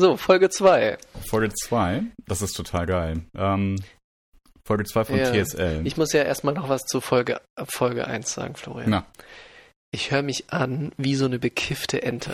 So, 0.00 0.16
Folge 0.16 0.48
2. 0.48 0.96
Folge 1.28 1.50
2, 1.52 2.04
das 2.26 2.40
ist 2.40 2.54
total 2.54 2.86
geil. 2.86 3.20
Ähm, 3.36 3.76
Folge 4.64 4.84
2 4.84 5.04
von 5.04 5.18
Ja. 5.18 5.30
TSL. 5.30 5.82
Ich 5.84 5.98
muss 5.98 6.14
ja 6.14 6.22
erstmal 6.22 6.54
noch 6.54 6.70
was 6.70 6.84
zu 6.86 7.02
Folge, 7.02 7.38
Folge 7.68 8.06
1 8.06 8.32
sagen, 8.32 8.54
Florian. 8.54 8.88
Na, 8.88 9.06
Ich 9.92 10.10
höre 10.10 10.22
mich 10.22 10.50
an 10.52 10.92
wie 10.96 11.16
so 11.16 11.26
eine 11.26 11.38
bekiffte 11.38 12.02
Ente. 12.02 12.32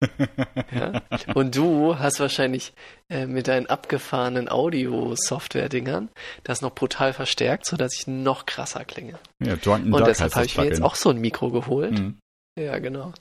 ja? 0.72 1.02
Und 1.34 1.54
du 1.54 1.98
hast 1.98 2.18
wahrscheinlich 2.18 2.72
äh, 3.10 3.26
mit 3.26 3.46
deinen 3.46 3.66
abgefahrenen 3.66 4.48
Audio-Software-Dingern 4.50 6.08
das 6.44 6.62
noch 6.62 6.74
brutal 6.74 7.12
verstärkt, 7.12 7.66
sodass 7.66 7.92
ich 7.94 8.06
noch 8.06 8.46
krasser 8.46 8.86
klinge. 8.86 9.18
ja, 9.44 9.56
Drunken 9.56 9.92
Und 9.92 10.00
Duck 10.00 10.08
deshalb 10.08 10.34
habe 10.34 10.46
ich 10.46 10.56
mir 10.56 10.64
jetzt 10.64 10.82
auch 10.82 10.94
so 10.94 11.10
ein 11.10 11.18
Mikro 11.20 11.50
geholt. 11.50 11.92
Mhm. 11.98 12.18
Ja, 12.58 12.78
genau. 12.78 13.12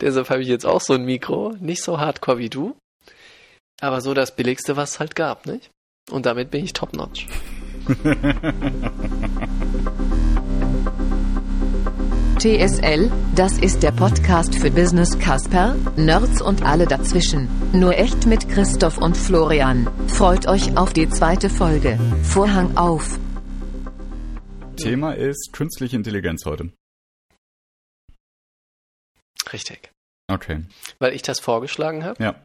Deshalb 0.00 0.30
habe 0.30 0.42
ich 0.42 0.48
jetzt 0.48 0.66
auch 0.66 0.80
so 0.80 0.94
ein 0.94 1.04
Mikro. 1.04 1.54
Nicht 1.60 1.82
so 1.82 2.00
hardcore 2.00 2.38
wie 2.38 2.48
du. 2.48 2.76
Aber 3.80 4.00
so 4.00 4.14
das 4.14 4.34
billigste, 4.34 4.76
was 4.76 4.92
es 4.92 5.00
halt 5.00 5.14
gab, 5.14 5.46
nicht? 5.46 5.70
Und 6.10 6.26
damit 6.26 6.50
bin 6.50 6.64
ich 6.64 6.72
top-notch. 6.72 7.26
TSL, 12.40 13.10
das 13.34 13.58
ist 13.58 13.82
der 13.82 13.92
Podcast 13.92 14.54
für 14.54 14.70
Business 14.70 15.18
Casper, 15.18 15.76
Nerds 15.96 16.40
und 16.40 16.62
alle 16.62 16.86
dazwischen. 16.86 17.50
Nur 17.74 17.98
echt 17.98 18.26
mit 18.26 18.48
Christoph 18.48 18.96
und 18.96 19.14
Florian. 19.14 19.86
Freut 20.08 20.48
euch 20.48 20.74
auf 20.74 20.94
die 20.94 21.10
zweite 21.10 21.50
Folge. 21.50 21.98
Vorhang 22.22 22.78
auf. 22.78 23.18
Thema 24.78 25.12
ist 25.12 25.52
künstliche 25.52 25.96
Intelligenz 25.96 26.46
heute. 26.46 26.72
Richtig. 29.52 29.90
Okay. 30.30 30.62
Weil 30.98 31.14
ich 31.14 31.22
das 31.22 31.40
vorgeschlagen 31.40 32.04
habe. 32.04 32.22
Ja. 32.22 32.42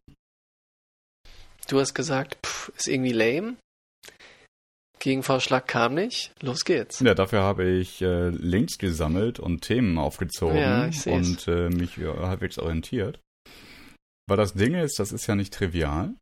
Du 1.68 1.80
hast 1.80 1.94
gesagt, 1.94 2.38
pff, 2.46 2.70
ist 2.78 2.88
irgendwie 2.88 3.14
lame. 3.14 3.56
Gegenvorschlag 5.00 5.68
kam 5.68 5.94
nicht. 5.94 6.32
Los 6.42 6.66
geht's. 6.66 7.00
Ja, 7.00 7.14
dafür 7.14 7.42
habe 7.42 7.66
ich 7.66 8.02
äh, 8.02 8.30
Links 8.30 8.78
gesammelt 8.78 9.40
und 9.40 9.62
Themen 9.62 9.98
aufgezogen 9.98 10.58
Ja, 10.58 10.88
ich 10.88 11.06
und 11.06 11.48
äh, 11.48 11.70
mich 11.70 11.98
äh, 11.98 12.08
halbwegs 12.08 12.58
orientiert. 12.58 13.20
Weil 14.28 14.38
das 14.38 14.54
Ding 14.54 14.74
ist, 14.74 14.98
das 14.98 15.12
ist 15.12 15.28
ja 15.28 15.36
nicht 15.36 15.54
trivial. 15.54 16.16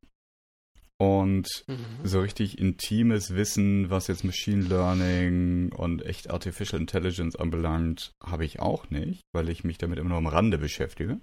Und 1.03 1.47
Mhm. 1.67 1.77
so 2.03 2.19
richtig 2.21 2.57
intimes 2.59 3.35
Wissen, 3.35 3.89
was 3.89 4.07
jetzt 4.07 4.23
Machine 4.23 4.63
Learning 4.63 5.71
und 5.73 6.05
echt 6.05 6.29
Artificial 6.29 6.79
Intelligence 6.79 7.35
anbelangt, 7.35 8.11
habe 8.23 8.45
ich 8.45 8.59
auch 8.59 8.89
nicht, 8.89 9.21
weil 9.33 9.49
ich 9.49 9.63
mich 9.63 9.77
damit 9.77 9.99
immer 9.99 10.09
nur 10.09 10.17
am 10.19 10.27
Rande 10.27 10.57
beschäftige. 10.57 11.19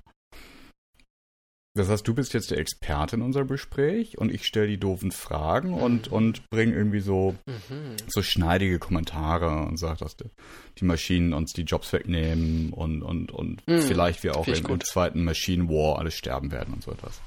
Das 1.76 1.88
heißt, 1.88 2.06
du 2.06 2.14
bist 2.14 2.34
jetzt 2.34 2.50
der 2.50 2.58
Experte 2.58 3.14
in 3.16 3.22
unserem 3.22 3.46
Gespräch 3.46 4.18
und 4.18 4.32
ich 4.34 4.44
stelle 4.44 4.66
die 4.66 4.78
doofen 4.80 5.12
Fragen 5.12 5.72
und, 5.72 6.08
Mhm. 6.08 6.12
und 6.16 6.50
bringe 6.50 6.74
irgendwie 6.74 6.98
so, 7.00 7.36
Mhm. 7.46 7.94
so 8.08 8.22
schneidige 8.22 8.80
Kommentare 8.80 9.66
und 9.68 9.76
sage, 9.78 9.98
dass 10.00 10.16
die, 10.16 10.84
Maschinen 10.84 11.32
uns 11.32 11.52
die 11.52 11.62
Jobs 11.62 11.92
wegnehmen 11.92 12.72
und, 12.72 13.02
und, 13.02 13.30
und 13.30 13.62
Mhm. 13.68 13.78
vielleicht 13.78 14.24
wir 14.24 14.36
auch 14.36 14.48
im, 14.48 14.66
im 14.66 14.80
zweiten 14.80 15.22
Machine 15.22 15.68
War 15.68 15.98
alle 16.00 16.10
sterben 16.10 16.50
werden 16.50 16.74
und 16.74 16.82
so 16.82 16.90
etwas. 16.90 17.20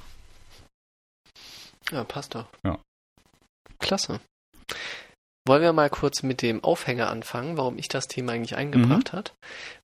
Ja, 1.92 2.04
passt 2.04 2.36
doch. 2.36 2.46
Ja. 2.64 2.80
Klasse. 3.80 4.20
Wollen 5.46 5.62
wir 5.62 5.74
mal 5.74 5.90
kurz 5.90 6.24
mit 6.24 6.42
dem 6.42 6.64
Aufhänger 6.64 7.10
anfangen, 7.10 7.58
warum 7.58 7.78
ich 7.78 7.90
das 7.90 8.08
Thema 8.08 8.32
eigentlich 8.32 8.56
eingebracht 8.56 9.12
Mhm. 9.12 9.18
hat, 9.18 9.34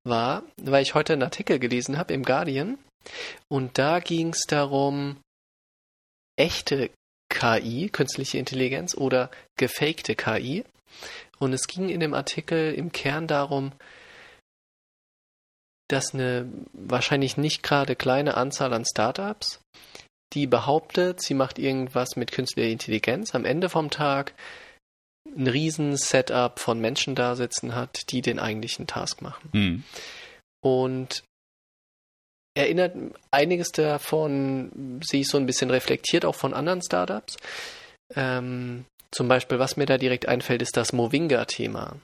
war, 0.06 0.44
weil 0.56 0.84
ich 0.84 0.94
heute 0.96 1.14
einen 1.14 1.24
Artikel 1.24 1.60
gelesen 1.60 1.98
habe 1.98 2.14
im 2.14 2.24
Guardian 2.24 2.78
und 3.52 3.78
da 3.78 4.00
ging 4.00 4.30
es 4.30 4.46
darum, 4.48 5.18
echte 6.38 6.90
KI, 7.30 7.90
künstliche 7.90 8.38
Intelligenz 8.38 8.96
oder 8.96 9.30
gefakte 9.58 10.16
KI. 10.16 10.64
Und 11.38 11.54
es 11.54 11.68
ging 11.68 11.90
in 11.90 12.00
dem 12.00 12.14
Artikel 12.14 12.74
im 12.74 12.92
Kern 12.92 13.28
darum, 13.28 13.72
dass 15.90 16.14
eine 16.14 16.52
wahrscheinlich 16.74 17.38
nicht 17.38 17.64
gerade 17.64 17.96
kleine 17.96 18.36
Anzahl 18.36 18.74
an 18.74 18.86
Startups 18.86 19.60
die 20.34 20.48
behauptet, 20.48 21.22
sie 21.22 21.34
macht 21.34 21.60
irgendwas 21.60 22.16
mit 22.16 22.32
künstlicher 22.32 22.70
Intelligenz, 22.70 23.34
am 23.34 23.46
Ende 23.46 23.70
vom 23.70 23.90
Tag 23.90 24.34
ein 25.26 25.48
riesen 25.48 25.96
Setup 25.98 26.60
von 26.60 26.80
Menschen 26.80 27.16
da 27.16 27.36
sitzen 27.36 27.76
hat, 27.76 28.12
die 28.12 28.22
den 28.22 28.40
eigentlichen 28.40 28.88
Task 28.88 29.22
machen. 29.22 29.50
Mhm. 29.54 29.84
Und 30.62 31.24
erinnert 32.58 32.96
einiges 33.32 33.70
davon, 33.72 35.00
sehe 35.04 35.22
ich 35.22 35.28
so 35.28 35.38
ein 35.38 35.46
bisschen 35.46 35.70
reflektiert, 35.70 36.26
auch 36.26 36.36
von 36.36 36.54
anderen 36.54 36.82
Startups. 36.82 37.38
Ähm, 38.16 38.86
zum 39.12 39.28
Beispiel, 39.28 39.60
was 39.60 39.78
mir 39.78 39.86
da 39.86 39.98
direkt 39.98 40.28
einfällt, 40.28 40.62
ist 40.62 40.78
das 40.78 40.94
Movinga-Thema. 40.94 41.98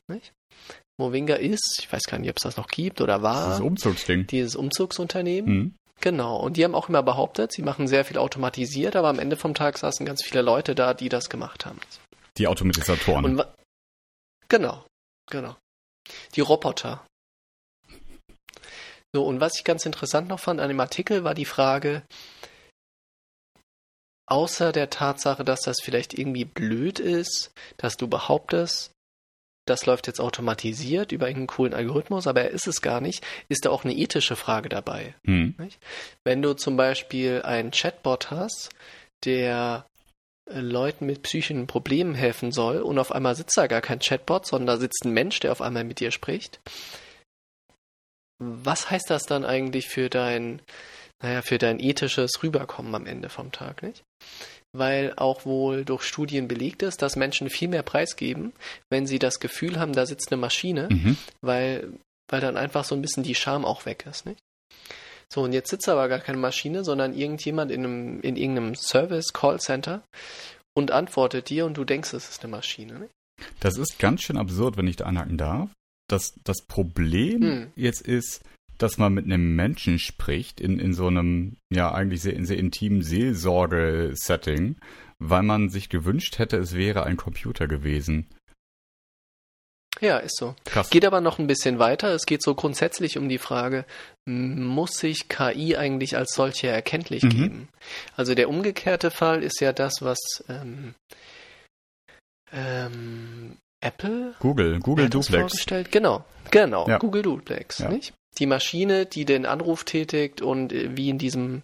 Movinga 0.98 1.36
ist, 1.36 1.78
ich 1.80 1.92
weiß 1.92 2.04
gar 2.04 2.20
nicht, 2.20 2.30
ob 2.30 2.38
es 2.38 2.44
das 2.44 2.58
noch 2.58 2.68
gibt 2.68 3.02
oder 3.02 3.22
war, 3.22 3.50
das 3.50 3.60
Umzugsding. 3.60 4.28
dieses 4.28 4.56
Umzugsunternehmen. 4.56 5.56
Mhm. 5.56 5.76
Genau, 6.02 6.38
und 6.38 6.58
die 6.58 6.64
haben 6.64 6.76
auch 6.76 6.90
immer 6.90 7.04
behauptet, 7.04 7.52
sie 7.52 7.62
machen 7.62 7.88
sehr 7.88 8.06
viel 8.06 8.18
automatisiert, 8.18 8.96
aber 8.96 9.10
am 9.10 9.20
Ende 9.20 9.38
vom 9.38 9.54
Tag 9.54 9.78
saßen 9.78 10.06
ganz 10.06 10.24
viele 10.24 10.42
Leute 10.42 10.76
da, 10.76 10.94
die 10.94 11.10
das 11.10 11.30
gemacht 11.30 11.66
haben. 11.66 11.80
Die 12.38 12.48
Automatisatoren. 12.48 13.26
Und 13.26 13.48
genau, 14.50 14.86
genau. 15.30 15.56
Die 16.36 16.42
Roboter. 16.42 17.06
So, 19.14 19.26
und 19.26 19.40
was 19.40 19.58
ich 19.58 19.64
ganz 19.64 19.86
interessant 19.86 20.28
noch 20.28 20.40
fand 20.40 20.60
an 20.60 20.68
dem 20.68 20.80
Artikel, 20.80 21.24
war 21.24 21.34
die 21.34 21.46
Frage, 21.46 22.04
außer 24.28 24.72
der 24.72 24.90
Tatsache, 24.90 25.46
dass 25.46 25.62
das 25.62 25.78
vielleicht 25.82 26.14
irgendwie 26.14 26.46
blöd 26.46 27.00
ist, 27.00 27.52
dass 27.78 27.98
du 27.98 28.08
behauptest, 28.08 28.92
das 29.66 29.86
läuft 29.86 30.08
jetzt 30.08 30.20
automatisiert 30.22 31.12
über 31.12 31.28
irgendeinen 31.28 31.48
coolen 31.48 31.74
Algorithmus, 31.74 32.28
aber 32.28 32.44
er 32.44 32.52
ist 32.52 32.68
es 32.68 32.82
gar 32.82 33.02
nicht, 33.02 33.26
ist 33.50 33.66
da 33.66 33.72
auch 33.72 33.84
eine 33.84 33.96
ethische 33.96 34.36
Frage 34.36 34.70
dabei. 34.70 35.16
Mhm. 35.24 35.56
Wenn 36.24 36.42
du 36.42 36.54
zum 36.54 36.78
Beispiel 36.78 37.42
einen 37.44 37.72
Chatbot 37.72 38.32
hast, 38.32 38.70
der 39.26 39.86
äh, 40.50 40.60
Leuten 40.60 41.06
mit 41.06 41.24
psychischen 41.24 41.68
Problemen 41.68 42.16
helfen 42.16 42.52
soll 42.52 42.78
und 42.78 43.00
auf 43.00 43.12
einmal 43.12 43.36
sitzt 43.36 43.58
da 43.58 43.68
gar 43.68 43.82
kein 43.82 44.00
Chatbot, 44.00 44.46
sondern 44.46 44.68
da 44.68 44.78
sitzt 44.78 45.04
ein 45.04 45.14
Mensch, 45.14 45.40
der 45.40 45.52
auf 45.52 45.62
einmal 45.62 45.84
mit 45.84 46.00
dir 46.00 46.12
spricht. 46.12 46.60
Was 48.38 48.92
heißt 48.92 49.10
das 49.10 49.26
dann 49.26 49.46
eigentlich 49.46 49.88
für 49.88 50.10
dein, 50.10 50.62
naja, 51.22 51.42
für 51.42 51.58
dein 51.58 51.80
ethisches 51.80 52.44
Rüberkommen 52.44 52.94
am 52.94 53.06
Ende 53.06 53.30
vom 53.30 53.52
Tag, 53.52 53.82
nicht? 53.82 54.04
Weil 54.78 55.14
auch 55.16 55.46
wohl 55.46 55.86
durch 55.86 56.04
Studien 56.04 56.48
belegt 56.48 56.84
ist, 56.84 57.02
dass 57.02 57.16
Menschen 57.16 57.50
viel 57.50 57.68
mehr 57.70 57.84
preisgeben, 57.84 58.52
wenn 58.90 59.08
sie 59.08 59.20
das 59.20 59.40
Gefühl 59.40 59.80
haben, 59.80 59.94
da 59.94 60.06
sitzt 60.06 60.32
eine 60.32 60.42
Maschine, 60.42 60.90
Mhm. 60.92 61.18
weil, 61.42 61.94
weil 62.30 62.42
dann 62.42 62.58
einfach 62.58 62.84
so 62.84 62.96
ein 62.96 63.02
bisschen 63.02 63.24
die 63.24 63.36
Scham 63.36 63.64
auch 63.66 63.86
weg 63.86 64.06
ist, 64.10 64.26
nicht? 64.26 64.40
So, 65.32 65.42
und 65.42 65.54
jetzt 65.54 65.70
sitzt 65.70 65.90
aber 65.90 66.08
gar 66.08 66.20
keine 66.20 66.38
Maschine, 66.38 66.84
sondern 66.84 67.14
irgendjemand 67.14 67.72
in, 67.72 67.84
einem, 67.84 68.22
in 68.22 68.36
irgendeinem 68.36 68.76
Service, 68.76 69.34
Callcenter 69.34 70.04
und 70.78 70.92
antwortet 70.92 71.50
dir 71.50 71.66
und 71.66 71.78
du 71.78 71.84
denkst, 71.84 72.14
es 72.14 72.30
ist 72.30 72.44
eine 72.44 72.52
Maschine. 72.52 73.00
Nicht? 73.00 73.12
Das 73.60 73.78
ist 73.78 73.98
ganz 73.98 74.22
schön 74.22 74.38
absurd, 74.38 74.78
wenn 74.78 74.88
ich 74.88 74.98
da 74.98 75.06
anhaken 75.06 75.38
darf. 75.38 75.70
Das, 76.08 76.34
das 76.44 76.62
Problem 76.68 77.42
Hm. 77.42 77.72
jetzt 77.76 78.02
ist, 78.02 78.42
dass 78.78 78.98
man 78.98 79.14
mit 79.14 79.26
einem 79.26 79.56
Menschen 79.56 80.00
spricht 80.00 80.60
in, 80.62 80.80
in 80.80 80.94
so 80.94 81.08
einem, 81.08 81.58
ja, 81.72 81.92
eigentlich 81.94 82.22
sehr, 82.22 82.44
sehr 82.46 82.58
intimen 82.58 83.02
Seelsorge-Setting, 83.02 84.78
weil 85.20 85.44
man 85.44 85.70
sich 85.70 85.90
gewünscht 85.90 86.40
hätte, 86.40 86.58
es 86.58 86.76
wäre 86.76 87.04
ein 87.04 87.18
Computer 87.18 87.68
gewesen. 87.68 88.28
Ja, 90.02 90.18
ist 90.18 90.36
so. 90.38 90.56
Krass. 90.66 90.90
Geht 90.90 91.06
aber 91.06 91.22
noch 91.22 91.40
ein 91.40 91.48
bisschen 91.48 91.80
weiter. 91.80 92.10
Es 92.14 92.26
geht 92.26 92.44
so 92.44 92.54
grundsätzlich 92.54 93.18
um 93.18 93.30
die 93.30 93.38
Frage, 93.38 93.86
muss 94.26 94.98
sich 95.00 95.30
KI 95.30 95.78
eigentlich 95.78 96.18
als 96.18 96.34
solche 96.36 96.68
erkenntlich 96.68 97.24
Mhm. 97.24 97.30
geben? 97.30 97.70
Also 98.18 98.36
der 98.36 98.50
umgekehrte 98.50 99.10
Fall 99.10 99.42
ist 99.42 99.62
ja 99.62 99.72
das, 99.72 100.02
was 100.02 100.20
ähm, 100.50 100.96
ähm, 102.52 103.58
Apple 103.82 104.34
Google, 104.40 104.80
Google 104.80 105.10
Duplex. 105.10 105.40
vorgestellt? 105.40 105.92
Genau, 105.94 106.26
genau, 106.52 106.88
Ja. 106.90 106.98
Google 106.98 107.22
Duplex, 107.22 107.80
Ja. 107.80 107.90
nicht? 107.90 108.14
Die 108.40 108.46
Maschine, 108.46 109.06
die 109.06 109.26
den 109.26 109.46
Anruf 109.46 109.84
tätigt 109.86 110.42
und 110.42 110.74
äh, 110.74 110.96
wie 110.98 111.10
in 111.10 111.18
diesem, 111.18 111.62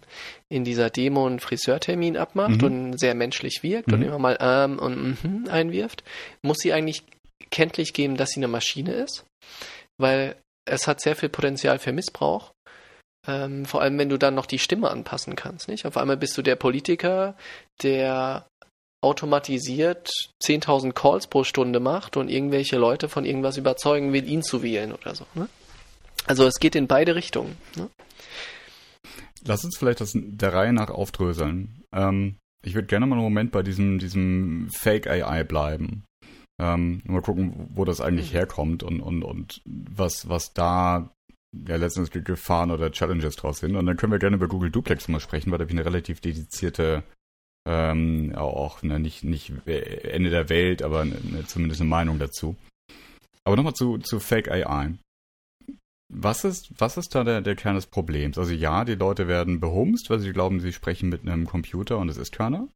in 0.48 0.64
dieser 0.64 0.90
Demo 0.90 1.26
einen 1.26 1.40
Friseurtermin 1.40 2.16
abmacht 2.16 2.62
Mhm. 2.62 2.64
und 2.64 2.98
sehr 2.98 3.14
menschlich 3.14 3.62
wirkt 3.62 3.92
und 3.92 4.00
Mhm. 4.00 4.06
immer 4.06 4.18
mal 4.18 4.38
ähm 4.40 4.78
und 4.78 5.22
mhm 5.22 5.48
einwirft, 5.50 6.02
muss 6.42 6.58
sie 6.58 6.72
eigentlich 6.72 7.02
kenntlich 7.50 7.92
geben, 7.92 8.16
dass 8.16 8.30
sie 8.30 8.40
eine 8.40 8.48
Maschine 8.48 8.92
ist, 8.92 9.24
weil 9.98 10.36
es 10.64 10.86
hat 10.88 11.00
sehr 11.00 11.16
viel 11.16 11.28
Potenzial 11.28 11.78
für 11.78 11.92
Missbrauch. 11.92 12.52
Ähm, 13.28 13.66
vor 13.66 13.82
allem, 13.82 13.98
wenn 13.98 14.08
du 14.08 14.16
dann 14.18 14.34
noch 14.34 14.46
die 14.46 14.58
Stimme 14.58 14.90
anpassen 14.90 15.36
kannst, 15.36 15.68
nicht? 15.68 15.86
Auf 15.86 15.96
einmal 15.96 16.16
bist 16.16 16.36
du 16.38 16.42
der 16.42 16.56
Politiker, 16.56 17.36
der 17.82 18.46
automatisiert 19.04 20.10
10.000 20.42 20.92
Calls 20.92 21.26
pro 21.26 21.44
Stunde 21.44 21.80
macht 21.80 22.16
und 22.16 22.28
irgendwelche 22.28 22.78
Leute 22.78 23.08
von 23.08 23.24
irgendwas 23.24 23.56
überzeugen 23.56 24.12
will, 24.12 24.28
ihn 24.28 24.42
zu 24.42 24.62
wählen 24.62 24.92
oder 24.92 25.14
so. 25.14 25.26
Ne? 25.34 25.48
Also 26.26 26.46
es 26.46 26.60
geht 26.60 26.74
in 26.74 26.86
beide 26.86 27.14
Richtungen. 27.14 27.56
Ne? 27.76 27.88
lass 29.44 29.64
uns 29.64 29.76
vielleicht 29.76 30.00
das 30.00 30.12
der 30.14 30.52
Reihe 30.52 30.72
nach 30.72 30.90
aufdröseln. 30.90 31.82
Ähm, 31.92 32.36
ich 32.64 32.74
würde 32.74 32.86
gerne 32.86 33.06
mal 33.06 33.16
einen 33.16 33.24
Moment 33.24 33.52
bei 33.52 33.62
diesem, 33.62 33.98
diesem 33.98 34.68
Fake 34.70 35.06
AI 35.06 35.44
bleiben. 35.44 36.04
Ähm, 36.60 37.02
mal 37.04 37.22
gucken, 37.22 37.70
wo 37.74 37.84
das 37.84 38.00
eigentlich 38.00 38.30
mhm. 38.30 38.36
herkommt 38.36 38.82
und, 38.82 39.00
und, 39.00 39.22
und 39.22 39.62
was, 39.64 40.28
was 40.28 40.52
da 40.52 41.10
ja 41.66 41.76
letztendlich 41.76 42.24
Gefahren 42.24 42.70
oder 42.70 42.92
Challenges 42.92 43.36
draus 43.36 43.58
sind. 43.58 43.76
Und 43.76 43.86
dann 43.86 43.96
können 43.96 44.12
wir 44.12 44.18
gerne 44.18 44.36
über 44.36 44.48
Google 44.48 44.70
Duplex 44.70 45.08
mal 45.08 45.20
sprechen, 45.20 45.50
weil 45.50 45.58
da 45.58 45.64
habe 45.64 45.72
ich 45.72 45.78
eine 45.78 45.86
relativ 45.86 46.20
dedizierte, 46.20 47.02
ähm, 47.68 48.32
auch 48.36 48.82
eine, 48.82 49.00
nicht, 49.00 49.24
nicht 49.24 49.52
Ende 49.66 50.30
der 50.30 50.48
Welt, 50.48 50.82
aber 50.82 51.00
eine, 51.00 51.44
zumindest 51.46 51.80
eine 51.80 51.90
Meinung 51.90 52.18
dazu. 52.18 52.56
Aber 53.44 53.56
nochmal 53.56 53.74
zu, 53.74 53.98
zu 53.98 54.20
Fake 54.20 54.50
AI. 54.50 54.92
Was 56.14 56.44
ist, 56.44 56.70
was 56.78 56.98
ist 56.98 57.14
da 57.14 57.24
der, 57.24 57.40
der 57.40 57.56
Kern 57.56 57.74
des 57.74 57.86
Problems? 57.86 58.36
Also 58.36 58.52
ja, 58.52 58.84
die 58.84 58.94
Leute 58.94 59.28
werden 59.28 59.60
behumst, 59.60 60.10
weil 60.10 60.18
sie 60.18 60.32
glauben, 60.32 60.60
sie 60.60 60.72
sprechen 60.72 61.08
mit 61.08 61.22
einem 61.22 61.46
Computer 61.46 61.98
und 61.98 62.08
es 62.08 62.18
ist 62.18 62.32
keiner. 62.32 62.68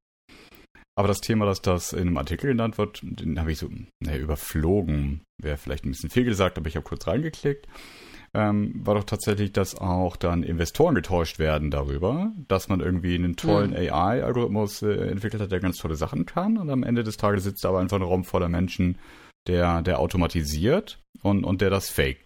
Aber 0.98 1.08
das 1.08 1.20
Thema, 1.20 1.44
dass 1.44 1.60
das 1.60 1.92
in 1.92 2.08
einem 2.08 2.16
Artikel 2.16 2.48
genannt 2.48 2.78
wird, 2.78 3.00
den 3.02 3.38
habe 3.38 3.52
ich 3.52 3.58
so 3.58 3.68
naja, 4.00 4.18
überflogen. 4.18 5.20
Wäre 5.40 5.58
vielleicht 5.58 5.84
ein 5.84 5.90
bisschen 5.90 6.08
viel 6.08 6.24
gesagt, 6.24 6.56
aber 6.56 6.68
ich 6.68 6.76
habe 6.76 6.88
kurz 6.88 7.06
reingeklickt. 7.06 7.66
Ähm, 8.32 8.72
war 8.84 8.94
doch 8.94 9.04
tatsächlich, 9.04 9.52
dass 9.52 9.76
auch 9.76 10.16
dann 10.16 10.42
Investoren 10.42 10.94
getäuscht 10.94 11.38
werden 11.38 11.70
darüber, 11.70 12.32
dass 12.48 12.68
man 12.68 12.80
irgendwie 12.80 13.14
einen 13.14 13.36
tollen 13.36 13.70
mhm. 13.70 13.76
AI-Algorithmus 13.76 14.82
äh, 14.82 15.08
entwickelt 15.08 15.42
hat, 15.42 15.52
der 15.52 15.60
ganz 15.60 15.76
tolle 15.76 15.96
Sachen 15.96 16.24
kann. 16.24 16.56
Und 16.56 16.70
am 16.70 16.82
Ende 16.82 17.04
des 17.04 17.18
Tages 17.18 17.44
sitzt 17.44 17.64
da 17.64 17.68
aber 17.68 17.80
einfach 17.80 17.98
ein 17.98 18.02
Raum 18.02 18.24
voller 18.24 18.48
Menschen, 18.48 18.98
der, 19.46 19.82
der 19.82 20.00
automatisiert 20.00 20.98
und, 21.22 21.44
und 21.44 21.60
der 21.60 21.70
das 21.70 21.90
faked. 21.90 22.25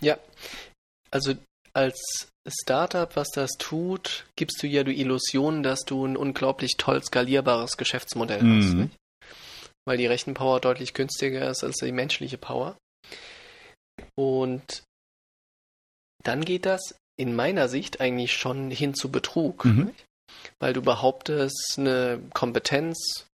Ja, 0.00 0.18
also 1.10 1.34
als 1.72 2.28
Startup, 2.48 3.14
was 3.16 3.28
das 3.30 3.52
tut, 3.58 4.26
gibst 4.36 4.62
du 4.62 4.66
ja 4.66 4.84
die 4.84 5.00
Illusion, 5.00 5.62
dass 5.62 5.84
du 5.84 6.06
ein 6.06 6.16
unglaublich 6.16 6.76
toll 6.78 7.02
skalierbares 7.02 7.76
Geschäftsmodell 7.76 8.42
mhm. 8.42 8.62
hast. 8.62 8.74
Nicht? 8.74 8.96
Weil 9.84 9.98
die 9.98 10.06
Rechenpower 10.06 10.60
deutlich 10.60 10.94
günstiger 10.94 11.50
ist 11.50 11.64
als 11.64 11.76
die 11.76 11.92
menschliche 11.92 12.38
Power. 12.38 12.76
Und 14.16 14.82
dann 16.22 16.44
geht 16.44 16.66
das 16.66 16.94
in 17.18 17.34
meiner 17.34 17.68
Sicht 17.68 18.00
eigentlich 18.00 18.34
schon 18.34 18.70
hin 18.70 18.94
zu 18.94 19.10
Betrug. 19.10 19.64
Mhm. 19.64 19.94
Weil 20.60 20.72
du 20.72 20.82
behauptest, 20.82 21.76
eine 21.78 22.20
Kompetenz 22.34 23.26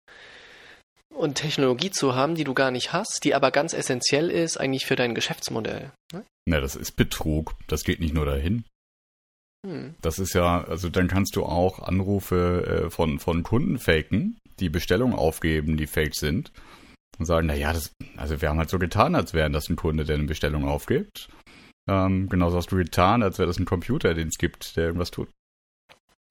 und 1.14 1.36
Technologie 1.36 1.92
zu 1.92 2.16
haben, 2.16 2.36
die 2.36 2.44
du 2.44 2.54
gar 2.54 2.72
nicht 2.72 2.94
hast, 2.94 3.24
die 3.24 3.36
aber 3.36 3.52
ganz 3.52 3.74
essentiell 3.74 4.30
ist 4.30 4.58
eigentlich 4.58 4.86
für 4.86 4.96
dein 4.96 5.16
Geschäftsmodell. 5.16 5.92
Ne? 6.14 6.24
Na, 6.48 6.60
das 6.60 6.76
ist 6.76 6.94
Betrug. 6.94 7.56
Das 7.68 7.84
geht 7.84 8.00
nicht 8.00 8.14
nur 8.14 8.26
dahin. 8.26 8.66
Hm. 9.66 9.96
Das 10.02 10.18
ist 10.20 10.34
ja, 10.34 10.64
also 10.64 10.90
dann 10.90 11.08
kannst 11.08 11.36
du 11.36 11.44
auch 11.44 11.80
Anrufe 11.80 12.86
äh, 12.86 12.90
von, 12.90 13.20
von 13.20 13.44
Kunden 13.44 13.78
faken, 13.78 14.40
die 14.60 14.70
Bestellungen 14.70 15.16
aufgeben, 15.16 15.78
die 15.78 15.88
fake 15.88 16.16
sind 16.16 16.52
und 17.20 17.26
sagen, 17.26 17.48
naja, 17.48 17.74
das, 17.74 17.94
also 18.18 18.42
wir 18.42 18.50
haben 18.50 18.58
halt 18.58 18.70
so 18.70 18.80
getan, 18.80 19.16
als 19.16 19.34
wären 19.34 19.54
das 19.54 19.70
ein 19.70 19.76
Kunde, 19.76 20.06
der 20.06 20.16
eine 20.16 20.26
Bestellung 20.26 20.68
aufgibt. 20.68 21.30
Ähm, 21.90 22.30
genauso 22.30 22.58
hast 22.58 22.72
du 22.72 22.78
getan, 22.78 23.22
als 23.22 23.38
wäre 23.38 23.48
das 23.48 23.60
ein 23.60 23.66
Computer, 23.66 24.14
den 24.14 24.30
es 24.30 24.38
gibt, 24.38 24.76
der 24.78 24.86
irgendwas 24.86 25.12
tut. 25.12 25.30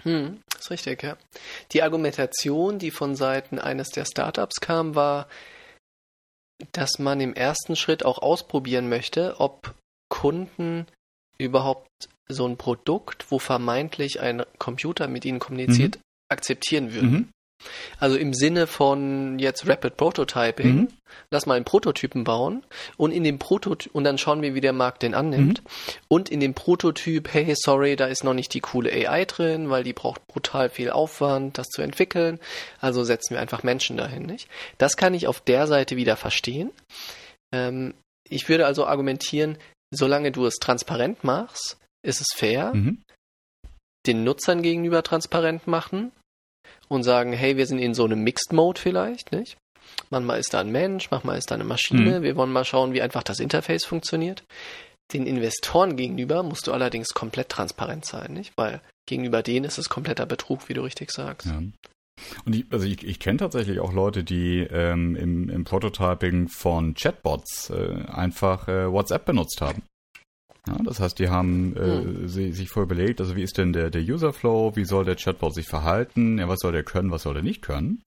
Hm, 0.03 0.41
das 0.51 0.63
ist 0.63 0.71
richtig, 0.71 1.03
ja. 1.03 1.17
Die 1.73 1.83
Argumentation, 1.83 2.79
die 2.79 2.91
von 2.91 3.15
Seiten 3.15 3.59
eines 3.59 3.89
der 3.89 4.05
Startups 4.05 4.61
kam, 4.61 4.95
war, 4.95 5.29
dass 6.73 6.99
man 6.99 7.21
im 7.21 7.35
ersten 7.35 7.77
Schritt 7.77 8.05
auch 8.05 8.19
ausprobieren 8.19 8.89
möchte, 8.89 9.37
ob 9.39 9.75
Kunden 10.09 10.87
überhaupt 11.39 11.89
so 12.29 12.47
ein 12.47 12.57
Produkt, 12.57 13.31
wo 13.31 13.39
vermeintlich 13.39 14.21
ein 14.21 14.45
Computer 14.59 15.09
mit 15.09 15.25
ihnen 15.25 15.39
kommuniziert, 15.39 15.97
mhm. 15.97 16.03
akzeptieren 16.29 16.93
würden. 16.93 17.11
Mhm. 17.11 17.29
Also 17.99 18.17
im 18.17 18.35
Sinne 18.35 18.67
von 18.67 19.39
jetzt 19.39 19.67
Rapid 19.69 19.97
Prototyping, 19.97 20.75
mhm. 20.75 20.89
lass 21.31 21.47
mal 21.47 21.55
einen 21.55 21.65
Prototypen 21.65 22.25
bauen 22.25 22.65
und 22.97 23.13
in 23.13 23.25
dem 23.25 23.39
Prototyp 23.39 23.95
und 23.95 24.05
dann 24.05 24.19
schauen 24.19 24.43
wir, 24.43 24.55
wie 24.55 24.61
der 24.61 24.73
Markt 24.73 25.03
den 25.03 25.15
annimmt. 25.15 25.63
Mhm. 25.63 25.69
Und 26.09 26.29
in 26.29 26.41
dem 26.41 26.55
Prototyp, 26.55 27.33
hey, 27.33 27.55
sorry, 27.57 27.97
da 27.97 28.07
ist 28.07 28.25
noch 28.25 28.35
nicht 28.35 28.55
die 28.55 28.61
coole 28.61 28.91
AI 28.91 29.25
drin, 29.25 29.71
weil 29.71 29.85
die 29.85 29.93
braucht 29.93 30.27
brutal 30.27 30.71
viel 30.71 30.91
Aufwand, 30.91 31.59
das 31.59 31.69
zu 31.69 31.83
entwickeln. 31.83 32.39
Also 32.81 33.05
setzen 33.05 33.35
wir 33.35 33.41
einfach 33.41 33.63
Menschen 33.63 33.97
dahin, 33.97 34.25
nicht? 34.25 34.49
Das 34.79 34.97
kann 34.97 35.15
ich 35.15 35.27
auf 35.27 35.41
der 35.41 35.67
Seite 35.67 35.97
wieder 35.97 36.17
verstehen. 36.17 36.71
Ähm, 37.53 37.95
ich 38.29 38.49
würde 38.49 38.67
also 38.67 38.87
argumentieren, 38.87 39.59
solange 39.93 40.33
du 40.33 40.47
es 40.47 40.57
transparent 40.57 41.25
machst, 41.25 41.79
ist 42.03 42.21
es 42.21 42.29
fair. 42.35 42.73
Mhm. 42.75 43.03
Den 44.07 44.25
Nutzern 44.25 44.63
gegenüber 44.63 45.03
transparent 45.03 45.67
machen 45.67 46.13
und 46.91 47.05
sagen, 47.05 47.33
hey, 47.33 47.57
wir 47.57 47.67
sind 47.67 47.79
in 47.79 47.95
so 47.95 48.05
einem 48.05 48.23
Mixed 48.23 48.53
Mode 48.53 48.81
vielleicht, 48.81 49.33
nicht? 49.33 49.57
Manchmal 50.11 50.41
ist 50.41 50.53
da 50.53 50.61
ein 50.61 50.73
Mensch, 50.73 51.11
manchmal 51.11 51.39
ist 51.39 51.51
da 51.51 51.55
eine 51.55 51.65
Maschine. 51.65 52.19
Mhm. 52.19 52.23
Wir 52.23 52.37
wollen 52.37 52.53
mal 52.53 52.65
schauen, 52.65 52.93
wie 52.93 53.03
einfach 53.03 53.23
das 53.23 53.41
Interface 53.41 53.85
funktioniert. 53.85 54.45
Den 55.13 55.27
Investoren 55.27 55.97
gegenüber 55.97 56.43
musst 56.43 56.67
du 56.67 56.73
allerdings 56.73 57.09
komplett 57.15 57.49
transparent 57.49 58.05
sein, 58.05 58.33
nicht? 58.33 58.53
Weil 58.57 58.81
gegenüber 59.07 59.43
denen 59.43 59.65
ist 59.65 59.79
es 59.79 59.89
kompletter 59.89 60.27
Betrug, 60.27 60.69
wie 60.69 60.75
du 60.75 60.83
richtig 60.83 61.11
sagst. 61.11 61.49
Ja. 61.49 61.63
Und 62.45 62.55
ich, 62.55 62.67
also 62.71 62.87
ich, 62.87 63.05
ich 63.05 63.19
kenne 63.19 63.39
tatsächlich 63.39 63.81
auch 63.81 63.93
Leute, 63.93 64.25
die 64.25 64.61
ähm, 64.61 65.17
im, 65.17 65.49
im 65.49 65.65
Prototyping 65.65 66.49
von 66.49 66.95
Chatbots 66.95 67.71
äh, 67.71 68.05
einfach 68.09 68.69
äh, 68.69 68.93
WhatsApp 68.93 69.25
benutzt 69.25 69.61
haben. 69.61 69.83
Ja, 70.67 70.77
das 70.85 71.01
heißt, 71.01 71.19
die 71.19 71.29
haben 71.29 71.75
äh, 71.77 72.01
mhm. 72.01 72.29
sie, 72.29 72.53
sich 72.53 72.69
voll 72.69 72.85
überlegt, 72.85 73.21
also 73.21 73.35
wie 73.37 73.43
ist 73.43 73.57
denn 73.57 73.73
der, 73.73 73.91
der 73.91 74.03
User-Flow, 74.03 74.77
wie 74.77 74.85
soll 74.85 75.05
der 75.05 75.17
Chatbot 75.17 75.55
sich 75.55 75.67
verhalten, 75.67 76.39
ja, 76.39 76.49
was 76.49 76.61
soll 76.61 76.73
der 76.73 76.85
können, 76.85 77.11
was 77.11 77.23
soll 77.23 77.35
der 77.35 77.43
nicht 77.43 77.63
können. 77.63 78.03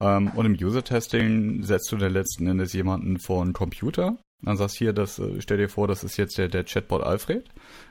Ähm, 0.00 0.30
und 0.34 0.46
im 0.46 0.52
User-Testing 0.54 1.62
setzt 1.62 1.92
du 1.92 1.96
dann 1.96 2.12
letzten 2.12 2.46
Endes 2.46 2.72
jemanden 2.72 3.18
vor 3.18 3.42
einen 3.42 3.52
Computer, 3.52 4.16
dann 4.42 4.56
sagst 4.56 4.78
hier, 4.78 4.92
das, 4.92 5.18
äh, 5.18 5.40
stell 5.40 5.58
dir 5.58 5.68
vor, 5.68 5.88
das 5.88 6.02
ist 6.02 6.16
jetzt 6.16 6.38
der, 6.38 6.48
der 6.48 6.64
Chatbot 6.64 7.02
Alfred, 7.02 7.48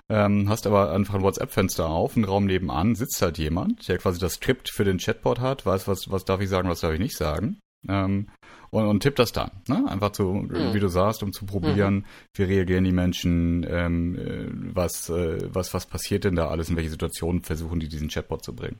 ähm, 0.10 0.50
hast 0.50 0.66
aber 0.66 0.92
einfach 0.92 1.16
ein 1.16 1.22
WhatsApp-Fenster 1.22 1.88
auf, 1.88 2.16
einen 2.16 2.26
Raum 2.26 2.46
nebenan, 2.46 2.96
sitzt 2.96 3.22
halt 3.22 3.38
jemand, 3.38 3.88
der 3.88 4.00
quasi 4.00 4.20
das 4.20 4.34
Skript 4.34 4.70
für 4.70 4.84
den 4.84 4.98
Chatbot 4.98 5.40
hat, 5.40 5.66
weiß, 5.66 5.88
was, 5.88 6.10
was 6.10 6.26
darf 6.26 6.42
ich 6.42 6.50
sagen, 6.50 6.70
was 6.70 6.82
darf 6.82 6.94
ich 6.94 7.00
nicht 7.00 7.16
sagen. 7.16 7.60
Ähm, 7.88 8.28
und, 8.72 8.86
und 8.86 9.02
tippt 9.02 9.20
das 9.20 9.32
dann. 9.32 9.52
Ne? 9.68 9.86
Einfach 9.88 10.14
so, 10.14 10.34
mhm. 10.34 10.74
wie 10.74 10.80
du 10.80 10.88
sagst, 10.88 11.24
um 11.24 11.34
zu 11.34 11.46
probieren, 11.46 11.96
mhm. 11.96 12.06
wie 12.36 12.44
reagieren 12.44 12.84
die 12.84 12.92
Menschen, 12.92 13.66
ähm, 13.70 14.16
äh, 14.16 14.76
was, 14.76 15.10
äh, 15.10 15.54
was, 15.54 15.74
was 15.74 15.86
passiert 15.86 16.24
denn 16.24 16.36
da 16.36 16.50
alles, 16.50 16.70
in 16.70 16.76
welche 16.76 16.90
Situationen 16.90 17.42
versuchen 17.44 17.80
die 17.80 17.88
diesen 17.88 18.10
Chatbot 18.10 18.44
zu 18.44 18.56
bringen. 18.56 18.80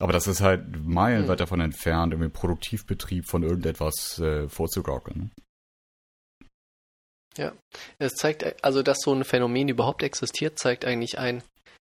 Aber 0.00 0.12
das 0.12 0.26
ist 0.26 0.40
halt 0.40 0.84
meilenweit 0.84 1.38
mhm. 1.38 1.40
davon 1.40 1.60
entfernt, 1.60 2.12
irgendwie 2.12 2.30
Produktivbetrieb 2.30 3.26
von 3.26 3.42
irgendetwas 3.42 4.18
äh, 4.18 4.48
vorzugaukeln. 4.48 5.18
Ne? 5.18 5.30
Ja, 7.36 7.52
es 7.98 8.14
zeigt, 8.14 8.64
also 8.64 8.82
dass 8.82 8.98
so 9.02 9.14
ein 9.14 9.24
Phänomen 9.24 9.68
überhaupt 9.68 10.02
existiert, 10.02 10.58
zeigt 10.58 10.84
eigentlich 10.84 11.18
ein 11.18 11.42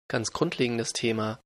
ganz 0.08 0.32
grundlegendes 0.32 0.94
Thema. 0.94 1.40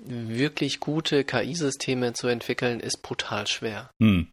Wirklich 0.00 0.80
gute 0.80 1.24
KI-Systeme 1.24 2.14
zu 2.14 2.26
entwickeln, 2.26 2.80
ist 2.80 3.02
brutal 3.02 3.46
schwer. 3.46 3.90
Hm. 4.00 4.31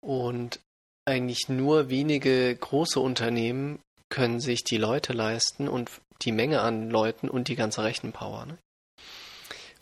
Und 0.00 0.60
eigentlich 1.06 1.48
nur 1.48 1.88
wenige 1.88 2.54
große 2.54 3.00
Unternehmen 3.00 3.80
können 4.10 4.40
sich 4.40 4.64
die 4.64 4.76
Leute 4.78 5.12
leisten 5.12 5.68
und 5.68 5.90
die 6.22 6.32
Menge 6.32 6.60
an 6.60 6.90
Leuten 6.90 7.28
und 7.28 7.48
die 7.48 7.56
ganze 7.56 7.84
Rechenpower. 7.84 8.46
Ne? 8.46 8.58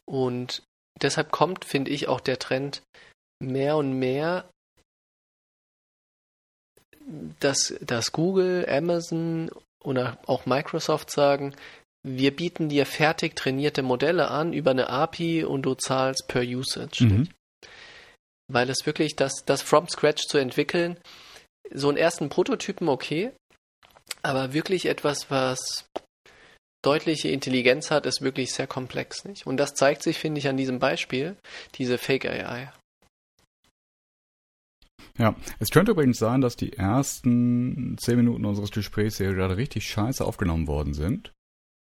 Und 0.04 0.62
deshalb 1.00 1.30
kommt, 1.30 1.64
finde 1.64 1.90
ich, 1.90 2.08
auch 2.08 2.20
der 2.20 2.38
Trend 2.38 2.82
mehr 3.40 3.76
und 3.76 3.92
mehr, 3.98 4.48
dass, 7.40 7.74
dass 7.80 8.12
Google, 8.12 8.66
Amazon 8.68 9.50
oder 9.82 10.18
auch 10.26 10.46
Microsoft 10.46 11.10
sagen, 11.10 11.54
wir 12.02 12.34
bieten 12.34 12.68
dir 12.68 12.86
fertig 12.86 13.34
trainierte 13.34 13.82
Modelle 13.82 14.30
an 14.30 14.52
über 14.52 14.70
eine 14.70 14.88
API 14.88 15.44
und 15.44 15.62
du 15.62 15.74
zahlst 15.74 16.26
per 16.28 16.42
Usage. 16.42 17.04
Mhm. 17.04 17.28
Weil 18.48 18.70
es 18.70 18.86
wirklich 18.86 19.16
das, 19.16 19.44
das 19.44 19.62
from 19.62 19.88
scratch 19.88 20.26
zu 20.28 20.38
entwickeln, 20.38 20.98
so 21.72 21.88
einen 21.88 21.98
ersten 21.98 22.28
Prototypen 22.28 22.88
okay, 22.88 23.32
aber 24.22 24.52
wirklich 24.52 24.86
etwas, 24.86 25.30
was 25.30 25.88
deutliche 26.84 27.28
Intelligenz 27.28 27.90
hat, 27.90 28.06
ist 28.06 28.22
wirklich 28.22 28.52
sehr 28.52 28.66
komplex, 28.66 29.24
nicht? 29.24 29.46
Und 29.46 29.56
das 29.56 29.74
zeigt 29.74 30.02
sich, 30.02 30.18
finde 30.18 30.38
ich, 30.38 30.48
an 30.48 30.56
diesem 30.56 30.78
Beispiel, 30.78 31.36
diese 31.74 31.98
Fake 31.98 32.26
AI. 32.26 32.72
Ja, 35.18 35.34
es 35.58 35.70
könnte 35.70 35.92
übrigens 35.92 36.18
sein, 36.18 36.40
dass 36.40 36.56
die 36.56 36.74
ersten 36.74 37.96
zehn 37.98 38.16
Minuten 38.16 38.44
unseres 38.44 38.70
Gesprächs 38.70 39.16
hier 39.16 39.32
gerade 39.34 39.56
richtig 39.56 39.88
scheiße 39.88 40.24
aufgenommen 40.24 40.66
worden 40.66 40.94
sind, 40.94 41.32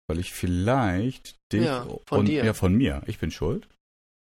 weil 0.07 0.19
ich 0.19 0.31
vielleicht 0.31 1.35
dich 1.51 1.65
ja, 1.65 1.85
von 2.07 2.19
und 2.19 2.27
dir. 2.27 2.45
ja 2.45 2.53
von 2.53 2.73
mir, 2.73 3.01
ich 3.07 3.19
bin 3.19 3.31
schuld 3.31 3.67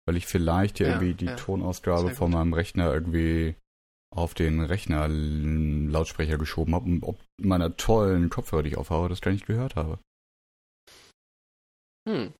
weil 0.08 0.16
ich 0.16 0.26
vielleicht 0.26 0.80
ja, 0.80 0.86
irgendwie 0.86 1.12
die 1.12 1.26
ja. 1.26 1.36
Tonausgabe 1.36 2.14
von 2.14 2.30
meinem 2.30 2.54
Rechner 2.54 2.90
irgendwie 2.90 3.56
auf 4.10 4.32
den 4.32 4.62
Rechner 4.62 5.06
Lautsprecher 5.06 6.38
geschoben 6.38 6.74
habe 6.74 6.86
und 6.86 7.02
ob 7.02 7.18
meiner 7.38 7.76
tollen 7.76 8.30
Kopfhörer, 8.30 8.62
die 8.62 8.70
ich 8.70 8.78
aufhabe, 8.78 9.10
das 9.10 9.20
gar 9.20 9.32
nicht 9.32 9.44
gehört 9.44 9.76
habe. 9.76 9.98
Hm. 12.08 12.32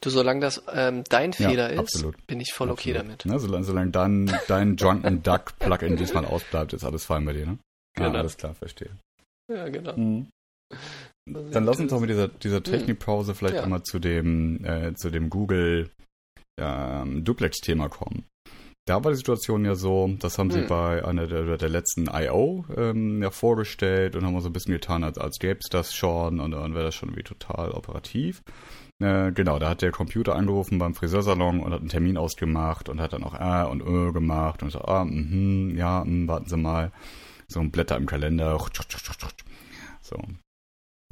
Du, 0.00 0.10
solange 0.10 0.38
das 0.38 0.62
ähm, 0.72 1.02
dein 1.08 1.32
Fehler 1.32 1.74
ja, 1.74 1.82
ist, 1.82 1.96
absolut. 1.96 2.24
bin 2.28 2.38
ich 2.38 2.52
voll 2.52 2.70
okay 2.70 2.92
Absolut. 2.92 3.24
damit. 3.24 3.26
Ne, 3.26 3.40
solange, 3.40 3.64
solange 3.64 3.90
dann 3.90 4.32
dein 4.46 4.76
Drunken 4.76 5.24
Duck 5.24 5.58
Plugin 5.58 5.96
diesmal 5.96 6.24
ausbleibt, 6.24 6.72
ist 6.72 6.84
alles 6.84 7.04
fein 7.04 7.24
bei 7.24 7.32
dir, 7.32 7.46
ne? 7.46 7.58
Genau. 7.96 8.10
Ah, 8.10 8.18
alles 8.20 8.36
klar, 8.36 8.54
verstehe. 8.54 8.96
Ja, 9.52 9.68
genau. 9.70 9.96
Mhm. 9.96 10.28
Dann 11.26 11.64
lass 11.64 11.80
uns 11.80 11.90
doch 11.90 11.98
mit 11.98 12.10
dieser, 12.10 12.28
dieser 12.28 12.62
Technikpause 12.62 13.34
vielleicht 13.34 13.56
einmal 13.56 13.82
zu 13.82 13.98
dem, 13.98 14.64
äh, 14.64 14.94
zu 14.94 15.10
dem 15.10 15.30
Google 15.30 15.90
ähm, 16.58 17.24
Duplex-Thema 17.24 17.88
kommen. 17.88 18.24
Da 18.86 19.04
war 19.04 19.10
die 19.12 19.18
Situation 19.18 19.66
ja 19.66 19.74
so, 19.74 20.08
das 20.18 20.38
haben 20.38 20.50
sie 20.50 20.60
Hm. 20.62 20.66
bei 20.68 21.04
einer 21.04 21.26
der, 21.26 21.58
der 21.58 21.68
letzten 21.68 22.08
I.O. 22.10 22.64
Ähm, 22.74 23.22
ja 23.22 23.30
vorgestellt 23.30 24.16
und 24.16 24.24
haben 24.24 24.40
so 24.40 24.48
ein 24.48 24.52
bisschen 24.54 24.72
getan, 24.72 25.04
als, 25.04 25.18
als 25.18 25.38
gäbe 25.38 25.60
es 25.62 25.68
das 25.68 25.94
schon 25.94 26.40
und 26.40 26.52
dann 26.52 26.74
wäre 26.74 26.86
das 26.86 26.94
schon 26.94 27.14
wie 27.14 27.22
total 27.22 27.72
operativ. 27.72 28.42
Äh, 29.00 29.32
genau, 29.32 29.58
da 29.58 29.68
hat 29.68 29.82
der 29.82 29.90
Computer 29.92 30.34
angerufen 30.34 30.78
beim 30.78 30.94
Friseursalon 30.94 31.60
und 31.60 31.72
hat 31.72 31.80
einen 31.80 31.90
Termin 31.90 32.16
ausgemacht 32.16 32.88
und 32.88 32.98
hat 33.00 33.12
dann 33.12 33.24
auch 33.24 33.34
A 33.34 33.64
und 33.64 33.82
Ö 33.82 34.10
gemacht 34.12 34.62
und 34.62 34.70
so, 34.70 34.80
ah, 34.80 35.04
mhm, 35.04 35.76
ja, 35.76 36.02
mh, 36.06 36.26
warten 36.26 36.48
Sie 36.48 36.56
mal. 36.56 36.90
So 37.46 37.60
ein 37.60 37.70
Blätter 37.70 37.96
im 37.96 38.06
Kalender. 38.06 38.58
So. 40.00 40.16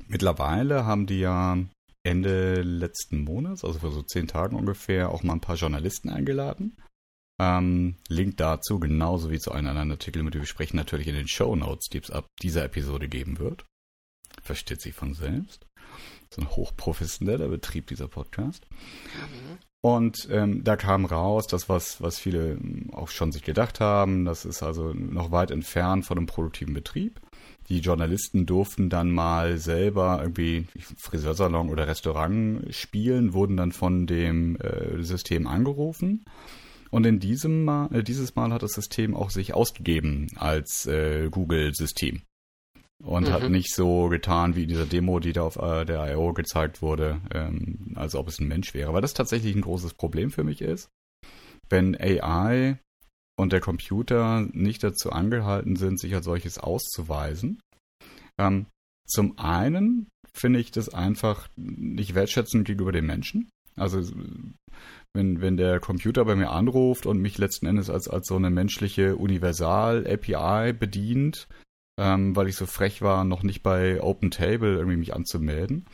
Mittlerweile 0.09 0.87
haben 0.87 1.07
die 1.07 1.21
ja 1.21 1.59
Ende 2.07 2.63
letzten 2.63 3.25
Monats, 3.25 3.65
also 3.65 3.79
vor 3.81 3.91
so 3.91 4.03
zehn 4.03 4.29
Tagen 4.29 4.57
ungefähr, 4.57 5.11
auch 5.11 5.23
mal 5.23 5.35
ein 5.35 5.41
paar 5.41 5.57
Journalisten 5.57 6.09
eingeladen. 6.09 6.77
Ähm, 7.39 7.97
Link 8.09 8.39
dazu, 8.39 8.81
genauso 8.81 9.31
wie 9.31 9.39
zu 9.39 9.53
einem 9.53 9.69
anderen 9.69 9.91
Artikel, 9.91 10.23
mit 10.23 10.35
dem 10.35 10.41
wir 10.41 10.47
sprechen, 10.47 10.77
natürlich 10.77 11.09
in 11.09 11.15
den 11.15 11.29
Show 11.29 11.55
Notes, 11.55 11.89
die 11.89 11.99
es 11.99 12.11
ab 12.11 12.27
dieser 12.41 12.65
Episode 12.65 13.09
geben 13.09 13.39
wird. 13.39 13.65
Versteht 14.43 14.81
sich 14.81 14.95
von 14.95 15.15
selbst. 15.15 15.67
So 16.31 16.41
ein 16.41 16.51
hochprofessioneller 16.51 17.49
Betrieb, 17.49 17.87
dieser 17.89 18.09
Podcast. 18.09 18.67
Mhm. 18.71 19.59
Und 19.83 20.29
ähm, 20.31 20.65
da 20.65 20.77
kam 20.77 21.05
raus, 21.05 21.47
das, 21.47 21.69
was, 21.69 22.01
was 22.03 22.19
viele 22.19 22.53
ähm, 22.53 22.91
auch 22.93 23.09
schon 23.09 23.31
sich 23.31 23.43
gedacht 23.43 23.81
haben, 23.81 24.25
das 24.25 24.45
ist 24.45 24.63
also 24.63 24.93
noch 24.95 25.31
weit 25.31 25.51
entfernt 25.51 26.05
von 26.05 26.19
einem 26.19 26.27
produktiven 26.27 26.75
Betrieb. 26.75 27.21
Die 27.69 27.81
Journalisten 27.81 28.47
durften 28.47 28.91
dann 28.91 29.11
mal 29.11 29.59
selber 29.59 30.21
irgendwie 30.23 30.67
Friseursalon 30.97 31.69
oder 31.69 31.89
Restaurant 31.89 32.75
spielen, 32.75 33.33
wurden 33.33 33.57
dann 33.57 33.73
von 33.73 34.07
dem 34.07 34.57
äh, 34.57 35.03
System 35.03 35.47
angerufen. 35.47 36.25
Und 36.91 37.05
in 37.05 37.19
diesem 37.19 37.65
Mal, 37.65 37.93
äh, 37.93 38.03
dieses 38.03 38.37
Mal 38.37 38.53
hat 38.53 38.63
das 38.63 38.73
System 38.73 39.15
auch 39.17 39.31
sich 39.31 39.55
ausgegeben 39.55 40.29
als 40.37 40.87
äh, 40.87 41.29
Google-System. 41.31 42.23
Und 43.03 43.25
Mhm. 43.25 43.33
hat 43.33 43.51
nicht 43.51 43.75
so 43.75 44.09
getan 44.09 44.57
wie 44.57 44.63
in 44.63 44.69
dieser 44.69 44.87
Demo, 44.87 45.21
die 45.21 45.33
da 45.33 45.43
auf 45.43 45.57
äh, 45.57 45.85
der 45.85 46.13
I.O. 46.13 46.33
gezeigt 46.33 46.81
wurde, 46.81 47.21
ähm, 47.35 47.93
als 47.95 48.15
ob 48.15 48.29
es 48.29 48.39
ein 48.39 48.49
Mensch 48.49 48.73
wäre. 48.73 48.95
Weil 48.95 49.03
das 49.03 49.13
tatsächlich 49.13 49.55
ein 49.55 49.61
großes 49.61 49.95
Problem 49.95 50.31
für 50.31 50.45
mich 50.45 50.63
ist. 50.63 50.89
Wenn 51.69 51.95
AI 52.01 52.79
und 53.37 53.53
der 53.53 53.61
Computer 53.61 54.47
nicht 54.53 54.83
dazu 54.83 55.11
angehalten 55.11 55.77
sind, 55.77 56.01
sich 56.01 56.15
als 56.15 56.25
solches 56.25 56.59
auszuweisen. 56.59 57.61
Ähm, 58.39 58.67
zum 59.07 59.39
einen 59.39 60.09
finde 60.35 60.59
ich 60.61 60.71
das 60.71 60.89
einfach 60.89 61.49
nicht 61.57 62.15
wertschätzend 62.15 62.67
gegenüber 62.67 62.93
den 62.93 63.07
Menschen. 63.07 63.49
Also 63.77 64.03
wenn, 65.15 65.41
wenn 65.41 65.57
der 65.57 65.81
Computer 65.81 66.25
bei 66.25 66.35
mir 66.35 66.51
anruft 66.51 67.07
und 67.07 67.19
mich 67.19 67.39
letzten 67.39 67.67
Endes 67.67 67.91
als, 67.91 68.09
als 68.09 68.27
so 68.27 68.37
eine 68.37 68.51
menschliche 68.51 69.17
Universal-API 69.17 70.73
bedient, 70.73 71.49
ähm, 71.99 72.37
weil 72.37 72.49
ich 72.49 72.57
so 72.57 72.67
frech 72.67 73.03
war, 73.03 73.25
noch 73.25 73.43
nicht 73.43 73.63
bei 73.63 74.03
OpenTable 74.03 74.77
irgendwie 74.77 74.99
mich 74.99 75.15
anzumelden, 75.15 75.87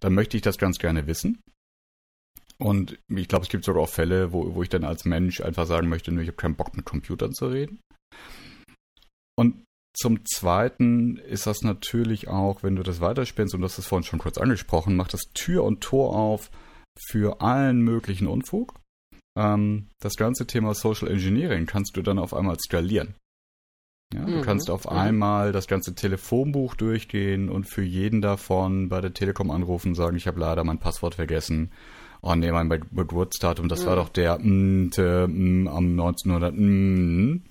dann 0.00 0.14
möchte 0.14 0.36
ich 0.36 0.42
das 0.42 0.58
ganz 0.58 0.78
gerne 0.78 1.06
wissen. 1.06 1.40
Und 2.60 2.98
ich 3.08 3.28
glaube, 3.28 3.44
es 3.44 3.48
gibt 3.48 3.64
sogar 3.64 3.82
auch 3.82 3.88
Fälle, 3.88 4.32
wo, 4.32 4.54
wo 4.54 4.62
ich 4.62 4.68
dann 4.68 4.84
als 4.84 5.04
Mensch 5.04 5.40
einfach 5.40 5.66
sagen 5.66 5.88
möchte, 5.88 6.12
nö, 6.12 6.20
ich 6.20 6.28
habe 6.28 6.36
keinen 6.36 6.56
Bock 6.56 6.76
mit 6.76 6.84
Computern 6.84 7.32
zu 7.32 7.46
reden. 7.46 7.80
Und 9.38 9.64
zum 9.96 10.24
Zweiten 10.26 11.16
ist 11.16 11.46
das 11.46 11.62
natürlich 11.62 12.28
auch, 12.28 12.62
wenn 12.62 12.76
du 12.76 12.82
das 12.82 13.00
weiterspinnst, 13.00 13.54
und 13.54 13.62
das 13.62 13.78
ist 13.78 13.86
vorhin 13.86 14.04
schon 14.04 14.18
kurz 14.18 14.38
angesprochen, 14.38 14.94
macht 14.94 15.14
das 15.14 15.32
Tür 15.34 15.64
und 15.64 15.80
Tor 15.80 16.14
auf 16.14 16.50
für 16.98 17.40
allen 17.40 17.80
möglichen 17.80 18.26
Unfug. 18.26 18.78
Ähm, 19.38 19.88
das 20.00 20.16
ganze 20.16 20.46
Thema 20.46 20.74
Social 20.74 21.08
Engineering 21.08 21.66
kannst 21.66 21.96
du 21.96 22.02
dann 22.02 22.18
auf 22.18 22.34
einmal 22.34 22.58
skalieren. 22.58 23.14
Ja, 24.12 24.24
du 24.24 24.38
Mhm, 24.38 24.42
kannst 24.42 24.70
auf 24.70 24.84
mhm. 24.84 24.96
einmal 24.96 25.52
das 25.52 25.66
ganze 25.66 25.94
Telefonbuch 25.94 26.74
durchgehen 26.74 27.48
und 27.48 27.64
für 27.64 27.82
jeden 27.82 28.20
davon 28.20 28.88
bei 28.88 29.00
der 29.00 29.14
Telekom 29.14 29.50
anrufen, 29.50 29.94
sagen, 29.94 30.16
ich 30.16 30.26
habe 30.26 30.40
leider 30.40 30.64
mein 30.64 30.78
Passwort 30.78 31.14
vergessen. 31.14 31.70
Oh 32.22 32.34
nee, 32.34 32.52
mein 32.52 32.68
Be- 32.68 32.80
Geburtsdatum, 32.80 33.68
das 33.68 33.86
war 33.86 33.94
Mhm. 33.94 33.98
doch 33.98 34.08
der 34.10 34.38
mm, 34.38 34.90
te, 34.90 35.26
mm, 35.28 35.68
am 35.68 35.94
1900. 35.96 36.54
Mm. 36.54 37.42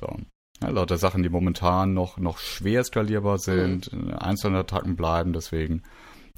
So. 0.00 0.16
Ja, 0.60 0.68
lauter 0.70 0.98
Sachen, 0.98 1.22
die 1.22 1.28
momentan 1.28 1.94
noch, 1.94 2.16
noch 2.18 2.38
schwer 2.38 2.84
skalierbar 2.84 3.38
sind, 3.38 3.92
einzelne 4.18 4.58
Attacken 4.58 4.96
bleiben, 4.96 5.32
deswegen, 5.32 5.82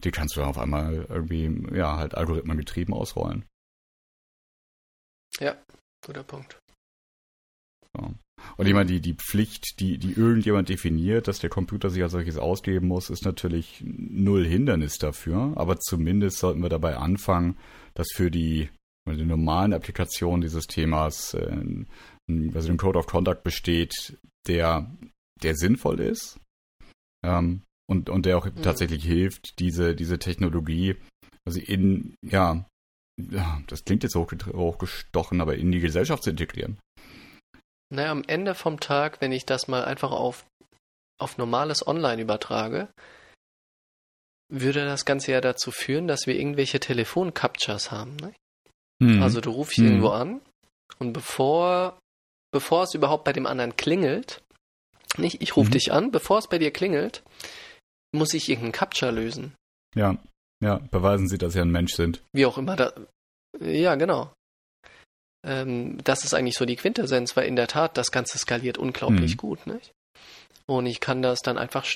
die 0.05 0.11
kannst 0.11 0.37
du 0.37 0.41
dann 0.41 0.49
auf 0.49 0.59
einmal 0.59 1.07
irgendwie, 1.09 1.75
ja, 1.77 1.97
halt 1.97 2.15
algorithmengetrieben 2.15 2.95
ausrollen. 2.95 3.45
Guter 6.05 6.23
Punkt. 6.23 6.59
Und 8.59 8.67
ich 8.67 8.75
meine, 8.75 8.87
die, 8.91 9.01
die 9.01 9.15
Pflicht, 9.15 9.81
die, 9.81 9.99
die 9.99 10.13
irgendjemand 10.13 10.69
definiert, 10.69 11.27
dass 11.27 11.39
der 11.39 11.51
Computer 11.51 11.91
sich 11.91 12.03
als 12.03 12.13
solches 12.13 12.37
ausgeben 12.37 12.87
muss, 12.87 13.11
ist 13.11 13.25
natürlich 13.25 13.83
null 13.85 14.47
Hindernis 14.47 14.99
dafür. 14.99 15.53
Aber 15.57 15.79
zumindest 15.81 16.39
sollten 16.39 16.61
wir 16.63 16.69
dabei 16.69 16.97
anfangen, 16.97 17.57
dass 17.95 18.09
für 18.15 18.31
die, 18.31 18.69
die 19.09 19.25
normalen 19.25 19.73
Applikationen 19.73 20.43
dieses 20.43 20.67
Themas 20.67 21.35
äh, 21.35 21.51
ein- 21.51 21.87
also 22.55 22.71
ein 22.71 22.77
Code 22.77 22.99
of 22.99 23.07
Conduct 23.07 23.43
besteht, 23.45 24.19
der, 24.49 24.91
der 25.43 25.55
sinnvoll 25.57 26.01
ist 26.01 26.39
ähm, 27.25 27.63
und, 27.89 28.11
und 28.11 28.27
der 28.27 28.37
auch 28.39 28.47
Mhm. 28.47 28.63
tatsächlich 28.63 29.05
hilft, 29.05 29.59
diese, 29.61 29.95
diese 29.95 30.19
Technologie, 30.19 30.97
also 31.45 31.61
in, 31.61 32.15
ja, 32.29 32.67
das 33.69 33.85
klingt 33.85 34.03
jetzt 34.03 34.17
hochgestochen, 34.17 35.41
aber 35.41 35.57
in 35.57 35.71
die 35.73 35.81
Gesellschaft 35.81 36.23
zu 36.25 36.31
integrieren. 36.31 36.79
Naja, 37.89 38.11
am 38.11 38.25
Ende 38.27 38.55
vom 38.55 38.81
Tag, 38.81 39.21
wenn 39.21 39.33
ich 39.33 39.47
das 39.47 39.69
mal 39.69 39.85
einfach 39.85 40.11
auf, 40.11 40.45
auf 41.21 41.39
normales 41.39 41.87
Online 41.87 42.21
übertrage, 42.23 42.89
würde 44.53 44.85
das 44.85 45.05
Ganze 45.05 45.33
ja 45.33 45.41
dazu 45.41 45.71
führen, 45.71 46.07
dass 46.09 46.27
wir 46.27 46.37
irgendwelche 46.37 46.81
Telefon-Captchas 46.81 47.91
haben. 47.91 48.17
Ne? 48.17 48.35
Mhm. 49.01 49.23
Also 49.23 49.41
du 49.41 49.51
rufst 49.51 49.79
Mhm. 49.79 49.87
irgendwo 49.87 50.09
an 50.11 50.41
und 50.99 51.13
bevor, 51.13 51.99
bevor 52.53 52.85
es 52.85 52.95
überhaupt 52.95 53.25
bei 53.25 53.33
dem 53.33 53.47
anderen 53.47 53.77
klingelt, 53.77 54.43
nicht 55.17 55.41
ich 55.43 55.57
rufe 55.57 55.69
Mhm. 55.69 55.73
dich 55.73 55.93
an, 55.93 56.11
bevor 56.11 56.39
es 56.39 56.49
bei 56.49 56.59
dir 56.59 56.73
klingelt, 56.73 57.23
muss 58.15 58.35
ich 58.35 58.49
irgendeinen 58.49 58.73
Captcha 58.73 59.11
lösen. 59.11 59.55
Ja, 59.95 60.17
ja, 60.63 60.79
beweisen 60.91 61.29
Sie, 61.29 61.39
dass 61.39 61.53
Sie 61.53 61.61
ein 61.61 61.71
Mensch 61.71 61.95
sind. 61.95 62.23
Wie 62.33 62.47
auch 62.47 62.59
immer 62.59 62.77
da. 62.77 62.93
Ja, 63.61 63.95
genau. 63.97 64.33
Ähm, 65.47 65.99
das 66.05 66.25
ist 66.25 66.35
eigentlich 66.35 66.57
so 66.57 66.65
die 66.67 66.77
Quintessenz, 66.77 67.37
weil 67.37 67.47
in 67.47 67.57
der 67.57 67.69
Tat 67.69 67.97
das 67.97 68.11
Ganze 68.11 68.39
skaliert 68.39 68.79
unglaublich 68.79 69.33
Mhm. 69.33 69.37
gut, 69.37 69.67
nicht? 69.67 69.93
Und 70.67 70.87
ich 70.87 71.01
kann 71.01 71.23
das 71.23 71.41
dann 71.41 71.59
einfach 71.59 71.87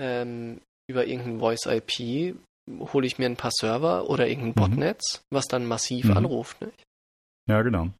ähm, 0.00 0.60
über 0.90 1.06
irgendein 1.06 1.38
Voice-IP 1.38 2.34
hole 2.70 3.06
ich 3.06 3.18
mir 3.18 3.26
ein 3.26 3.36
paar 3.36 3.50
Server 3.52 4.08
oder 4.08 4.26
irgendein 4.28 4.50
Mhm. 4.50 4.54
Botnetz, 4.54 5.22
was 5.30 5.46
dann 5.46 5.66
massiv 5.66 6.06
Mhm. 6.06 6.16
anruft, 6.16 6.60
nicht? 6.60 6.82
Ja, 7.48 7.62
genau. 7.62 7.90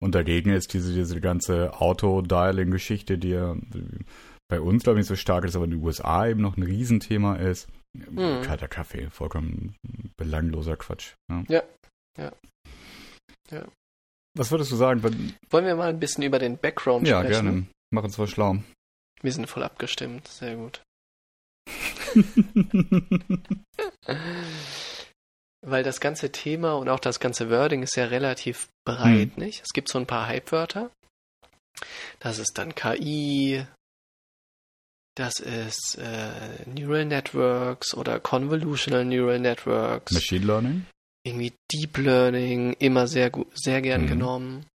Und 0.00 0.14
dagegen 0.14 0.50
ist 0.50 0.72
diese, 0.74 0.94
diese 0.94 1.20
ganze 1.20 1.80
Auto-Dialing-Geschichte, 1.80 3.18
die 3.18 3.30
ja 3.30 3.56
bei 4.48 4.60
uns, 4.60 4.84
glaube 4.84 4.98
ich, 4.98 5.02
nicht 5.02 5.08
so 5.08 5.16
stark 5.16 5.44
ist, 5.44 5.56
aber 5.56 5.64
in 5.64 5.72
den 5.72 5.82
USA 5.82 6.28
eben 6.28 6.40
noch 6.40 6.56
ein 6.56 6.62
Riesenthema 6.62 7.36
ist. 7.36 7.68
Mhm. 7.94 8.42
Kalter 8.42 8.68
Kaffee, 8.68 9.10
vollkommen 9.10 9.74
belangloser 10.16 10.76
Quatsch. 10.76 11.14
Ja. 11.30 11.44
Ja, 11.48 11.62
ja, 12.16 12.32
ja. 13.50 13.66
Was 14.34 14.50
würdest 14.50 14.70
du 14.70 14.76
sagen? 14.76 15.02
Wenn, 15.02 15.34
Wollen 15.50 15.66
wir 15.66 15.74
mal 15.76 15.88
ein 15.88 16.00
bisschen 16.00 16.22
über 16.24 16.38
den 16.38 16.58
Background 16.58 17.06
ja, 17.06 17.20
sprechen? 17.22 17.44
gerne. 17.44 17.66
Mach 17.90 18.04
uns 18.04 18.18
mal 18.18 18.28
schlau. 18.28 18.56
Wir 19.22 19.32
sind 19.32 19.46
voll 19.48 19.62
abgestimmt, 19.64 20.28
sehr 20.28 20.56
gut. 20.56 20.82
Weil 25.66 25.82
das 25.82 26.00
ganze 26.00 26.30
Thema 26.30 26.74
und 26.74 26.88
auch 26.88 27.00
das 27.00 27.18
ganze 27.20 27.50
Wording 27.50 27.82
ist 27.82 27.96
ja 27.96 28.04
relativ 28.06 28.68
breit, 28.86 29.36
Mhm. 29.36 29.44
nicht? 29.44 29.62
Es 29.62 29.72
gibt 29.72 29.88
so 29.88 29.98
ein 29.98 30.06
paar 30.06 30.28
Hypewörter. 30.28 30.90
Das 32.20 32.38
ist 32.38 32.58
dann 32.58 32.74
KI, 32.74 33.64
das 35.16 35.40
ist 35.40 35.96
äh, 35.98 36.64
Neural 36.66 37.04
Networks 37.06 37.92
oder 37.94 38.20
Convolutional 38.20 39.04
Neural 39.04 39.40
Networks. 39.40 40.12
Machine 40.12 40.46
Learning? 40.46 40.86
Irgendwie 41.28 41.52
Deep 41.70 41.98
Learning, 41.98 42.72
immer 42.78 43.06
sehr 43.06 43.28
gut, 43.30 43.48
sehr 43.54 43.82
gern 43.82 44.04
Mhm. 44.04 44.08
genommen. 44.08 44.66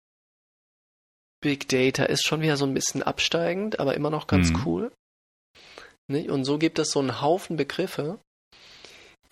Big 1.42 1.68
Data 1.68 2.04
ist 2.06 2.26
schon 2.26 2.42
wieder 2.42 2.58
so 2.58 2.66
ein 2.66 2.74
bisschen 2.74 3.02
absteigend, 3.04 3.80
aber 3.80 3.96
immer 3.96 4.10
noch 4.10 4.28
ganz 4.28 4.52
Mhm. 4.52 4.64
cool. 4.66 4.92
Nicht? 6.08 6.30
Und 6.30 6.46
so 6.46 6.58
gibt 6.58 6.80
es 6.80 6.92
so 6.92 7.00
einen 7.00 7.22
Haufen 7.22 7.58
Begriffe, 7.58 8.20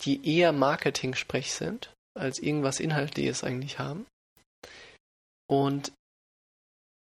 die 0.02 0.36
eher 0.36 0.52
Marketing-Sprech 0.52 1.52
sind, 1.54 1.92
als 2.18 2.38
irgendwas 2.38 2.80
Inhaltliches 2.80 3.44
eigentlich 3.44 3.78
haben. 3.78 4.06
Und 5.48 5.92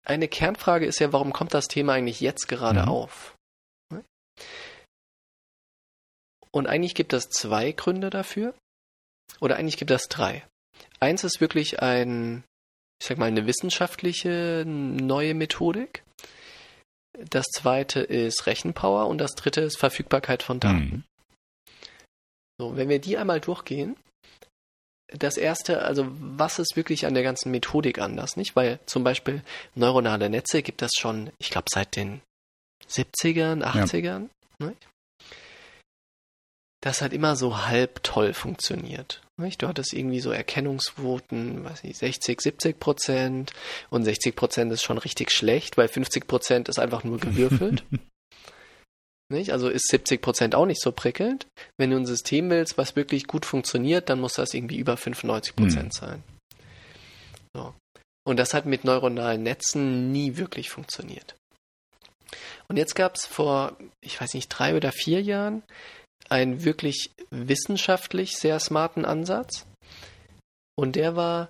eine 0.05 0.27
Kernfrage 0.27 0.85
ist 0.85 0.99
ja, 0.99 1.13
warum 1.13 1.31
kommt 1.31 1.53
das 1.53 1.67
Thema 1.67 1.93
eigentlich 1.93 2.19
jetzt 2.21 2.47
gerade 2.47 2.83
Mhm. 2.83 2.89
auf? 2.89 3.35
Ne? 3.93 4.03
Und 6.51 6.67
eigentlich 6.67 6.95
gibt 6.95 7.13
es 7.13 7.29
zwei 7.29 7.71
Gründe 7.71 8.09
dafür. 8.09 8.53
Oder 9.39 9.57
eigentlich 9.57 9.77
gibt 9.77 9.91
es 9.91 10.07
drei. 10.07 10.45
Eins 11.00 11.23
ist 11.23 11.41
wirklich 11.41 11.81
ein, 11.81 12.43
ich 13.00 13.07
sag 13.07 13.17
mal, 13.17 13.25
eine 13.25 13.47
wissenschaftliche 13.47 14.63
neue 14.65 15.33
Methodik. 15.33 16.03
Das 17.17 17.47
zweite 17.47 18.01
ist 18.01 18.45
Rechenpower 18.45 19.07
und 19.07 19.17
das 19.17 19.31
dritte 19.31 19.61
ist 19.61 19.77
Verfügbarkeit 19.77 20.43
von 20.43 20.59
Daten. 20.59 20.77
Mhm. 20.77 21.03
So, 22.59 22.75
wenn 22.77 22.89
wir 22.89 23.00
die 23.00 23.17
einmal 23.17 23.39
durchgehen, 23.39 23.97
das 25.07 25.38
erste, 25.38 25.81
also 25.81 26.07
was 26.09 26.59
ist 26.59 26.75
wirklich 26.75 27.05
an 27.05 27.13
der 27.13 27.23
ganzen 27.23 27.51
Methodik 27.51 28.00
anders, 28.00 28.38
nicht? 28.38 28.55
Weil 28.55 28.79
zum 28.85 29.03
Beispiel 29.03 29.43
neuronale 29.75 30.29
Netze 30.29 30.61
gibt 30.61 30.81
es 30.81 30.91
schon, 30.97 31.31
ich 31.38 31.50
glaube, 31.50 31.67
seit 31.71 31.95
den 31.95 32.21
70ern, 32.88 33.63
80ern, 33.63 34.29
nicht? 34.59 34.88
Das 36.81 37.01
hat 37.01 37.13
immer 37.13 37.35
so 37.35 37.65
halb 37.67 38.01
toll 38.03 38.33
funktioniert. 38.33 39.21
Nicht? 39.38 39.61
Du 39.61 39.67
hattest 39.67 39.93
irgendwie 39.93 40.19
so 40.19 40.31
Erkennungsquoten, 40.31 41.63
weiß 41.63 41.83
nicht, 41.83 41.97
60, 41.97 42.41
70 42.41 42.79
Prozent 42.79 43.53
und 43.89 44.03
60 44.03 44.35
Prozent 44.35 44.73
ist 44.73 44.83
schon 44.83 44.97
richtig 44.97 45.31
schlecht, 45.31 45.77
weil 45.77 45.88
50 45.88 46.27
Prozent 46.27 46.69
ist 46.69 46.79
einfach 46.79 47.03
nur 47.03 47.19
gewürfelt. 47.19 47.83
Nicht? 49.29 49.53
Also 49.53 49.69
ist 49.69 49.88
70 49.88 50.21
Prozent 50.21 50.55
auch 50.55 50.65
nicht 50.65 50.81
so 50.81 50.91
prickelnd. 50.91 51.47
Wenn 51.77 51.91
du 51.91 51.97
ein 51.97 52.05
System 52.05 52.50
willst, 52.50 52.77
was 52.77 52.97
wirklich 52.97 53.27
gut 53.27 53.45
funktioniert, 53.45 54.09
dann 54.09 54.19
muss 54.19 54.33
das 54.33 54.53
irgendwie 54.53 54.77
über 54.77 54.97
95 54.97 55.55
Prozent 55.55 55.93
sein. 55.93 56.21
So. 57.55 57.73
Und 58.27 58.38
das 58.38 58.53
hat 58.53 58.65
mit 58.65 58.83
neuronalen 58.83 59.41
Netzen 59.41 60.11
nie 60.11 60.35
wirklich 60.35 60.69
funktioniert. 60.69 61.35
Und 62.67 62.77
jetzt 62.77 62.95
gab 62.95 63.15
es 63.15 63.25
vor, 63.25 63.77
ich 64.01 64.19
weiß 64.19 64.33
nicht, 64.33 64.50
drei 64.50 64.75
oder 64.75 64.91
vier 64.91 65.21
Jahren 65.21 65.63
einen 66.31 66.63
wirklich 66.63 67.11
wissenschaftlich 67.29 68.38
sehr 68.38 68.59
smarten 68.59 69.05
Ansatz. 69.05 69.67
Und 70.75 70.95
der 70.95 71.15
war, 71.15 71.50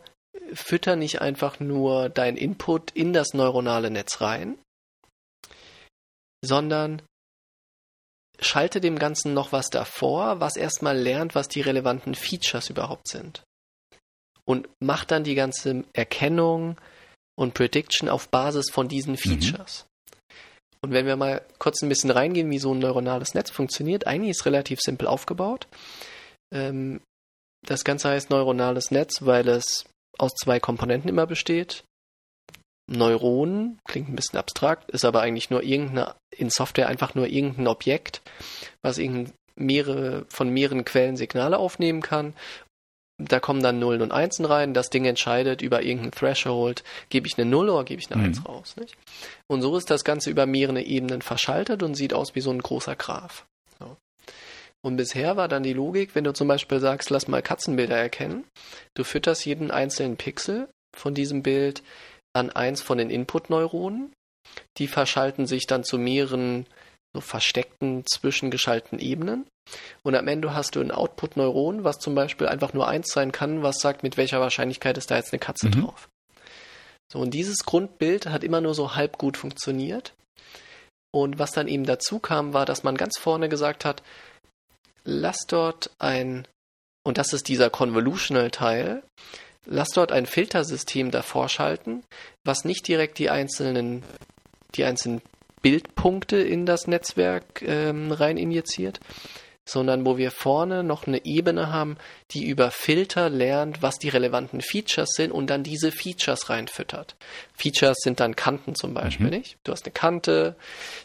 fütter 0.53 0.95
nicht 0.95 1.21
einfach 1.21 1.59
nur 1.59 2.09
dein 2.09 2.35
Input 2.35 2.91
in 2.91 3.13
das 3.13 3.33
neuronale 3.33 3.91
Netz 3.91 4.21
rein, 4.21 4.57
sondern 6.43 7.01
schalte 8.39 8.81
dem 8.81 8.97
Ganzen 8.97 9.35
noch 9.35 9.51
was 9.51 9.69
davor, 9.69 10.39
was 10.39 10.55
erstmal 10.55 10.97
lernt, 10.97 11.35
was 11.35 11.47
die 11.47 11.61
relevanten 11.61 12.15
Features 12.15 12.71
überhaupt 12.71 13.07
sind. 13.07 13.43
Und 14.45 14.67
macht 14.79 15.11
dann 15.11 15.23
die 15.23 15.35
ganze 15.35 15.83
Erkennung 15.93 16.81
und 17.38 17.53
Prediction 17.53 18.09
auf 18.09 18.29
Basis 18.29 18.71
von 18.71 18.88
diesen 18.88 19.15
Features. 19.15 19.85
Und 20.83 20.91
wenn 20.91 21.05
wir 21.05 21.15
mal 21.15 21.45
kurz 21.59 21.81
ein 21.81 21.89
bisschen 21.89 22.09
reingehen, 22.09 22.50
wie 22.50 22.57
so 22.57 22.73
ein 22.73 22.79
neuronales 22.79 23.33
Netz 23.33 23.51
funktioniert, 23.51 24.07
eigentlich 24.07 24.31
ist 24.31 24.41
es 24.41 24.45
relativ 24.45 24.79
simpel 24.81 25.07
aufgebaut. 25.07 25.67
Ähm, 26.51 27.01
das 27.65 27.83
Ganze 27.83 28.09
heißt 28.09 28.31
neuronales 28.31 28.89
Netz, 28.89 29.23
weil 29.25 29.47
es 29.47 29.85
aus 30.17 30.31
zwei 30.33 30.59
Komponenten 30.59 31.09
immer 31.09 31.27
besteht. 31.27 31.83
Neuronen, 32.89 33.79
klingt 33.88 34.09
ein 34.09 34.15
bisschen 34.15 34.39
abstrakt, 34.39 34.89
ist 34.91 35.05
aber 35.05 35.21
eigentlich 35.21 35.50
nur 35.50 35.63
irgendeine, 35.63 36.15
in 36.35 36.50
Software 36.50 36.88
einfach 36.88 37.15
nur 37.15 37.27
irgendein 37.27 37.67
Objekt, 37.67 38.21
was 38.81 38.97
irgendein 38.97 39.33
mehrere, 39.55 40.25
von 40.29 40.50
mehreren 40.50 40.83
Quellen 40.83 41.15
Signale 41.15 41.59
aufnehmen 41.59 42.01
kann. 42.01 42.33
Da 43.27 43.39
kommen 43.39 43.61
dann 43.61 43.79
Nullen 43.79 44.01
und 44.01 44.11
Einsen 44.11 44.45
rein, 44.45 44.73
das 44.73 44.89
Ding 44.89 45.05
entscheidet 45.05 45.61
über 45.61 45.83
irgendein 45.83 46.11
Threshold, 46.11 46.83
gebe 47.09 47.27
ich 47.27 47.37
eine 47.37 47.50
Null 47.50 47.69
oder 47.69 47.83
gebe 47.83 48.01
ich 48.01 48.11
eine 48.11 48.22
Mhm. 48.22 48.27
Eins 48.27 48.46
raus. 48.46 48.75
Nicht? 48.77 48.96
Und 49.48 49.61
so 49.61 49.77
ist 49.77 49.89
das 49.89 50.03
Ganze 50.03 50.29
über 50.29 50.46
mehrere 50.46 50.81
Ebenen 50.81 51.22
verschaltet 51.22 51.83
und 51.83 51.96
sieht 51.96 52.13
aus 52.13 52.35
wie 52.35 52.41
so 52.41 52.51
ein 52.51 52.61
großer 52.61 52.96
Graph. 52.96 53.46
So. 53.79 53.98
Und 54.83 54.98
bisher 54.98 55.37
war 55.37 55.48
dann 55.48 55.63
die 55.63 55.74
Logik, 55.74 56.15
wenn 56.15 56.24
du 56.24 56.33
zum 56.33 56.48
Beispiel 56.48 56.79
sagst, 56.79 57.09
lass 57.09 57.27
mal 57.27 57.41
Katzenbilder 57.41 57.98
erkennen, 57.98 58.46
du 58.96 59.03
fütterst 59.03 59.46
jeden 59.46 59.69
einzelnen 59.72 60.17
Pixel 60.17 60.67
von 60.96 61.13
diesem 61.13 61.43
Bild 61.43 61.83
an 62.33 62.50
eins 62.50 62.81
von 62.81 62.98
den 62.98 63.09
Input-Neuronen. 63.09 64.11
Die 64.77 64.87
verschalten 64.87 65.46
sich 65.46 65.67
dann 65.67 65.83
zu 65.83 65.98
mehreren 65.98 66.65
so 67.13 67.21
versteckten, 67.21 68.05
zwischengeschalteten 68.05 69.00
Ebenen. 69.00 69.45
Und 70.03 70.15
am 70.15 70.27
Ende 70.27 70.53
hast 70.53 70.75
du 70.75 70.81
ein 70.81 70.91
Output-Neuron, 70.91 71.83
was 71.83 72.00
zum 72.00 72.15
Beispiel 72.15 72.47
einfach 72.47 72.74
nur 72.74 72.87
eins 72.87 73.11
sein 73.11 73.31
kann, 73.31 73.63
was 73.63 73.77
sagt, 73.79 74.03
mit 74.03 74.17
welcher 74.17 74.39
Wahrscheinlichkeit 74.39 74.97
ist 74.97 75.11
da 75.11 75.17
jetzt 75.17 75.33
eine 75.33 75.39
Katze 75.39 75.67
Mhm. 75.67 75.81
drauf. 75.81 76.09
So, 77.11 77.19
und 77.19 77.33
dieses 77.33 77.65
Grundbild 77.65 78.27
hat 78.27 78.43
immer 78.43 78.61
nur 78.61 78.74
so 78.74 78.95
halb 78.95 79.17
gut 79.17 79.37
funktioniert. 79.37 80.13
Und 81.13 81.39
was 81.39 81.51
dann 81.51 81.67
eben 81.67 81.85
dazu 81.85 82.19
kam, 82.19 82.53
war, 82.53 82.65
dass 82.65 82.83
man 82.83 82.95
ganz 82.95 83.17
vorne 83.19 83.50
gesagt 83.50 83.83
hat, 83.83 84.01
lass 85.03 85.39
dort 85.47 85.91
ein, 86.00 86.47
und 87.03 87.17
das 87.17 87.33
ist 87.33 87.50
dieser 87.50 87.69
Convolutional-Teil, 87.69 89.03
lass 89.65 89.89
dort 89.89 90.13
ein 90.13 90.25
Filtersystem 90.25 91.11
davor 91.11 91.50
schalten, 91.50 92.03
was 92.45 92.63
nicht 92.63 92.87
direkt 92.87 93.19
die 93.19 93.29
einzelnen, 93.29 94.03
die 94.75 94.85
einzelnen 94.85 95.21
Bildpunkte 95.61 96.37
in 96.37 96.65
das 96.65 96.87
Netzwerk 96.87 97.61
ähm, 97.61 98.11
rein 98.11 98.37
injiziert, 98.37 99.00
sondern 99.72 100.05
wo 100.05 100.18
wir 100.18 100.31
vorne 100.31 100.84
noch 100.84 101.07
eine 101.07 101.25
Ebene 101.25 101.72
haben, 101.72 101.98
die 102.31 102.46
über 102.46 102.72
Filter 102.72 103.29
lernt, 103.29 103.81
was 103.81 103.98
die 103.98 104.10
relevanten 104.10 104.62
Features 104.62 105.12
sind 105.16 105.31
und 105.31 105.48
dann 105.50 105.64
diese 105.64 105.92
Features 105.92 106.50
reinfüttert. 106.50 107.16
Features 107.55 107.98
sind 108.01 108.20
dann 108.20 108.36
Kanten 108.36 108.75
zum 108.75 108.94
Beispiel, 108.94 109.27
Mhm. 109.27 109.31
nicht? 109.34 109.57
Du 109.64 109.72
hast 109.72 109.86
eine 109.86 109.94
Kante, 109.94 110.55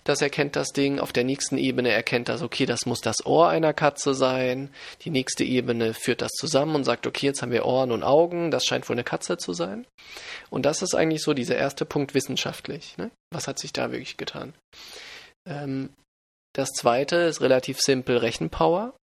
das 0.04 0.20
erkennt 0.22 0.56
das 0.56 0.68
Ding, 0.72 0.98
auf 0.98 1.12
der 1.12 1.24
nächsten 1.24 1.58
Ebene 1.58 1.90
erkennt 1.90 2.28
das, 2.28 2.42
okay, 2.42 2.66
das 2.66 2.86
muss 2.86 3.00
das 3.00 3.24
Ohr 3.24 3.48
einer 3.48 3.72
Katze 3.72 4.14
sein, 4.14 4.70
die 5.02 5.10
nächste 5.10 5.44
Ebene 5.44 5.94
führt 5.94 6.22
das 6.22 6.32
zusammen 6.32 6.74
und 6.74 6.84
sagt, 6.84 7.06
okay, 7.06 7.26
jetzt 7.26 7.42
haben 7.42 7.52
wir 7.52 7.64
Ohren 7.66 7.92
und 7.92 8.02
Augen, 8.02 8.50
das 8.50 8.64
scheint 8.64 8.88
wohl 8.88 8.94
eine 8.94 9.04
Katze 9.04 9.36
zu 9.36 9.52
sein. 9.52 9.86
Und 10.50 10.66
das 10.66 10.82
ist 10.82 10.94
eigentlich 10.94 11.22
so 11.22 11.34
dieser 11.34 11.56
erste 11.56 11.84
Punkt 11.84 12.14
wissenschaftlich. 12.14 12.96
Ne? 12.98 13.10
Was 13.30 13.48
hat 13.48 13.58
sich 13.58 13.72
da 13.72 13.90
wirklich 13.92 14.16
getan? 14.16 14.54
Ähm, 15.48 15.90
das 16.56 16.70
zweite 16.70 17.16
ist 17.16 17.42
relativ 17.42 17.80
simpel 17.80 18.16
Rechenpower. 18.16 18.94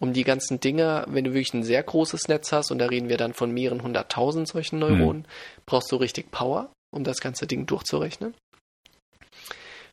Um 0.00 0.12
die 0.12 0.24
ganzen 0.24 0.58
Dinge, 0.58 1.04
wenn 1.08 1.24
du 1.24 1.30
wirklich 1.30 1.54
ein 1.54 1.62
sehr 1.62 1.82
großes 1.82 2.26
Netz 2.26 2.50
hast, 2.50 2.72
und 2.72 2.78
da 2.78 2.86
reden 2.86 3.08
wir 3.08 3.16
dann 3.16 3.34
von 3.34 3.52
mehreren 3.52 3.82
hunderttausend 3.82 4.48
solchen 4.48 4.80
Neuronen, 4.80 5.28
brauchst 5.64 5.92
du 5.92 5.96
richtig 5.96 6.32
Power, 6.32 6.72
um 6.92 7.04
das 7.04 7.20
ganze 7.20 7.46
Ding 7.46 7.66
durchzurechnen. 7.66 8.34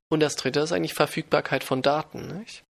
Und 0.10 0.22
das 0.22 0.36
dritte 0.36 0.62
ist 0.62 0.72
eigentlich 0.72 0.96
Verfügbarkeit 0.96 1.64
von 1.64 1.84
Daten. 1.84 2.40
Nicht? 2.40 2.64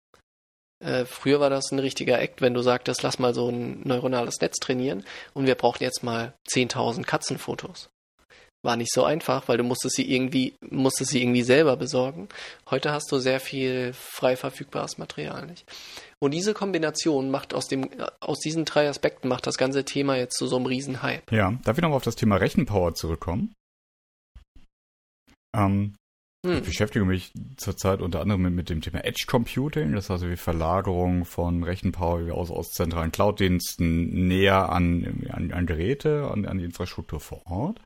Äh, 0.82 1.04
früher 1.04 1.40
war 1.40 1.50
das 1.50 1.70
ein 1.70 1.78
richtiger 1.78 2.20
Act, 2.20 2.40
wenn 2.40 2.54
du 2.54 2.62
sagtest, 2.62 3.02
lass 3.02 3.18
mal 3.18 3.34
so 3.34 3.50
ein 3.50 3.82
neuronales 3.84 4.40
Netz 4.40 4.56
trainieren 4.60 5.04
und 5.34 5.46
wir 5.46 5.56
brauchen 5.56 5.82
jetzt 5.82 6.02
mal 6.02 6.32
10.000 6.48 7.04
Katzenfotos. 7.04 7.90
War 8.64 8.76
nicht 8.76 8.92
so 8.92 9.04
einfach, 9.04 9.46
weil 9.46 9.58
du 9.58 9.64
musstest 9.64 9.96
sie 9.96 10.10
irgendwie, 10.10 10.54
musstest 10.70 11.10
sie 11.10 11.22
irgendwie 11.22 11.42
selber 11.42 11.76
besorgen. 11.76 12.28
Heute 12.70 12.92
hast 12.92 13.12
du 13.12 13.18
sehr 13.18 13.38
viel 13.38 13.92
frei 13.92 14.36
verfügbares 14.36 14.98
Material, 14.98 15.46
nicht? 15.46 15.64
Und 16.18 16.32
diese 16.32 16.54
Kombination 16.54 17.30
macht 17.30 17.54
aus 17.54 17.68
dem, 17.68 17.90
aus 18.20 18.40
diesen 18.40 18.64
drei 18.64 18.88
Aspekten 18.88 19.28
macht 19.28 19.46
das 19.46 19.58
ganze 19.58 19.84
Thema 19.84 20.16
jetzt 20.16 20.38
zu 20.38 20.46
so 20.46 20.56
einem 20.56 20.66
riesen 20.66 21.02
Hype. 21.02 21.30
Ja, 21.30 21.52
darf 21.64 21.76
ich 21.76 21.82
nochmal 21.82 21.98
auf 21.98 22.04
das 22.04 22.16
Thema 22.16 22.36
Rechenpower 22.36 22.94
zurückkommen? 22.94 23.54
Ähm, 25.54 25.94
Hm. 26.44 26.58
Ich 26.58 26.64
beschäftige 26.64 27.06
mich 27.06 27.32
zurzeit 27.56 28.02
unter 28.02 28.20
anderem 28.20 28.42
mit, 28.42 28.52
mit 28.52 28.70
dem 28.70 28.82
Thema 28.82 29.02
Edge 29.02 29.24
Computing, 29.26 29.92
das 29.92 30.10
heißt 30.10 30.28
wie 30.28 30.36
Verlagerung 30.36 31.24
von 31.24 31.64
Rechenpower 31.64 32.34
aus, 32.34 32.50
aus 32.50 32.70
zentralen 32.72 33.12
Cloud-Diensten 33.12 34.26
näher 34.28 34.68
an, 34.68 35.26
an, 35.30 35.52
an 35.52 35.66
Geräte, 35.66 36.30
an, 36.30 36.44
an 36.44 36.58
die 36.58 36.64
Infrastruktur 36.64 37.18
vor 37.18 37.40
Ort. 37.46 37.80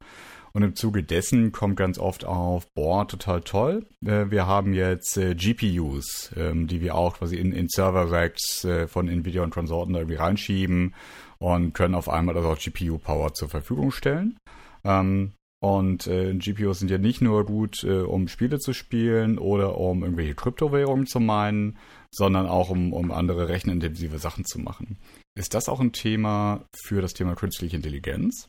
Und 0.58 0.64
im 0.64 0.74
Zuge 0.74 1.04
dessen 1.04 1.52
kommt 1.52 1.76
ganz 1.76 2.00
oft 2.00 2.24
auf, 2.24 2.66
boah, 2.74 3.06
total 3.06 3.42
toll. 3.42 3.86
Äh, 4.04 4.32
wir 4.32 4.48
haben 4.48 4.74
jetzt 4.74 5.16
äh, 5.16 5.36
GPUs, 5.36 6.32
ähm, 6.36 6.66
die 6.66 6.80
wir 6.80 6.96
auch 6.96 7.18
quasi 7.18 7.36
in, 7.36 7.52
in 7.52 7.68
Server-Racks 7.68 8.64
äh, 8.64 8.88
von 8.88 9.06
Nvidia 9.06 9.44
und 9.44 9.54
Konsorten 9.54 9.92
da 9.92 10.00
irgendwie 10.00 10.16
reinschieben 10.16 10.96
und 11.38 11.74
können 11.74 11.94
auf 11.94 12.08
einmal 12.08 12.36
also 12.36 12.48
auch 12.48 12.58
GPU-Power 12.58 13.34
zur 13.34 13.48
Verfügung 13.48 13.92
stellen. 13.92 14.36
Ähm, 14.82 15.30
und 15.60 16.08
äh, 16.08 16.34
GPUs 16.34 16.80
sind 16.80 16.90
ja 16.90 16.98
nicht 16.98 17.20
nur 17.20 17.46
gut, 17.46 17.84
äh, 17.84 18.00
um 18.00 18.26
Spiele 18.26 18.58
zu 18.58 18.72
spielen 18.72 19.38
oder 19.38 19.78
um 19.78 20.02
irgendwelche 20.02 20.34
Kryptowährungen 20.34 21.06
zu 21.06 21.20
meinen, 21.20 21.78
sondern 22.10 22.48
auch 22.48 22.70
um, 22.70 22.92
um 22.92 23.12
andere 23.12 23.48
rechenintensive 23.48 24.18
Sachen 24.18 24.44
zu 24.44 24.58
machen. 24.58 24.98
Ist 25.36 25.54
das 25.54 25.68
auch 25.68 25.78
ein 25.78 25.92
Thema 25.92 26.64
für 26.74 27.00
das 27.00 27.14
Thema 27.14 27.36
künstliche 27.36 27.76
Intelligenz? 27.76 28.48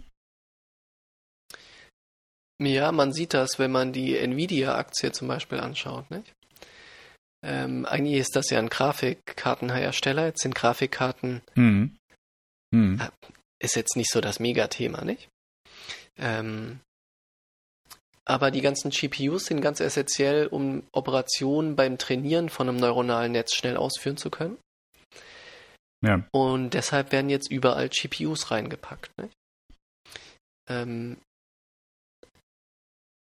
Ja, 2.62 2.91
man 2.91 3.13
sieht 3.13 3.34
das, 3.34 3.58
wenn 3.58 3.72
man 3.72 3.93
die 3.93 4.17
Nvidia-Aktie 4.17 5.12
zum 5.12 5.28
Beispiel 5.28 5.60
anschaut. 5.60 6.10
Nicht? 6.12 6.34
Ähm, 7.41 7.86
eigentlich 7.86 8.19
ist 8.19 8.36
das 8.36 8.50
ja 8.50 8.60
ein 8.60 8.69
Grafikkartenhersteller. 8.69 10.26
Jetzt 10.26 10.41
sind 10.41 10.56
Grafikkarten 10.56 11.41
Mhm. 11.56 11.95
Mhm. 12.72 13.02
ist 13.62 13.76
jetzt 13.76 13.95
nicht 13.95 14.12
so 14.12 14.22
das 14.22 14.39
Megathema, 14.39 15.04
nicht? 15.04 15.30
Ähm, 16.17 16.82
aber 18.26 18.52
die 18.52 18.62
ganzen 18.62 18.91
GPUs 18.91 19.45
sind 19.45 19.62
ganz 19.62 19.80
essentiell, 19.80 20.48
um 20.48 20.84
Operationen 20.91 21.76
beim 21.76 21.98
Trainieren 21.98 22.50
von 22.50 22.69
einem 22.69 22.78
neuronalen 22.78 23.32
Netz 23.32 23.56
schnell 23.56 23.76
ausführen 23.76 24.17
zu 24.17 24.30
können. 24.30 24.58
Ja. 26.06 26.28
Und 26.32 26.72
deshalb 26.76 27.12
werden 27.12 27.30
jetzt 27.30 27.50
überall 27.50 27.89
GPUs 27.89 28.52
reingepackt. 28.52 29.12
Nicht? 29.17 29.34
Ähm, 30.69 31.17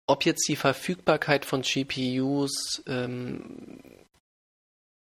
ob 0.08 0.26
jetzt 0.26 0.48
die 0.48 0.56
Verfügbarkeit 0.56 1.46
von 1.46 1.62
GPUs 1.62 2.84
ähm, 2.88 3.80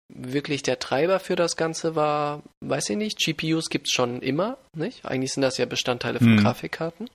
wirklich 0.09 0.63
der 0.63 0.79
Treiber 0.79 1.19
für 1.19 1.35
das 1.35 1.57
Ganze 1.57 1.95
war, 1.95 2.41
weiß 2.61 2.89
ich 2.89 2.97
nicht. 2.97 3.19
GPUs 3.19 3.69
gibt 3.69 3.87
es 3.87 3.93
schon 3.93 4.21
immer, 4.21 4.57
nicht? 4.73 5.05
Eigentlich 5.05 5.33
sind 5.33 5.41
das 5.41 5.57
ja 5.57 5.65
Bestandteile 5.65 6.19
von 6.19 6.29
Hm. 6.29 6.37
Grafikkarten. 6.37 7.09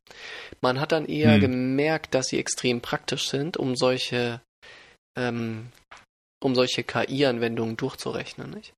Man 0.60 0.78
hat 0.80 0.92
dann 0.92 1.06
eher 1.06 1.34
Hm. 1.34 1.40
gemerkt, 1.40 2.14
dass 2.14 2.26
sie 2.26 2.38
extrem 2.38 2.80
praktisch 2.80 3.28
sind, 3.28 3.56
um 3.56 3.76
solche, 3.76 4.40
ähm, 5.18 5.68
um 6.42 6.54
solche 6.54 6.84
KI-Anwendungen 6.84 7.76
durchzurechnen, 7.76 8.50
nicht? 8.50 8.74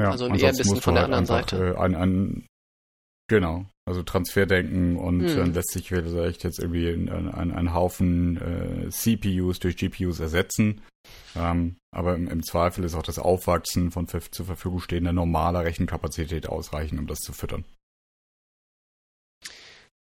Ja, 0.00 0.10
Also 0.10 0.26
eher 0.26 0.48
ein 0.48 0.56
bisschen 0.56 0.80
von 0.80 0.94
der 0.94 1.04
halt 1.04 1.14
anderen 1.14 1.30
einfach, 1.30 1.48
Seite. 1.50 1.74
Äh, 1.74 1.76
an, 1.76 1.94
an, 1.94 2.46
genau, 3.32 3.64
also 3.86 4.02
Transferdenken 4.02 4.96
und 4.98 5.26
Hm. 5.26 5.36
dann 5.36 5.54
lässt 5.54 5.72
sich 5.72 5.88
vielleicht 5.88 6.44
jetzt 6.44 6.58
irgendwie 6.58 6.88
ein, 6.88 7.08
ein, 7.08 7.50
ein 7.50 7.72
Haufen 7.72 8.36
äh, 8.36 8.90
CPUs 8.90 9.58
durch 9.58 9.76
GPUs 9.76 10.20
ersetzen. 10.20 10.82
Ähm, 11.34 11.76
aber 11.94 12.14
im, 12.14 12.28
im 12.28 12.42
Zweifel 12.42 12.84
ist 12.84 12.94
auch 12.94 13.02
das 13.02 13.18
Aufwachsen 13.18 13.90
von 13.90 14.06
zur 14.06 14.46
Verfügung 14.46 14.80
stehender 14.80 15.14
normaler 15.14 15.64
Rechenkapazität 15.64 16.46
ausreichend, 16.46 17.00
um 17.00 17.06
das 17.06 17.20
zu 17.20 17.32
füttern. 17.32 17.64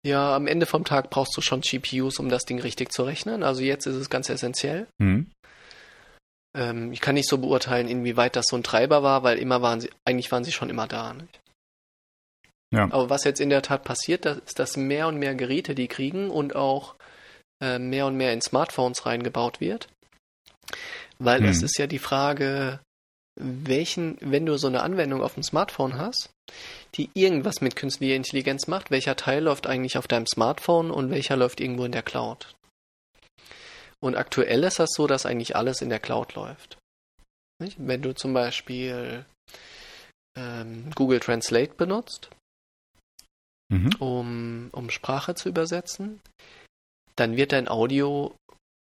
Ja, 0.05 0.35
am 0.35 0.47
Ende 0.47 0.65
vom 0.65 0.83
Tag 0.83 1.11
brauchst 1.11 1.37
du 1.37 1.41
schon 1.41 1.61
GPUs, 1.61 2.19
um 2.19 2.29
das 2.29 2.43
Ding 2.43 2.59
richtig 2.59 2.91
zu 2.91 3.03
rechnen. 3.03 3.43
Also 3.43 3.61
jetzt 3.61 3.85
ist 3.85 3.95
es 3.95 4.09
ganz 4.09 4.27
essentiell. 4.27 4.87
Mhm. 4.97 5.31
Ähm, 6.57 6.91
ich 6.91 6.99
kann 6.99 7.13
nicht 7.13 7.29
so 7.29 7.37
beurteilen, 7.37 7.87
inwieweit 7.87 8.35
das 8.35 8.47
so 8.49 8.55
ein 8.55 8.63
Treiber 8.63 9.03
war, 9.03 9.23
weil 9.23 9.37
immer 9.37 9.61
waren 9.61 9.81
sie, 9.81 9.89
eigentlich 10.03 10.31
waren 10.31 10.43
sie 10.43 10.51
schon 10.51 10.69
immer 10.69 10.87
da. 10.87 11.13
Nicht? 11.13 11.42
Ja. 12.73 12.85
Aber 12.85 13.09
was 13.09 13.23
jetzt 13.23 13.39
in 13.39 13.49
der 13.49 13.61
Tat 13.61 13.83
passiert, 13.83 14.25
das 14.25 14.39
ist, 14.39 14.59
dass 14.59 14.77
mehr 14.77 15.07
und 15.07 15.17
mehr 15.17 15.35
Geräte 15.35 15.75
die 15.75 15.87
kriegen 15.87 16.29
und 16.29 16.55
auch 16.55 16.95
äh, 17.61 17.77
mehr 17.77 18.07
und 18.07 18.17
mehr 18.17 18.33
in 18.33 18.41
Smartphones 18.41 19.05
reingebaut 19.05 19.61
wird. 19.61 19.87
Weil 21.19 21.41
Hm. 21.41 21.49
es 21.49 21.61
ist 21.61 21.77
ja 21.77 21.87
die 21.87 21.99
Frage, 21.99 22.79
welchen, 23.35 24.17
wenn 24.21 24.45
du 24.45 24.57
so 24.57 24.67
eine 24.67 24.81
Anwendung 24.81 25.21
auf 25.21 25.35
dem 25.35 25.43
Smartphone 25.43 25.97
hast, 25.97 26.31
die 26.95 27.09
irgendwas 27.13 27.61
mit 27.61 27.75
künstlicher 27.75 28.15
Intelligenz 28.15 28.67
macht, 28.67 28.91
welcher 28.91 29.15
Teil 29.15 29.43
läuft 29.43 29.67
eigentlich 29.67 29.97
auf 29.97 30.07
deinem 30.07 30.27
Smartphone 30.27 30.91
und 30.91 31.09
welcher 31.09 31.35
läuft 31.35 31.61
irgendwo 31.61 31.85
in 31.85 31.91
der 31.91 32.03
Cloud? 32.03 32.53
Und 33.99 34.15
aktuell 34.15 34.63
ist 34.63 34.79
das 34.79 34.89
so, 34.93 35.07
dass 35.07 35.25
eigentlich 35.25 35.55
alles 35.55 35.81
in 35.81 35.89
der 35.89 35.99
Cloud 35.99 36.33
läuft. 36.35 36.77
Nicht? 37.61 37.77
Wenn 37.79 38.01
du 38.01 38.13
zum 38.13 38.33
Beispiel 38.33 39.25
ähm, 40.37 40.91
Google 40.95 41.19
Translate 41.19 41.73
benutzt, 41.75 42.29
Mhm. 43.73 43.95
um, 43.97 44.69
um 44.71 44.89
Sprache 44.91 45.33
zu 45.33 45.49
übersetzen, 45.49 46.21
dann 47.15 47.37
wird 47.37 47.53
dein 47.53 47.67
Audio 47.67 48.35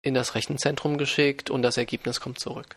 in 0.06 0.14
das 0.14 0.36
Rechenzentrum 0.36 0.98
geschickt 0.98 1.50
und 1.50 1.62
das 1.62 1.78
Ergebnis 1.78 2.20
kommt 2.20 2.40
zurück. 2.40 2.76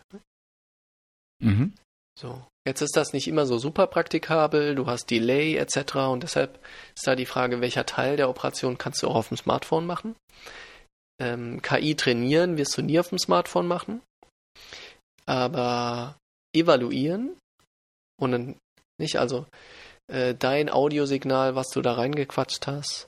Mhm. 1.43 1.73
So. 2.17 2.45
Jetzt 2.65 2.81
ist 2.81 2.95
das 2.95 3.13
nicht 3.13 3.27
immer 3.27 3.45
so 3.45 3.57
super 3.57 3.87
praktikabel, 3.87 4.75
du 4.75 4.85
hast 4.87 5.09
Delay 5.09 5.55
etc. 5.55 5.95
und 6.11 6.23
deshalb 6.23 6.63
ist 6.95 7.05
da 7.05 7.15
die 7.15 7.25
Frage, 7.25 7.61
welcher 7.61 7.85
Teil 7.85 8.15
der 8.15 8.29
Operation 8.29 8.77
kannst 8.77 9.03
du 9.03 9.07
auch 9.07 9.15
auf 9.15 9.27
dem 9.29 9.37
Smartphone 9.37 9.85
machen. 9.85 10.15
Ähm, 11.19 11.61
KI 11.61 11.95
trainieren 11.95 12.57
wirst 12.57 12.77
du 12.77 12.81
nie 12.81 12.99
auf 12.99 13.09
dem 13.09 13.19
Smartphone 13.19 13.67
machen, 13.67 14.01
aber 15.25 16.17
evaluieren 16.55 17.37
und 18.21 18.31
dann 18.31 18.57
nicht, 18.99 19.17
also 19.17 19.45
äh, 20.09 20.35
dein 20.35 20.69
Audiosignal, 20.69 21.55
was 21.55 21.69
du 21.69 21.81
da 21.81 21.93
reingequatscht 21.93 22.67
hast, 22.67 23.07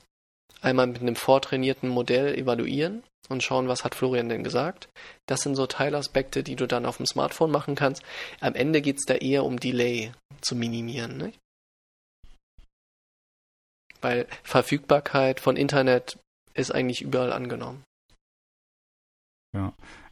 einmal 0.60 0.86
mit 0.86 1.00
einem 1.00 1.16
vortrainierten 1.16 1.88
Modell 1.88 2.34
evaluieren 2.34 3.02
und 3.28 3.42
schauen, 3.42 3.68
was 3.68 3.84
hat 3.84 3.94
Florian 3.94 4.28
denn 4.28 4.44
gesagt. 4.44 4.88
Das 5.26 5.42
sind 5.42 5.54
so 5.56 5.66
Teilaspekte, 5.66 6.42
die 6.42 6.56
du 6.56 6.66
dann 6.66 6.86
auf 6.86 6.96
dem 6.96 7.06
Smartphone 7.06 7.50
machen 7.50 7.74
kannst. 7.74 8.02
Am 8.40 8.54
Ende 8.54 8.80
geht 8.80 8.98
es 8.98 9.04
da 9.04 9.14
eher 9.14 9.44
um 9.44 9.58
Delay 9.58 10.12
zu 10.40 10.54
minimieren. 10.56 11.16
Nicht? 11.16 11.38
Weil 14.00 14.26
Verfügbarkeit 14.42 15.40
von 15.40 15.56
Internet 15.56 16.18
ist 16.54 16.72
eigentlich 16.72 17.02
überall 17.02 17.32
angenommen. 17.32 17.84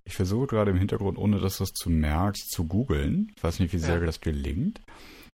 Ich 0.05 0.14
versuche 0.16 0.46
gerade 0.48 0.70
im 0.72 0.76
Hintergrund, 0.76 1.18
ohne 1.18 1.38
dass 1.38 1.59
du 1.59 1.64
es 1.64 1.72
zu 1.72 1.88
merkst, 1.88 2.50
zu 2.50 2.66
googeln. 2.66 3.33
Ich 3.37 3.44
weiß 3.44 3.61
nicht, 3.61 3.72
wie 3.72 3.79
sehr 3.79 4.00
Ja. 4.00 4.07
das 4.07 4.20
gelingt. 4.20 4.81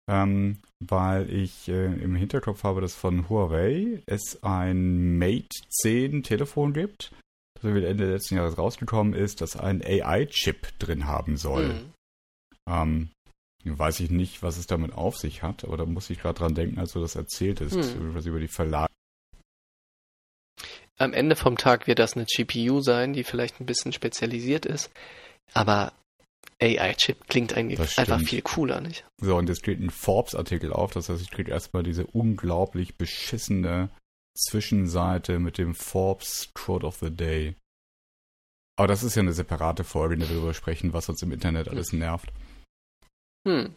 Ähm, 0.09 0.59
weil 0.79 1.31
ich 1.31 1.69
äh, 1.69 1.85
im 1.85 2.15
Hinterkopf 2.15 2.63
habe, 2.63 2.81
dass 2.81 2.93
von 2.93 3.29
Huawei 3.29 4.01
es 4.05 4.43
ein 4.43 5.17
Mate 5.17 5.47
10 5.69 6.23
Telefon 6.23 6.73
gibt, 6.73 7.13
das 7.55 7.63
irgendwie 7.63 7.85
Ende 7.85 8.11
letzten 8.11 8.35
Jahres 8.35 8.57
rausgekommen 8.57 9.13
ist, 9.13 9.39
das 9.39 9.55
einen 9.55 9.81
AI-Chip 9.81 10.77
drin 10.79 11.05
haben 11.07 11.37
soll. 11.37 11.69
Hm. 11.69 11.93
Ähm, 12.67 13.09
weiß 13.63 14.01
ich 14.01 14.09
nicht, 14.09 14.43
was 14.43 14.57
es 14.57 14.67
damit 14.67 14.93
auf 14.93 15.17
sich 15.17 15.41
hat, 15.41 15.63
aber 15.63 15.77
da 15.77 15.85
muss 15.85 16.09
ich 16.09 16.19
gerade 16.19 16.39
dran 16.39 16.55
denken, 16.55 16.79
als 16.79 16.93
du 16.93 16.99
das 16.99 17.15
erzähltest, 17.15 17.75
Hm. 17.75 18.13
was 18.13 18.25
über 18.25 18.39
die 18.39 18.49
Verlage. 18.49 18.91
Am 20.97 21.13
Ende 21.13 21.35
vom 21.35 21.57
Tag 21.57 21.87
wird 21.87 21.99
das 21.99 22.15
eine 22.15 22.25
GPU 22.25 22.81
sein, 22.81 23.13
die 23.13 23.23
vielleicht 23.23 23.59
ein 23.59 23.65
bisschen 23.65 23.93
spezialisiert 23.93 24.65
ist, 24.65 24.91
aber 25.53 25.93
AI-Chip 26.63 27.27
klingt 27.27 27.53
eigentlich 27.53 27.97
einfach 27.97 28.21
viel 28.21 28.41
cooler, 28.41 28.81
nicht? 28.81 29.05
So, 29.21 29.35
und 29.35 29.49
jetzt 29.49 29.59
steht 29.59 29.79
ein 29.79 29.89
Forbes-Artikel 29.89 30.71
auf, 30.73 30.91
das 30.91 31.09
heißt, 31.09 31.21
ich 31.21 31.31
kriege 31.31 31.51
erstmal 31.51 31.83
diese 31.83 32.07
unglaublich 32.07 32.95
beschissene 32.95 33.89
Zwischenseite 34.35 35.39
mit 35.39 35.57
dem 35.57 35.75
Forbes 35.75 36.51
Quote 36.53 36.85
of 36.85 36.97
the 36.97 37.11
Day. 37.11 37.55
Aber 38.77 38.87
das 38.87 39.03
ist 39.03 39.15
ja 39.15 39.21
eine 39.21 39.33
separate 39.33 39.83
Folge, 39.83 40.15
in 40.15 40.21
der 40.21 40.29
wir 40.29 40.35
darüber 40.37 40.53
sprechen, 40.53 40.93
was 40.93 41.09
uns 41.09 41.21
im 41.21 41.31
Internet 41.31 41.67
alles 41.69 41.93
nervt. 41.93 42.31
Hm, 43.47 43.75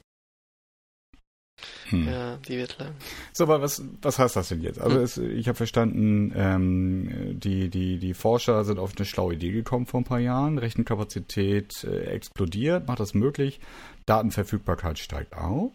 Hm. 1.89 2.07
ja, 2.09 2.37
die 2.49 2.59
wird 2.59 2.79
lang. 2.79 2.95
So, 3.33 3.45
aber 3.45 3.63
was, 3.63 3.83
was 4.03 4.19
heißt 4.19 4.37
das 4.37 4.49
denn 4.49 4.61
jetzt? 4.61 4.81
Also 4.81 4.97
Hm. 4.97 5.03
es, 5.05 5.19
ich 5.19 5.49
habe 5.49 5.57
verstanden, 5.57 6.33
ähm, 6.37 7.39
die, 7.41 7.69
die, 7.71 7.99
die 7.99 8.15
Forscher 8.15 8.65
sind 8.65 8.79
auf 8.79 8.93
eine 8.97 9.07
schlaue 9.07 9.35
Idee 9.35 9.53
gekommen 9.53 9.87
vor 9.87 10.01
ein 10.01 10.05
paar 10.05 10.21
Jahren. 10.21 10.59
Rechenkapazität 10.59 11.85
äh, 11.85 12.05
explodiert, 12.05 12.87
macht 12.87 13.01
das 13.01 13.15
möglich. 13.15 13.61
Datenverfügbarkeit 14.07 14.99
steigt 14.99 15.37
auch. 15.37 15.73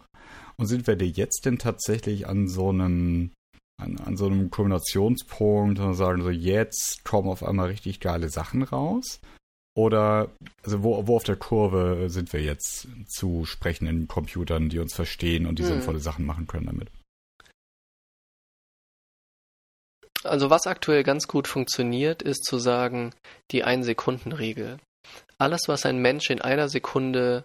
Und 0.56 0.66
sind 0.66 0.86
wir 0.86 0.96
jetzt 0.96 1.44
denn 1.46 1.58
tatsächlich 1.58 2.28
an 2.28 2.48
so 2.48 2.68
einem 2.68 3.30
an, 3.82 3.98
an 3.98 4.16
so 4.16 4.26
einem 4.26 4.50
Kombinationspunkt 4.50 5.80
und 5.80 5.94
sagen 5.94 6.22
so, 6.22 6.30
jetzt 6.30 7.04
kommen 7.04 7.28
auf 7.28 7.42
einmal 7.42 7.68
richtig 7.68 8.00
geile 8.00 8.28
Sachen 8.28 8.62
raus? 8.62 9.20
Oder 9.74 10.30
also 10.62 10.82
wo, 10.82 11.06
wo 11.06 11.16
auf 11.16 11.24
der 11.24 11.36
Kurve 11.36 12.10
sind 12.10 12.32
wir 12.32 12.42
jetzt 12.42 12.86
zu 13.08 13.46
sprechenden 13.46 14.06
Computern, 14.06 14.68
die 14.68 14.78
uns 14.78 14.94
verstehen 14.94 15.46
und 15.46 15.58
die 15.58 15.62
Hm. 15.62 15.72
sinnvolle 15.74 16.00
Sachen 16.00 16.26
machen 16.26 16.46
können 16.46 16.66
damit? 16.66 16.90
Also 20.24 20.50
was 20.50 20.66
aktuell 20.66 21.02
ganz 21.02 21.26
gut 21.26 21.48
funktioniert, 21.48 22.22
ist 22.22 22.44
zu 22.44 22.58
sagen, 22.58 23.12
die 23.50 23.64
Ein-Sekunden-Regel. 23.64 24.78
Alles, 25.38 25.62
was 25.66 25.84
ein 25.84 25.98
Mensch 25.98 26.30
in 26.30 26.40
einer 26.40 26.68
Sekunde 26.68 27.44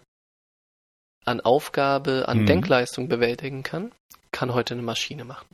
an 1.24 1.40
Aufgabe, 1.40 2.28
an 2.28 2.42
Mhm. 2.42 2.46
Denkleistung 2.46 3.08
bewältigen 3.08 3.62
kann, 3.62 3.92
kann 4.30 4.54
heute 4.54 4.74
eine 4.74 4.82
Maschine 4.82 5.24
machen. 5.24 5.48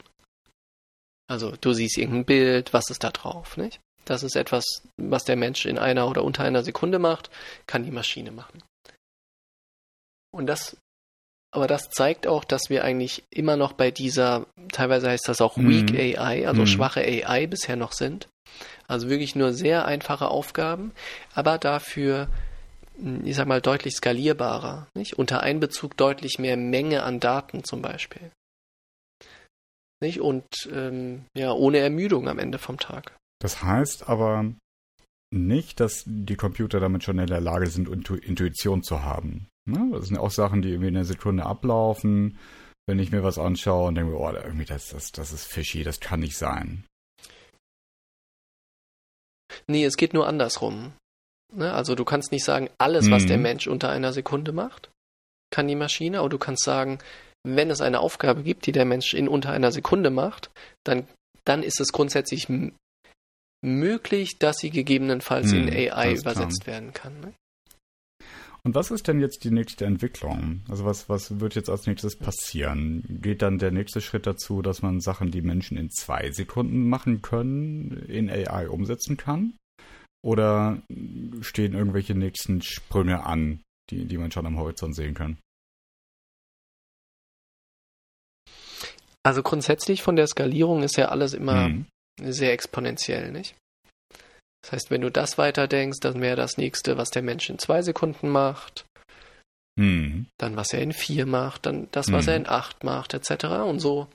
Also 1.26 1.52
du 1.56 1.72
siehst 1.72 1.96
irgendein 1.96 2.26
Bild, 2.26 2.72
was 2.74 2.90
ist 2.90 3.02
da 3.02 3.10
drauf, 3.10 3.56
nicht? 3.56 3.80
Das 4.05 4.23
ist 4.23 4.37
etwas, 4.37 4.64
was 4.97 5.25
der 5.25 5.37
Mensch 5.37 5.67
in 5.67 5.79
einer 5.79 6.09
oder 6.09 6.25
unter 6.25 6.45
einer 6.45 6.62
Sekunde 6.62 6.99
macht, 6.99 7.31
kann 7.67 7.85
die 7.85 7.90
Maschine 7.90 8.31
machen. 8.31 8.62
Und 10.33 10.47
das, 10.47 10.77
aber 11.55 11.67
das 11.67 11.90
zeigt 11.90 12.27
auch, 12.27 12.45
dass 12.45 12.69
wir 12.69 12.85
eigentlich 12.85 13.25
immer 13.31 13.57
noch 13.57 13.73
bei 13.73 13.90
dieser, 13.90 14.47
teilweise 14.73 15.09
heißt 15.09 15.29
das 15.29 15.40
auch 15.40 15.57
Mhm. 15.57 15.69
Weak 15.69 16.19
AI, 16.19 16.47
also 16.49 16.62
Mhm. 16.62 16.67
schwache 16.67 17.01
AI 17.01 17.47
bisher 17.47 17.77
noch 17.77 17.93
sind. 17.93 18.29
Also 18.87 19.09
wirklich 19.09 19.35
nur 19.35 19.53
sehr 19.53 19.87
einfache 19.87 20.29
Aufgaben, 20.29 20.93
aber 21.35 21.59
dafür, 21.59 22.29
ich 23.25 23.35
sag 23.35 23.47
mal, 23.47 23.61
deutlich 23.61 23.95
skalierbarer, 23.95 24.88
nicht? 24.95 25.19
Unter 25.19 25.40
Einbezug 25.40 25.97
deutlich 25.97 26.38
mehr 26.38 26.57
Menge 26.57 27.03
an 27.03 27.21
Daten 27.21 27.64
zum 27.64 27.81
Beispiel. 27.83 28.31
Nicht? 30.01 30.21
Und 30.21 30.45
ähm, 30.71 31.25
ja, 31.37 31.53
ohne 31.53 31.79
Ermüdung 31.79 32.29
am 32.29 32.38
Ende 32.38 32.59
vom 32.59 32.79
Tag. 32.79 33.17
Das 33.44 33.62
heißt 33.62 34.09
aber 34.09 34.54
nicht, 35.30 35.78
dass 35.78 36.04
die 36.07 36.35
Computer 36.35 36.80
damit 36.80 37.04
schon 37.04 37.18
in 37.18 37.26
der 37.26 37.42
Lage 37.42 37.66
sind, 37.66 37.90
Intu 37.90 38.14
Intuition 38.14 38.83
zu 38.83 39.02
haben. 39.02 39.48
Ne? 39.66 39.90
Das 39.92 40.07
sind 40.07 40.16
auch 40.16 40.30
Sachen, 40.30 40.62
die 40.62 40.70
irgendwie 40.70 40.88
in 40.88 40.96
einer 40.96 41.04
Sekunde 41.04 41.44
ablaufen. 41.44 42.38
Wenn 42.87 42.98
ich 42.98 43.12
mir 43.12 43.22
was 43.22 43.38
anschaue 43.38 43.88
und 43.88 43.96
denke, 43.96 44.18
oh, 44.18 44.30
irgendwie 44.33 44.64
das, 44.64 44.88
das, 44.88 45.12
das 45.12 45.35
ist 45.35 45.44
fishy, 45.44 45.85
das 45.85 46.00
kann 46.00 46.20
nicht 46.20 46.38
sein. 46.38 46.87
Nee, 49.66 49.85
es 49.85 49.98
geht 49.98 50.14
nur 50.14 50.26
andersrum. 50.26 50.94
Ne? 51.52 51.70
Also 51.74 51.94
du 51.94 52.07
kannst 52.07 52.33
nicht 52.33 52.44
sagen, 52.44 52.70
alles, 52.78 53.11
was 53.11 53.26
der 53.26 53.37
Mhm. 53.37 53.42
Mensch 53.42 53.66
unter 53.66 53.90
einer 53.90 54.14
Sekunde 54.14 54.52
macht, 54.52 54.88
kann 55.50 55.68
die 55.68 55.76
Maschine, 55.76 56.20
aber 56.20 56.30
du 56.30 56.38
kannst 56.38 56.64
sagen, 56.64 56.98
wenn 57.46 57.68
es 57.68 57.83
eine 57.83 58.00
Aufgabe 58.00 58.42
gibt, 58.42 58.64
die 58.64 58.72
der 58.72 58.87
Mensch 58.87 59.12
in 59.12 59.28
unter 59.28 59.50
einer 59.50 59.70
Sekunde 59.70 60.09
macht, 60.09 60.50
dann, 60.83 61.07
dann 61.44 61.62
ist 61.62 61.78
es 61.78 61.92
grundsätzlich 61.92 62.48
möglich, 63.64 64.38
dass 64.38 64.57
sie 64.59 64.70
gegebenenfalls 64.70 65.53
Hm, 65.53 65.68
in 65.68 65.74
AI 65.74 65.90
alles 65.90 66.22
klar. 66.22 66.35
übersetzt 66.35 66.66
werden 66.66 66.92
kann. 66.92 67.20
Ne? 67.20 67.35
Und 68.62 68.74
was 68.74 68.90
ist 68.90 69.09
denn 69.09 69.20
jetzt 69.20 69.44
die 69.44 69.50
nächste 69.50 69.85
Entwicklung? 69.85 70.62
Also 70.70 70.87
was, 70.87 71.09
was 71.11 71.38
wird 71.38 71.55
jetzt 71.55 71.68
als 71.68 71.87
nächstes 71.87 72.16
passieren? 72.16 73.05
Geht 73.20 73.42
dann 73.42 73.59
der 73.59 73.70
nächste 73.70 74.00
Schritt 74.00 74.27
dazu, 74.27 74.62
dass 74.62 74.81
man 74.81 75.00
Sachen, 75.00 75.31
die 75.31 75.42
Menschen 75.42 75.77
in 75.77 75.90
zwei 75.90 76.31
Sekunden 76.33 76.88
machen 76.88 77.20
können, 77.20 77.90
in 78.09 78.31
AI 78.31 78.68
umsetzen 78.68 79.18
kann? 79.18 79.53
Oder 80.24 80.83
stehen 81.42 81.74
irgendwelche 81.74 82.14
nächsten 82.14 82.62
Sprünge 82.62 83.27
an, 83.27 83.61
die, 83.90 84.07
die 84.07 84.16
man 84.16 84.31
schon 84.31 84.46
am 84.46 84.57
Horizont 84.57 84.96
sehen 84.96 85.12
kann? 85.12 85.37
Also 89.22 89.42
grundsätzlich 89.42 90.03
von 90.03 90.16
der 90.16 90.27
Skalierung 90.27 90.83
ist 90.83 90.96
ja 90.96 91.09
alles 91.09 91.35
immer 91.35 91.66
Hm. 91.66 91.87
Sehr 92.20 92.53
exponentiell, 92.53 93.33
nicht? 93.33 93.55
Das 94.62 94.72
heißt, 94.72 94.90
wenn 94.90 95.03
du 95.03 95.11
das 95.11 95.37
weiterdenkst, 95.37 96.00
dann 96.00 96.22
wäre 96.22 96.37
das 96.37 96.57
nächste, 96.57 96.96
was 96.96 97.11
der 97.11 97.22
Mensch 97.22 97.50
in 97.50 97.59
zwei 97.59 97.83
Sekunden 97.83 98.31
macht, 98.31 98.87
Hm. 99.79 100.27
dann 100.38 100.57
was 100.57 100.72
er 100.72 100.81
in 100.81 100.92
vier 100.92 101.27
macht, 101.27 101.66
dann 101.66 101.88
das, 101.92 102.12
was 102.12 102.27
Mhm. 102.27 102.31
er 102.31 102.37
in 102.37 102.48
acht 102.48 102.85
macht, 102.85 103.12
etc. 103.12 103.44
Und 103.66 103.81
so 103.81 104.09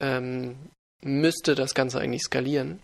ähm, 0.00 0.56
müsste 1.02 1.54
das 1.54 1.74
Ganze 1.74 2.00
eigentlich 2.00 2.22
skalieren. 2.22 2.80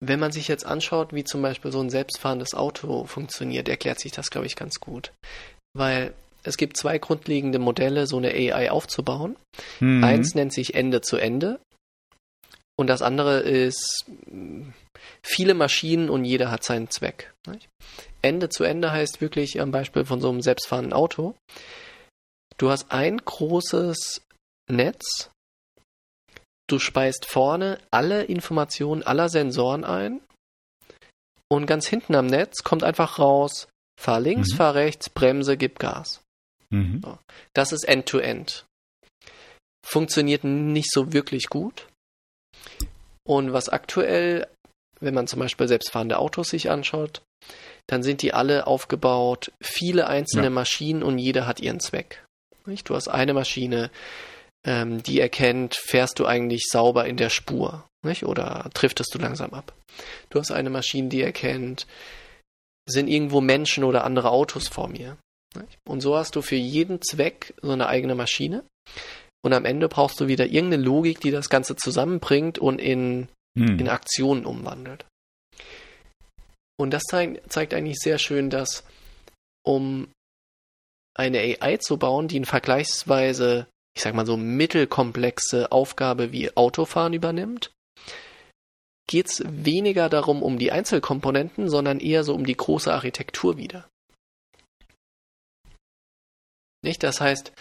Wenn 0.00 0.20
man 0.20 0.32
sich 0.32 0.48
jetzt 0.48 0.64
anschaut, 0.64 1.12
wie 1.12 1.24
zum 1.24 1.42
Beispiel 1.42 1.72
so 1.72 1.80
ein 1.80 1.90
selbstfahrendes 1.90 2.54
Auto 2.54 3.04
funktioniert, 3.04 3.68
erklärt 3.68 4.00
sich 4.00 4.12
das, 4.12 4.30
glaube 4.30 4.46
ich, 4.46 4.54
ganz 4.54 4.80
gut. 4.80 5.12
Weil 5.74 6.14
es 6.44 6.56
gibt 6.56 6.76
zwei 6.76 6.98
grundlegende 6.98 7.58
Modelle, 7.58 8.06
so 8.06 8.16
eine 8.16 8.30
AI 8.30 8.70
aufzubauen. 8.70 9.36
Hm. 9.78 10.04
Eins 10.04 10.34
nennt 10.34 10.52
sich 10.52 10.74
Ende 10.74 11.00
zu 11.00 11.16
Ende 11.16 11.60
und 12.78 12.86
das 12.86 13.02
andere 13.02 13.40
ist 13.40 14.04
mh, 14.26 14.72
viele 15.22 15.54
Maschinen 15.54 16.08
und 16.10 16.24
jeder 16.24 16.50
hat 16.50 16.64
seinen 16.64 16.90
Zweck. 16.90 17.32
nicht? 17.46 17.68
Ende 18.22 18.48
zu 18.48 18.64
Ende 18.64 18.90
heißt 18.92 19.20
wirklich 19.20 19.60
am 19.60 19.70
Beispiel 19.70 20.04
von 20.04 20.20
so 20.20 20.28
einem 20.28 20.42
selbstfahrenden 20.42 20.92
Auto. 20.92 21.34
Du 22.56 22.70
hast 22.70 22.90
ein 22.90 23.18
großes 23.18 24.22
Netz, 24.70 25.30
du 26.68 26.78
speist 26.78 27.26
vorne 27.26 27.78
alle 27.90 28.24
Informationen 28.24 29.02
aller 29.02 29.28
Sensoren 29.28 29.84
ein 29.84 30.20
und 31.50 31.66
ganz 31.66 31.86
hinten 31.86 32.14
am 32.14 32.26
Netz 32.26 32.62
kommt 32.64 32.82
einfach 32.84 33.18
raus, 33.18 33.68
fahr 33.98 34.20
links, 34.20 34.52
Mhm. 34.52 34.56
fahr 34.56 34.74
rechts, 34.74 35.08
Bremse, 35.08 35.56
gib 35.56 35.78
Gas. 35.78 36.20
Mhm. 36.70 37.00
Das 37.54 37.72
ist 37.72 37.84
End-to-End. 37.84 38.66
Funktioniert 39.86 40.44
nicht 40.44 40.92
so 40.92 41.12
wirklich 41.14 41.48
gut. 41.48 41.87
Und 43.26 43.52
was 43.52 43.68
aktuell, 43.68 44.46
wenn 45.00 45.14
man 45.14 45.26
zum 45.26 45.40
Beispiel 45.40 45.68
selbstfahrende 45.68 46.18
Autos 46.18 46.48
sich 46.50 46.70
anschaut, 46.70 47.22
dann 47.86 48.02
sind 48.02 48.22
die 48.22 48.34
alle 48.34 48.66
aufgebaut, 48.66 49.52
viele 49.60 50.06
einzelne 50.08 50.44
Ja. 50.44 50.50
Maschinen 50.50 51.02
und 51.02 51.18
jeder 51.18 51.46
hat 51.46 51.60
ihren 51.60 51.80
Zweck. 51.80 52.24
Nicht? 52.66 52.88
Du 52.88 52.94
hast 52.94 53.08
eine 53.08 53.32
Maschine, 53.32 53.90
ähm, 54.66 55.02
die 55.02 55.20
erkennt, 55.20 55.74
fährst 55.74 56.18
du 56.18 56.26
eigentlich 56.26 56.64
sauber 56.70 57.06
in 57.06 57.16
der 57.16 57.30
Spur 57.30 57.84
nicht? 58.04 58.24
oder 58.24 58.70
driftest 58.74 59.14
du 59.14 59.18
langsam 59.18 59.54
ab. 59.54 59.72
Du 60.30 60.38
hast 60.38 60.50
eine 60.50 60.70
Maschine, 60.70 61.08
die 61.08 61.22
erkennt, 61.22 61.86
sind 62.86 63.08
irgendwo 63.08 63.40
Menschen 63.40 63.84
oder 63.84 64.04
andere 64.04 64.30
Autos 64.30 64.68
vor 64.68 64.88
mir. 64.88 65.16
Nicht? 65.54 65.78
Und 65.88 66.00
so 66.00 66.16
hast 66.16 66.36
du 66.36 66.42
für 66.42 66.56
jeden 66.56 67.00
Zweck 67.00 67.54
so 67.62 67.70
eine 67.70 67.86
eigene 67.88 68.14
Maschine. 68.14 68.64
Und 69.42 69.52
am 69.52 69.64
Ende 69.64 69.88
brauchst 69.88 70.20
du 70.20 70.26
wieder 70.26 70.46
irgendeine 70.46 70.82
Logik, 70.82 71.20
die 71.20 71.30
das 71.30 71.48
Ganze 71.48 71.76
zusammenbringt 71.76 72.58
und 72.58 72.80
in, 72.80 73.28
Hm. 73.58 73.78
in 73.78 73.88
Aktionen 73.88 74.44
umwandelt. 74.44 75.06
Und 76.78 76.92
das 76.92 77.02
zeigt, 77.04 77.52
zeigt 77.52 77.74
eigentlich 77.74 77.98
sehr 77.98 78.18
schön, 78.18 78.50
dass 78.50 78.84
um 79.64 80.08
eine 81.14 81.38
AI 81.38 81.78
zu 81.78 81.96
bauen, 81.96 82.28
die 82.28 82.36
eine 82.36 82.46
vergleichsweise, 82.46 83.66
ich 83.96 84.02
sag 84.02 84.14
mal 84.14 84.26
so 84.26 84.36
mittelkomplexe 84.36 85.72
Aufgabe 85.72 86.30
wie 86.30 86.56
Autofahren 86.56 87.14
übernimmt, 87.14 87.72
geht 89.08 89.26
es 89.26 89.42
weniger 89.44 90.08
darum, 90.08 90.42
um 90.42 90.58
die 90.58 90.70
Einzelkomponenten, 90.70 91.68
sondern 91.68 91.98
eher 91.98 92.22
so 92.22 92.34
um 92.34 92.46
die 92.46 92.56
große 92.56 92.92
Architektur 92.92 93.56
wieder. 93.56 93.88
Nicht? 96.82 97.02
Das 97.02 97.20
heißt, 97.20 97.52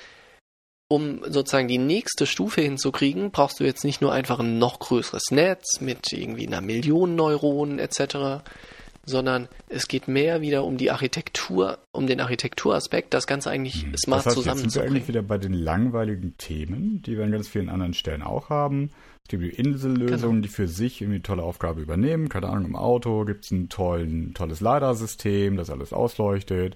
um 0.89 1.21
sozusagen 1.28 1.67
die 1.67 1.78
nächste 1.78 2.26
Stufe 2.26 2.62
hinzukriegen, 2.62 3.32
brauchst 3.32 3.60
du 3.60 3.63
jetzt 3.65 3.84
nicht 3.84 4.02
nur 4.02 4.13
einfach 4.13 4.39
ein 4.39 4.58
noch 4.58 4.80
größeres 4.80 5.32
Netz 5.32 5.82
mit 5.82 6.12
irgendwie 6.13 6.47
einer 6.47 6.62
Million 6.62 7.15
Neuronen 7.15 7.80
etc., 7.80 8.43
sondern 9.06 9.47
es 9.69 9.88
geht 9.88 10.10
mehr 10.10 10.41
wieder 10.41 10.65
um 10.65 10.76
die 10.78 10.91
Architektur, 10.91 11.78
um 11.93 12.08
den 12.08 12.19
Architekturaspekt, 12.19 13.13
das 13.13 13.26
Ganze 13.26 13.50
eigentlich 13.50 13.84
Hm. 13.84 13.95
smart 13.97 14.26
das 14.26 14.36
heißt, 14.36 14.45
jetzt 14.45 14.58
sind 14.58 14.76
wir 14.76 14.82
eigentlich 14.82 15.04
zusammenzubringen. 15.06 15.08
wieder 15.08 15.21
bei 15.21 15.38
den 15.38 15.54
langweiligen 15.54 16.38
Themen, 16.38 17.02
die 17.06 17.17
wir 17.17 17.23
an 17.23 17.32
ganz 17.32 17.47
vielen 17.47 17.69
anderen 17.69 17.93
Stellen 17.93 18.21
auch 18.21 18.50
haben. 18.50 18.89
Es 19.23 19.30
gibt 19.30 19.43
die 19.43 19.50
Insellösungen, 19.50 20.36
Genau. 20.36 20.41
die 20.41 20.50
für 20.50 20.67
sich 20.67 21.02
irgendwie 21.02 21.15
eine 21.17 21.23
tolle 21.23 21.43
Aufgabe 21.43 21.82
übernehmen. 21.82 22.28
Keine 22.28 22.47
Ahnung, 22.50 22.65
im 22.65 22.76
Auto 22.76 23.23
gibt 23.23 23.45
es 23.45 23.52
ein 23.52 23.69
tollen, 23.69 24.34
tolles 24.34 24.60
LiDAR-System, 24.62 25.56
das 25.56 25.69
alles 25.69 25.93
ausleuchtet. 25.93 26.76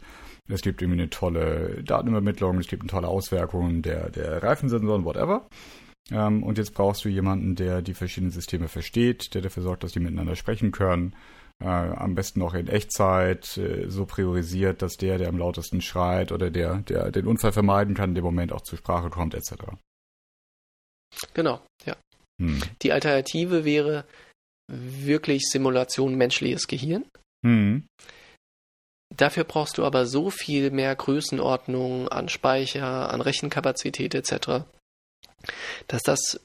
Es 0.52 0.62
gibt 0.62 0.82
irgendwie 0.82 1.02
eine 1.02 1.10
tolle 1.10 1.84
Datenübermittlung, 1.84 2.60
es 2.60 2.68
gibt 2.68 2.84
eine 2.84 2.90
tolle 2.90 3.08
Auswirkungen 3.08 3.82
der, 3.82 4.10
der 4.10 4.44
Reifensensoren, 4.44 5.06
whatever. 5.06 5.48
Ähm, 6.12 6.44
und 6.44 6.58
jetzt 6.58 6.74
brauchst 6.74 7.06
du 7.06 7.10
jemanden, 7.10 7.56
der 7.56 7.82
die 7.82 7.94
verschiedenen 7.94 8.32
Systeme 8.32 8.68
versteht, 8.68 9.34
der 9.34 9.42
dafür 9.42 9.64
sorgt, 9.64 9.84
dass 9.84 9.94
die 9.94 10.00
miteinander 10.00 10.36
sprechen 10.36 10.72
können. 10.72 11.16
Äh, 11.62 11.68
am 11.68 12.16
besten 12.16 12.42
auch 12.42 12.54
in 12.56 12.68
Echtzeit 12.68 13.58
äh, 13.58 13.90
so 13.90 14.06
priorisiert, 14.06 14.82
dass 14.82 14.98
der, 14.98 15.18
der 15.20 15.30
am 15.30 15.38
lautesten 15.38 15.82
schreit 15.82 16.32
oder 16.32 16.50
der, 16.50 16.78
der 16.78 17.12
den 17.12 17.28
Unfall 17.28 17.52
vermeiden 17.52 17.94
kann, 17.94 18.10
in 18.10 18.16
dem 18.16 18.24
Moment 18.24 18.52
auch 18.52 18.62
zur 18.62 18.80
Sprache 18.80 19.10
kommt, 19.10 19.36
etc. 19.36 19.54
Genau, 21.34 21.62
ja. 21.86 21.96
Hm. 22.42 22.62
Die 22.82 22.92
Alternative 22.92 23.64
wäre 23.64 24.06
wirklich 24.68 25.44
Simulation 25.50 26.16
menschliches 26.16 26.68
Gehirn. 26.68 27.06
Hm. 27.46 27.86
Dafür 29.18 29.44
brauchst 29.44 29.78
du 29.78 29.86
aber 29.86 30.06
so 30.06 30.30
viel 30.30 30.72
mehr 30.72 30.96
Größenordnung 30.96 32.08
an 32.08 32.30
Speicher, 32.30 33.12
an 33.12 33.22
Rechenkapazität 33.22 34.16
etc., 34.16 34.66
dass 35.88 36.02
das, 36.04 36.40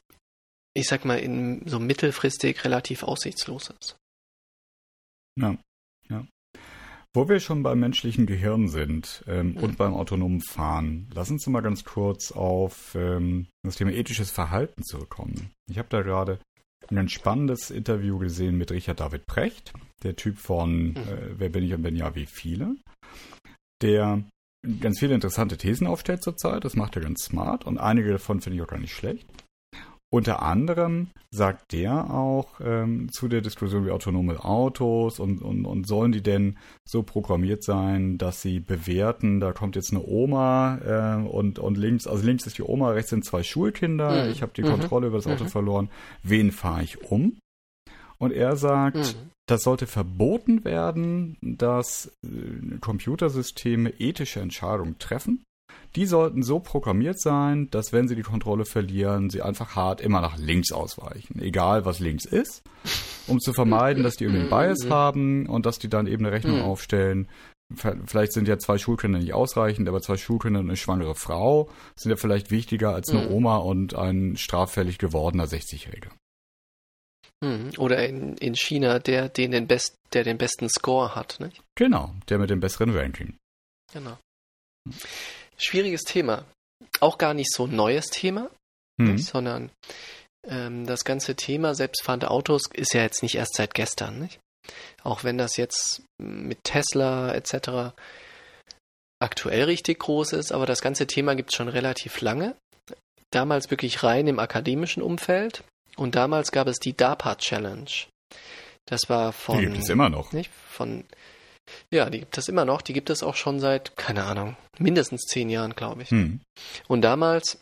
ich 0.73 0.87
sag 0.87 1.05
mal, 1.05 1.19
in 1.19 1.67
so 1.67 1.79
mittelfristig 1.79 2.65
relativ 2.65 3.03
aussichtslos 3.03 3.71
ist. 3.79 3.95
Ja, 5.39 5.57
ja. 6.09 6.25
Wo 7.13 7.29
wir 7.29 7.39
schon 7.39 7.63
beim 7.63 7.79
menschlichen 7.79 8.25
Gehirn 8.25 8.67
sind 8.67 9.23
ähm, 9.27 9.53
Mhm. 9.53 9.57
und 9.57 9.77
beim 9.77 9.93
autonomen 9.93 10.41
Fahren, 10.41 11.09
lass 11.13 11.31
uns 11.31 11.47
mal 11.47 11.61
ganz 11.61 11.83
kurz 11.83 12.31
auf 12.31 12.93
ähm, 12.95 13.47
das 13.63 13.75
Thema 13.75 13.91
ethisches 13.91 14.29
Verhalten 14.29 14.83
zurückkommen. 14.83 15.51
Ich 15.69 15.77
habe 15.77 15.89
da 15.89 16.01
gerade 16.01 16.39
ein 16.91 16.95
ganz 16.95 17.11
spannendes 17.11 17.69
Interview 17.71 18.17
gesehen 18.17 18.57
mit 18.57 18.71
Richard 18.71 18.99
David 18.99 19.25
Precht, 19.25 19.73
der 20.03 20.15
Typ 20.15 20.37
von 20.37 20.89
Mhm. 20.89 20.97
äh, 20.97 21.39
Wer 21.39 21.49
bin 21.49 21.63
ich 21.63 21.73
und 21.73 21.83
wenn 21.83 21.95
ja, 21.95 22.15
wie 22.15 22.25
viele, 22.25 22.75
der 23.81 24.23
ganz 24.81 24.99
viele 24.99 25.13
interessante 25.13 25.57
Thesen 25.57 25.87
aufstellt 25.87 26.23
zurzeit. 26.23 26.65
Das 26.65 26.75
macht 26.75 26.95
er 26.95 27.01
ganz 27.01 27.23
smart 27.23 27.65
und 27.65 27.77
einige 27.77 28.11
davon 28.11 28.41
finde 28.41 28.57
ich 28.57 28.63
auch 28.63 28.67
gar 28.67 28.79
nicht 28.79 28.93
schlecht. 28.93 29.27
Unter 30.09 30.41
anderem 30.41 31.07
sagt 31.31 31.73
der 31.73 32.09
auch 32.13 32.61
ähm, 32.63 33.11
zu 33.11 33.27
der 33.27 33.41
Diskussion 33.41 33.85
wie 33.85 33.91
autonome 33.91 34.43
Autos 34.45 35.19
und, 35.19 35.41
und, 35.41 35.65
und 35.65 35.85
sollen 35.85 36.13
die 36.13 36.23
denn 36.23 36.57
so 36.85 37.03
programmiert 37.03 37.61
sein, 37.61 38.17
dass 38.17 38.41
sie 38.41 38.61
bewerten, 38.61 39.41
da 39.41 39.51
kommt 39.51 39.75
jetzt 39.75 39.91
eine 39.91 40.01
Oma 40.05 40.77
äh, 40.77 41.27
und, 41.27 41.59
und 41.59 41.77
links, 41.77 42.07
also 42.07 42.25
links 42.25 42.47
ist 42.47 42.57
die 42.57 42.63
Oma, 42.63 42.91
rechts 42.91 43.09
sind 43.09 43.25
zwei 43.25 43.43
Schulkinder, 43.43 44.23
Mhm. 44.25 44.31
ich 44.31 44.41
habe 44.41 44.53
die 44.55 44.63
Mhm. 44.63 44.67
Kontrolle 44.67 45.07
über 45.07 45.17
das 45.17 45.27
Auto 45.27 45.43
Mhm. 45.43 45.49
verloren, 45.49 45.89
wen 46.23 46.51
fahre 46.53 46.83
ich 46.83 47.01
um? 47.11 47.37
Und 48.17 48.31
er 48.31 48.55
sagt, 48.55 48.95
Mhm. 48.95 49.31
das 49.45 49.61
sollte 49.63 49.87
verboten 49.87 50.63
werden, 50.63 51.37
dass 51.41 52.17
äh, 52.25 52.77
Computersysteme 52.79 53.89
ethische 53.99 54.39
Entscheidungen 54.39 54.97
treffen 54.99 55.43
die 55.95 56.05
sollten 56.05 56.43
so 56.43 56.59
programmiert 56.59 57.19
sein, 57.19 57.69
dass 57.71 57.91
wenn 57.93 58.07
sie 58.07 58.15
die 58.15 58.21
Kontrolle 58.21 58.65
verlieren, 58.65 59.29
sie 59.29 59.41
einfach 59.41 59.75
hart 59.75 60.01
immer 60.01 60.21
nach 60.21 60.37
links 60.37 60.71
ausweichen. 60.71 61.39
Egal 61.39 61.85
was 61.85 61.99
links 61.99 62.25
ist, 62.25 62.61
um 63.27 63.39
zu 63.39 63.53
vermeiden, 63.53 64.03
dass 64.03 64.15
die 64.15 64.25
irgendwie 64.25 64.41
einen 64.41 64.49
Bias 64.49 64.85
Mhm. 64.85 64.89
haben 64.89 65.45
und 65.47 65.65
dass 65.65 65.79
die 65.79 65.89
dann 65.89 66.07
eben 66.07 66.25
eine 66.25 66.33
Rechnung 66.35 66.57
Mhm. 66.57 66.63
aufstellen. 66.65 67.27
Vielleicht 68.05 68.31
sind 68.31 68.47
ja 68.47 68.57
zwei 68.59 68.77
Schulkinder 68.77 69.19
nicht 69.19 69.33
ausreichend, 69.33 69.89
aber 69.89 70.01
zwei 70.01 70.15
Schulkinder 70.15 70.61
und 70.61 70.67
eine 70.67 70.77
schwangere 70.77 71.15
Frau 71.15 71.69
sind 71.97 72.11
ja 72.11 72.15
vielleicht 72.15 72.49
wichtiger 72.49 72.93
als 72.93 73.09
eine 73.09 73.25
Mhm. 73.25 73.31
Oma 73.33 73.57
und 73.57 73.93
ein 73.95 74.37
straffällig 74.37 74.99
gewordener 74.99 75.47
60-Jähriger. 75.47 76.11
Hm. 77.43 77.71
Oder 77.77 78.07
in, 78.07 78.35
in 78.37 78.55
China, 78.55 78.99
der 78.99 79.29
den, 79.29 79.51
den 79.51 79.67
best, 79.67 79.95
der 80.13 80.23
den 80.23 80.37
besten 80.37 80.69
Score 80.69 81.13
hat. 81.13 81.39
Nicht? 81.39 81.61
Genau, 81.75 82.11
der 82.29 82.39
mit 82.39 82.49
dem 82.49 82.59
besseren 82.61 82.95
Ranking. 82.95 83.35
Genau. 83.93 84.17
Schwieriges 85.59 86.03
Thema. 86.03 86.45
Auch 86.99 87.17
gar 87.17 87.33
nicht 87.33 87.51
so 87.51 87.65
ein 87.65 87.75
neues 87.75 88.07
Thema, 88.07 88.49
Hm. 88.99 89.13
nicht? 89.15 89.25
sondern 89.25 89.71
ähm, 90.47 90.85
das 90.85 91.03
ganze 91.05 91.35
Thema 91.35 91.75
selbstfahrende 91.75 92.29
Autos 92.31 92.63
ist 92.73 92.93
ja 92.93 93.01
jetzt 93.01 93.21
nicht 93.23 93.35
erst 93.35 93.55
seit 93.55 93.73
gestern. 93.73 94.19
Nicht? 94.19 94.39
Auch 95.03 95.23
wenn 95.23 95.37
das 95.37 95.57
jetzt 95.57 96.01
mit 96.21 96.63
Tesla 96.63 97.33
etc. 97.33 97.93
aktuell 99.19 99.63
richtig 99.63 99.99
groß 99.99 100.33
ist, 100.33 100.51
aber 100.51 100.65
das 100.65 100.81
ganze 100.81 101.07
Thema 101.07 101.35
gibt 101.35 101.51
es 101.51 101.55
schon 101.57 101.67
relativ 101.69 102.21
lange. 102.21 102.55
Damals 103.31 103.69
wirklich 103.71 104.03
rein 104.03 104.27
im 104.27 104.39
akademischen 104.39 105.01
Umfeld 105.03 105.63
und 105.97 106.15
damals 106.15 106.51
gab 106.51 106.67
es 106.67 106.79
die 106.79 106.95
DARPA 106.95 107.35
Challenge. 107.35 107.89
Das 108.85 109.09
war 109.09 109.33
von 109.33 109.59
Die 109.59 109.65
gibt 109.65 109.79
es 109.79 109.89
immer 109.89 110.09
noch. 110.09 110.31
nicht? 110.31 110.49
Von, 110.69 111.03
ja, 111.91 112.09
die 112.09 112.19
gibt 112.19 112.37
es 112.37 112.47
immer 112.47 112.65
noch. 112.65 112.81
Die 112.81 112.93
gibt 112.93 113.09
es 113.09 113.23
auch 113.23 113.35
schon 113.35 113.59
seit, 113.59 113.95
keine 113.97 114.23
Ahnung, 114.23 114.57
mindestens 114.79 115.21
zehn 115.23 115.49
Jahren, 115.49 115.73
glaube 115.75 116.03
ich. 116.03 116.11
Hm. 116.11 116.41
Und 116.87 117.01
damals, 117.01 117.59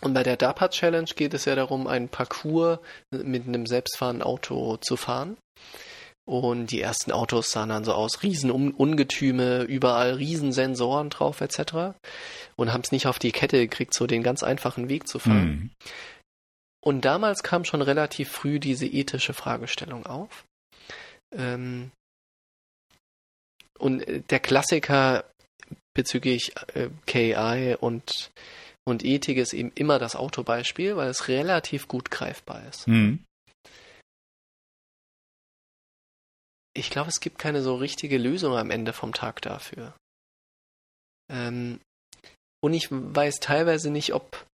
und 0.00 0.14
bei 0.14 0.22
der 0.22 0.36
DARPA 0.36 0.68
Challenge 0.68 1.10
geht 1.14 1.34
es 1.34 1.44
ja 1.44 1.54
darum, 1.54 1.86
einen 1.86 2.08
Parcours 2.08 2.78
mit 3.10 3.46
einem 3.46 3.66
selbstfahrenden 3.66 4.22
Auto 4.22 4.76
zu 4.78 4.96
fahren. 4.96 5.36
Und 6.28 6.72
die 6.72 6.80
ersten 6.80 7.12
Autos 7.12 7.52
sahen 7.52 7.68
dann 7.68 7.84
so 7.84 7.92
aus, 7.92 8.24
riesen 8.24 8.50
Un- 8.50 8.72
Ungetüme, 8.72 9.62
überall 9.62 10.14
Riesensensoren 10.14 11.08
drauf 11.08 11.40
etc. 11.40 11.94
Und 12.56 12.72
haben 12.72 12.80
es 12.82 12.90
nicht 12.90 13.06
auf 13.06 13.20
die 13.20 13.30
Kette 13.30 13.58
gekriegt, 13.58 13.94
so 13.94 14.08
den 14.08 14.24
ganz 14.24 14.42
einfachen 14.42 14.88
Weg 14.88 15.06
zu 15.06 15.20
fahren. 15.20 15.38
Hm. 15.38 15.70
Und 16.84 17.04
damals 17.04 17.42
kam 17.42 17.64
schon 17.64 17.80
relativ 17.80 18.30
früh 18.30 18.58
diese 18.58 18.86
ethische 18.86 19.34
Fragestellung 19.34 20.04
auf. 20.06 20.44
Ähm, 21.32 21.90
und 23.78 24.06
äh, 24.06 24.20
der 24.20 24.40
Klassiker 24.40 25.24
bezüglich 25.94 26.52
äh, 26.74 26.90
KI 27.06 27.76
und, 27.78 28.30
und 28.84 29.04
Ethik 29.04 29.38
ist 29.38 29.52
eben 29.52 29.72
immer 29.74 29.98
das 29.98 30.14
Autobeispiel, 30.14 30.96
weil 30.96 31.08
es 31.08 31.28
relativ 31.28 31.88
gut 31.88 32.10
greifbar 32.10 32.66
ist. 32.68 32.86
Hm. 32.86 33.24
Ich 36.76 36.90
glaube, 36.90 37.08
es 37.08 37.20
gibt 37.20 37.38
keine 37.38 37.62
so 37.62 37.76
richtige 37.76 38.18
Lösung 38.18 38.54
am 38.54 38.70
Ende 38.70 38.92
vom 38.92 39.14
Tag 39.14 39.40
dafür. 39.40 39.94
Ähm, 41.32 41.80
und 42.62 42.74
ich 42.74 42.88
weiß 42.90 43.40
teilweise 43.40 43.90
nicht, 43.90 44.12
ob. 44.12 44.46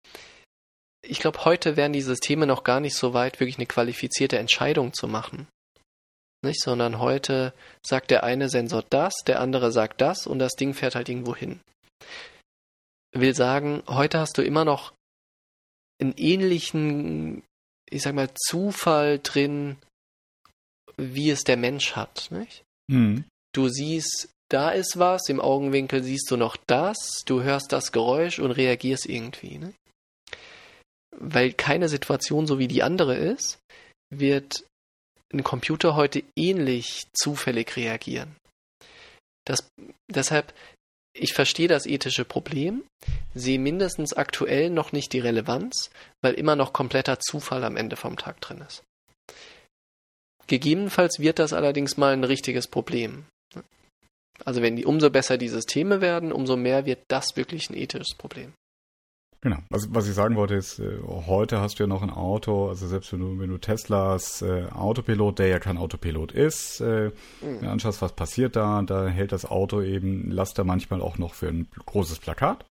Ich 1.03 1.19
glaube, 1.19 1.45
heute 1.45 1.77
wären 1.77 1.93
die 1.93 2.01
Systeme 2.01 2.45
noch 2.45 2.63
gar 2.63 2.79
nicht 2.79 2.95
so 2.95 3.13
weit, 3.13 3.39
wirklich 3.39 3.57
eine 3.57 3.65
qualifizierte 3.65 4.37
Entscheidung 4.37 4.93
zu 4.93 5.07
machen. 5.07 5.47
Nicht? 6.43 6.61
Sondern 6.61 6.99
heute 6.99 7.53
sagt 7.85 8.11
der 8.11 8.23
eine 8.23 8.49
Sensor 8.49 8.83
das, 8.89 9.13
der 9.27 9.39
andere 9.39 9.71
sagt 9.71 10.01
das 10.01 10.25
und 10.25 10.39
das 10.39 10.53
Ding 10.53 10.73
fährt 10.73 10.95
halt 10.95 11.09
irgendwo 11.09 11.35
hin. 11.35 11.59
Will 13.13 13.35
sagen, 13.35 13.83
heute 13.87 14.19
hast 14.19 14.37
du 14.37 14.41
immer 14.41 14.65
noch 14.65 14.93
einen 16.01 16.13
ähnlichen, 16.17 17.43
ich 17.89 18.01
sag 18.01 18.15
mal, 18.15 18.29
Zufall 18.33 19.19
drin, 19.19 19.77
wie 20.97 21.29
es 21.29 21.43
der 21.43 21.57
Mensch 21.57 21.95
hat. 21.95 22.29
Nicht? 22.31 22.63
Hm. 22.89 23.25
Du 23.53 23.67
siehst, 23.67 24.29
da 24.49 24.71
ist 24.71 24.97
was, 24.97 25.29
im 25.29 25.39
Augenwinkel 25.39 26.03
siehst 26.03 26.31
du 26.31 26.37
noch 26.37 26.57
das, 26.67 27.21
du 27.25 27.43
hörst 27.43 27.71
das 27.71 27.91
Geräusch 27.91 28.39
und 28.39 28.51
reagierst 28.51 29.05
irgendwie. 29.05 29.57
Ne? 29.57 29.73
Weil 31.15 31.53
keine 31.53 31.89
Situation 31.89 32.47
so 32.47 32.59
wie 32.59 32.67
die 32.67 32.83
andere 32.83 33.15
ist, 33.15 33.59
wird 34.09 34.65
ein 35.33 35.43
Computer 35.43 35.95
heute 35.95 36.23
ähnlich 36.35 37.07
zufällig 37.13 37.75
reagieren. 37.75 38.35
Das, 39.45 39.69
deshalb, 40.09 40.53
ich 41.13 41.33
verstehe 41.33 41.67
das 41.67 41.85
ethische 41.85 42.25
Problem, 42.25 42.83
sehe 43.33 43.59
mindestens 43.59 44.13
aktuell 44.13 44.69
noch 44.69 44.91
nicht 44.91 45.13
die 45.13 45.19
Relevanz, 45.19 45.89
weil 46.23 46.35
immer 46.35 46.55
noch 46.55 46.73
kompletter 46.73 47.19
Zufall 47.19 47.63
am 47.63 47.77
Ende 47.77 47.95
vom 47.95 48.17
Tag 48.17 48.39
drin 48.41 48.61
ist. 48.61 48.83
Gegebenenfalls 50.47 51.19
wird 51.19 51.39
das 51.39 51.53
allerdings 51.53 51.97
mal 51.97 52.13
ein 52.13 52.23
richtiges 52.23 52.67
Problem. 52.67 53.25
Also 54.43 54.61
wenn 54.61 54.75
die 54.75 54.85
umso 54.85 55.09
besser 55.09 55.37
die 55.37 55.49
Systeme 55.49 56.01
werden, 56.01 56.31
umso 56.31 56.57
mehr 56.57 56.85
wird 56.85 57.03
das 57.07 57.35
wirklich 57.35 57.69
ein 57.69 57.77
ethisches 57.77 58.15
Problem. 58.17 58.53
Genau. 59.43 59.57
Also 59.71 59.87
was 59.91 60.07
ich 60.07 60.13
sagen 60.13 60.35
wollte 60.35 60.53
ist, 60.53 60.77
äh, 60.79 60.99
heute 61.07 61.59
hast 61.59 61.79
du 61.79 61.83
ja 61.83 61.87
noch 61.87 62.03
ein 62.03 62.11
Auto, 62.11 62.69
also 62.69 62.87
selbst 62.87 63.11
wenn 63.11 63.21
du, 63.21 63.39
wenn 63.39 63.49
du 63.49 63.57
Teslas 63.57 64.43
äh, 64.43 64.65
Autopilot, 64.71 65.39
der 65.39 65.47
ja 65.47 65.59
kein 65.59 65.77
Autopilot 65.77 66.31
ist, 66.31 66.79
äh, 66.81 67.11
Mhm. 67.41 67.67
anschaust, 67.67 68.03
was 68.03 68.13
passiert 68.13 68.55
da, 68.55 68.83
da 68.83 69.07
hält 69.07 69.31
das 69.31 69.45
Auto 69.45 69.81
eben 69.81 70.29
Laster 70.29 70.63
manchmal 70.63 71.01
auch 71.01 71.17
noch 71.17 71.33
für 71.33 71.47
ein 71.47 71.67
großes 71.87 72.19
Plakat 72.19 72.65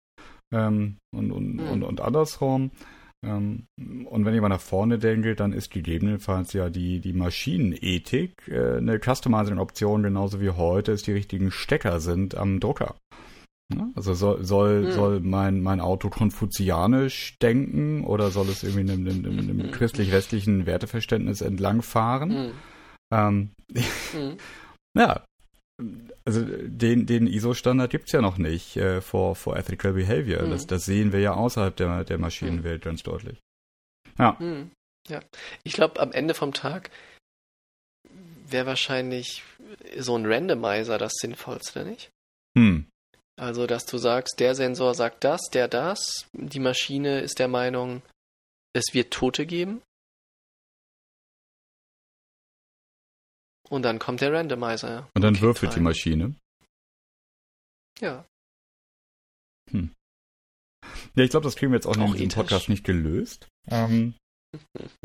ähm, 0.53 0.97
und, 1.11 1.31
und, 1.31 1.55
Mhm. 1.55 1.69
und, 1.71 1.83
und 1.83 2.01
andersrum. 2.01 2.69
Ähm, 3.25 3.65
und 4.05 4.23
wenn 4.23 4.33
ich 4.35 4.39
mal 4.39 4.47
nach 4.47 4.61
vorne 4.61 4.99
denke, 4.99 5.35
dann 5.35 5.53
ist 5.53 5.71
gegebenenfalls 5.71 6.53
ja 6.53 6.69
die, 6.69 6.99
die 7.01 7.13
Maschinenethik 7.13 8.47
äh, 8.47 8.77
eine 8.77 8.99
Customizing-Option, 8.99 10.03
genauso 10.03 10.39
wie 10.39 10.51
heute 10.51 10.91
es 10.91 11.01
die 11.01 11.13
richtigen 11.13 11.49
Stecker 11.51 11.99
sind 11.99 12.35
am 12.35 12.59
Drucker. 12.59 12.95
Ja, 13.73 13.87
Also 13.95 14.13
soll, 14.15 14.43
soll, 14.43 14.85
Hm. 14.85 14.91
soll 14.91 15.19
mein, 15.19 15.61
mein 15.61 15.79
Auto 15.79 16.09
konfuzianisch 16.09 17.37
denken 17.39 18.03
oder 18.03 18.31
soll 18.31 18.49
es 18.49 18.63
irgendwie 18.63 18.91
einem, 18.91 19.07
einem, 19.07 19.25
einem, 19.25 19.49
einem 19.49 19.71
christlich-westlichen 19.71 20.65
Werteverständnis 20.65 21.41
entlangfahren? 21.41 22.47
Mhm. 22.47 22.51
Ähm, 23.11 23.51
Mhm. 24.13 24.37
ja, 24.97 25.23
also 26.25 26.43
den, 26.45 27.05
den 27.05 27.27
ISO-Standard 27.27 27.91
gibt's 27.91 28.11
ja 28.11 28.21
noch 28.21 28.37
nicht 28.37 28.75
äh, 28.77 29.01
for, 29.01 29.35
for 29.35 29.55
Ethical 29.55 29.93
Behavior. 29.93 30.47
Das, 30.47 30.65
das 30.67 30.85
sehen 30.85 31.11
wir 31.13 31.19
ja 31.19 31.33
außerhalb 31.33 31.75
der, 31.75 32.03
der 32.03 32.17
Maschinenwelt 32.17 32.83
ganz 32.83 33.03
deutlich. 33.03 33.39
Ja, 34.17 34.35
Mhm. 34.39 34.71
Ja. 35.07 35.21
Ich 35.63 35.73
glaube, 35.73 35.99
am 36.01 36.11
Ende 36.11 36.33
vom 36.33 36.53
Tag 36.53 36.91
wäre 38.47 38.65
wahrscheinlich 38.67 39.43
so 39.97 40.15
ein 40.15 40.25
Randomizer 40.25 40.97
das 40.97 41.13
Sinnvollste, 41.15 41.85
nicht? 41.85 42.09
hm. 42.57 42.87
Also, 43.39 43.67
dass 43.67 43.85
du 43.85 43.97
sagst, 43.97 44.39
der 44.39 44.53
Sensor 44.53 44.93
sagt 44.95 45.23
das, 45.23 45.39
der 45.53 45.69
das, 45.69 46.27
die 46.33 46.59
Maschine 46.59 47.21
ist 47.21 47.39
der 47.39 47.47
Meinung, 47.47 48.01
es 48.73 48.93
wird 48.93 49.13
Tote 49.13 49.45
geben. 49.45 49.81
Und 53.69 53.83
dann 53.83 53.97
kommt 53.97 54.19
der 54.19 54.33
Randomizer. 54.33 55.07
Und 55.15 55.21
dann 55.21 55.39
würfelt 55.39 55.71
die 55.71 55.75
rein. 55.77 55.83
Maschine. 55.83 56.35
Ja. 58.01 58.25
Ja, 59.71 61.23
ich 61.23 61.29
glaube, 61.29 61.43
das 61.45 61.55
kriegen 61.55 61.71
wir 61.71 61.77
jetzt 61.77 61.85
auch, 61.85 61.91
Auch 61.91 62.07
in 62.07 62.11
diesem 62.13 62.25
ethisch. 62.25 62.35
Podcast 62.35 62.69
nicht 62.69 62.83
gelöst. 62.83 63.47
Ähm, 63.67 64.15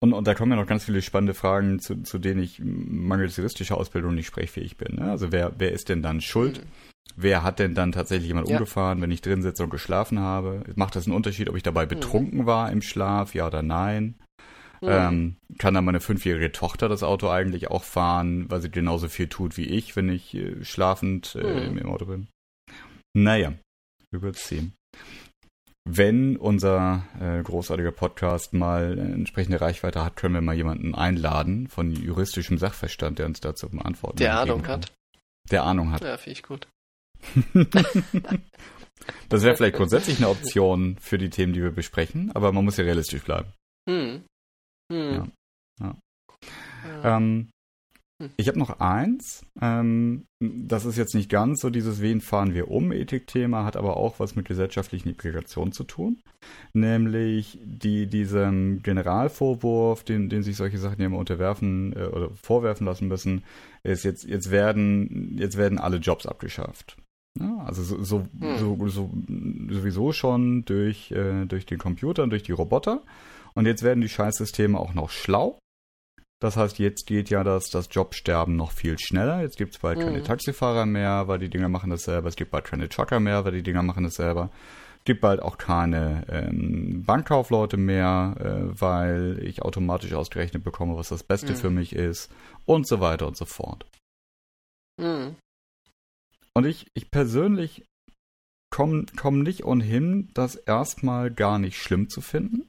und, 0.00 0.12
und 0.12 0.26
da 0.26 0.34
kommen 0.34 0.52
ja 0.52 0.56
noch 0.56 0.66
ganz 0.66 0.84
viele 0.84 1.02
spannende 1.02 1.34
Fragen, 1.34 1.80
zu, 1.80 2.02
zu 2.02 2.18
denen 2.18 2.42
ich 2.42 2.60
mangels 2.62 3.36
juristischer 3.36 3.76
Ausbildung 3.76 4.14
nicht 4.14 4.26
sprechfähig 4.26 4.76
bin. 4.76 4.96
Ne? 4.96 5.10
Also 5.10 5.32
wer, 5.32 5.52
wer 5.58 5.72
ist 5.72 5.88
denn 5.88 6.02
dann 6.02 6.20
schuld? 6.20 6.58
Mhm. 6.64 6.68
Wer 7.16 7.42
hat 7.42 7.58
denn 7.58 7.74
dann 7.74 7.90
tatsächlich 7.90 8.28
jemand 8.28 8.48
Ja. 8.48 8.56
umgefahren, 8.58 9.00
wenn 9.00 9.10
ich 9.10 9.22
drin 9.22 9.42
sitze 9.42 9.64
und 9.64 9.70
geschlafen 9.70 10.20
habe? 10.20 10.62
Macht 10.76 10.94
das 10.94 11.06
einen 11.06 11.16
Unterschied, 11.16 11.48
ob 11.48 11.56
ich 11.56 11.62
dabei 11.62 11.84
betrunken 11.86 12.46
war 12.46 12.70
im 12.70 12.82
Schlaf, 12.82 13.34
ja 13.34 13.46
oder 13.46 13.62
nein? 13.62 14.14
Mhm. 14.82 14.88
Ähm, 14.88 15.36
kann 15.58 15.74
dann 15.74 15.84
meine 15.84 15.98
fünfjährige 16.00 16.52
Tochter 16.52 16.88
das 16.88 17.02
Auto 17.02 17.28
eigentlich 17.28 17.68
auch 17.70 17.82
fahren, 17.82 18.48
weil 18.50 18.60
sie 18.60 18.70
genauso 18.70 19.08
viel 19.08 19.26
tut 19.26 19.56
wie 19.56 19.64
ich, 19.66 19.96
wenn 19.96 20.08
ich 20.08 20.34
äh, 20.34 20.64
schlafend 20.64 21.34
äh, 21.34 21.42
Mhm. 21.42 21.66
im, 21.66 21.78
im 21.78 21.88
Auto 21.88 22.04
bin? 22.04 22.28
Naja, 23.16 23.54
wir 24.12 24.22
werden 24.22 24.34
sehen. 24.36 24.74
Wenn 25.90 26.36
unser 26.36 27.02
äh, 27.18 27.42
großartiger 27.42 27.92
Podcast 27.92 28.52
mal 28.52 28.98
entsprechende 28.98 29.60
Reichweite 29.60 30.04
hat, 30.04 30.16
können 30.16 30.34
wir 30.34 30.42
mal 30.42 30.54
jemanden 30.54 30.94
einladen 30.94 31.66
von 31.68 31.92
juristischem 31.92 32.58
Sachverstand, 32.58 33.18
der 33.18 33.24
uns 33.26 33.40
dazu 33.40 33.70
beantworten 33.70 34.18
Der 34.18 34.38
Ahnung 34.38 34.62
kann. 34.62 34.82
hat. 34.82 34.92
Der 35.50 35.64
Ahnung 35.64 35.90
hat. 35.90 36.02
Ja, 36.02 36.16
finde 36.18 36.32
ich 36.32 36.42
gut. 36.42 36.68
Das 39.30 39.42
wäre 39.42 39.56
vielleicht 39.56 39.76
grundsätzlich 39.76 40.18
eine 40.18 40.28
Option 40.28 40.96
für 41.00 41.16
die 41.18 41.30
Themen, 41.30 41.52
die 41.54 41.62
wir 41.62 41.70
besprechen, 41.70 42.30
aber 42.34 42.52
man 42.52 42.64
muss 42.64 42.76
ja 42.76 42.84
realistisch 42.84 43.22
bleiben. 43.22 43.52
Hm. 43.88 44.24
Hm. 44.92 45.14
Ja. 45.14 45.26
Ja. 45.80 45.94
Ja. 47.02 47.16
Ähm, 47.16 47.22
Hm. 47.24 47.48
Ich 48.36 48.48
habe 48.48 48.58
noch 48.58 48.80
eins. 48.80 49.46
Ähm, 49.60 50.26
das 50.40 50.84
ist 50.84 50.96
jetzt 50.96 51.14
nicht 51.14 51.30
ganz 51.30 51.60
so 51.60 51.70
dieses 51.70 52.00
Wen 52.00 52.20
fahren 52.20 52.52
wir 52.52 52.68
um 52.68 52.90
Ethik-Thema, 52.90 53.64
hat 53.64 53.76
aber 53.76 53.96
auch 53.96 54.18
was 54.18 54.34
mit 54.34 54.46
gesellschaftlichen 54.46 55.10
Implikationen 55.10 55.72
zu 55.72 55.84
tun. 55.84 56.20
Nämlich 56.72 57.60
die, 57.62 58.08
diesem 58.08 58.82
Generalvorwurf, 58.82 60.02
den, 60.02 60.28
den 60.28 60.42
sich 60.42 60.56
solche 60.56 60.78
Sachen 60.78 61.00
ja 61.00 61.06
immer 61.06 61.18
unterwerfen 61.18 61.94
äh, 61.94 62.06
oder 62.06 62.30
vorwerfen 62.30 62.86
lassen 62.86 63.06
müssen, 63.06 63.44
ist 63.84 64.04
jetzt, 64.04 64.24
jetzt 64.24 64.50
werden, 64.50 65.36
jetzt 65.38 65.56
werden 65.56 65.78
alle 65.78 65.98
Jobs 65.98 66.26
abgeschafft. 66.26 66.96
Ja, 67.38 67.58
also 67.66 67.84
so, 67.84 68.02
so, 68.02 68.26
hm. 68.40 68.58
so, 68.58 68.88
so, 68.88 69.10
sowieso 69.70 70.12
schon 70.12 70.64
durch, 70.64 71.12
äh, 71.12 71.44
durch 71.46 71.66
den 71.66 71.78
Computer 71.78 72.24
und 72.24 72.30
durch 72.30 72.42
die 72.42 72.52
Roboter. 72.52 73.02
Und 73.54 73.66
jetzt 73.66 73.84
werden 73.84 74.00
die 74.00 74.08
Scheißsysteme 74.08 74.78
auch 74.78 74.92
noch 74.92 75.10
schlau 75.10 75.58
das 76.40 76.56
heißt, 76.56 76.78
jetzt 76.78 77.06
geht 77.06 77.30
ja 77.30 77.42
das, 77.42 77.70
das 77.70 77.88
Jobsterben 77.90 78.54
noch 78.54 78.70
viel 78.70 78.96
schneller. 78.98 79.40
Jetzt 79.42 79.56
gibt 79.56 79.74
es 79.74 79.80
bald 79.80 79.98
mhm. 79.98 80.02
keine 80.02 80.22
Taxifahrer 80.22 80.86
mehr, 80.86 81.26
weil 81.26 81.40
die 81.40 81.50
Dinger 81.50 81.68
machen 81.68 81.90
das 81.90 82.04
selber. 82.04 82.28
Es 82.28 82.36
gibt 82.36 82.52
bald 82.52 82.64
keine 82.64 82.88
Trucker 82.88 83.18
mehr, 83.18 83.44
weil 83.44 83.52
die 83.52 83.62
Dinger 83.62 83.82
machen 83.82 84.04
das 84.04 84.14
selber. 84.14 84.50
Es 84.98 85.04
gibt 85.04 85.20
bald 85.20 85.40
auch 85.40 85.58
keine 85.58 86.24
ähm, 86.28 87.02
Bankkaufleute 87.04 87.76
mehr, 87.76 88.36
äh, 88.38 88.80
weil 88.80 89.40
ich 89.42 89.62
automatisch 89.62 90.12
ausgerechnet 90.12 90.62
bekomme, 90.62 90.96
was 90.96 91.08
das 91.08 91.24
Beste 91.24 91.52
mhm. 91.52 91.56
für 91.56 91.70
mich 91.70 91.94
ist 91.94 92.30
und 92.66 92.86
so 92.86 93.00
weiter 93.00 93.26
und 93.26 93.36
so 93.36 93.44
fort. 93.44 93.86
Mhm. 95.00 95.36
Und 96.54 96.66
ich, 96.66 96.86
ich 96.94 97.10
persönlich 97.10 97.84
komme 98.70 99.06
komm 99.16 99.42
nicht 99.42 99.64
ohnehin, 99.64 100.30
das 100.34 100.54
erstmal 100.54 101.32
gar 101.32 101.58
nicht 101.58 101.78
schlimm 101.78 102.08
zu 102.08 102.20
finden. 102.20 102.68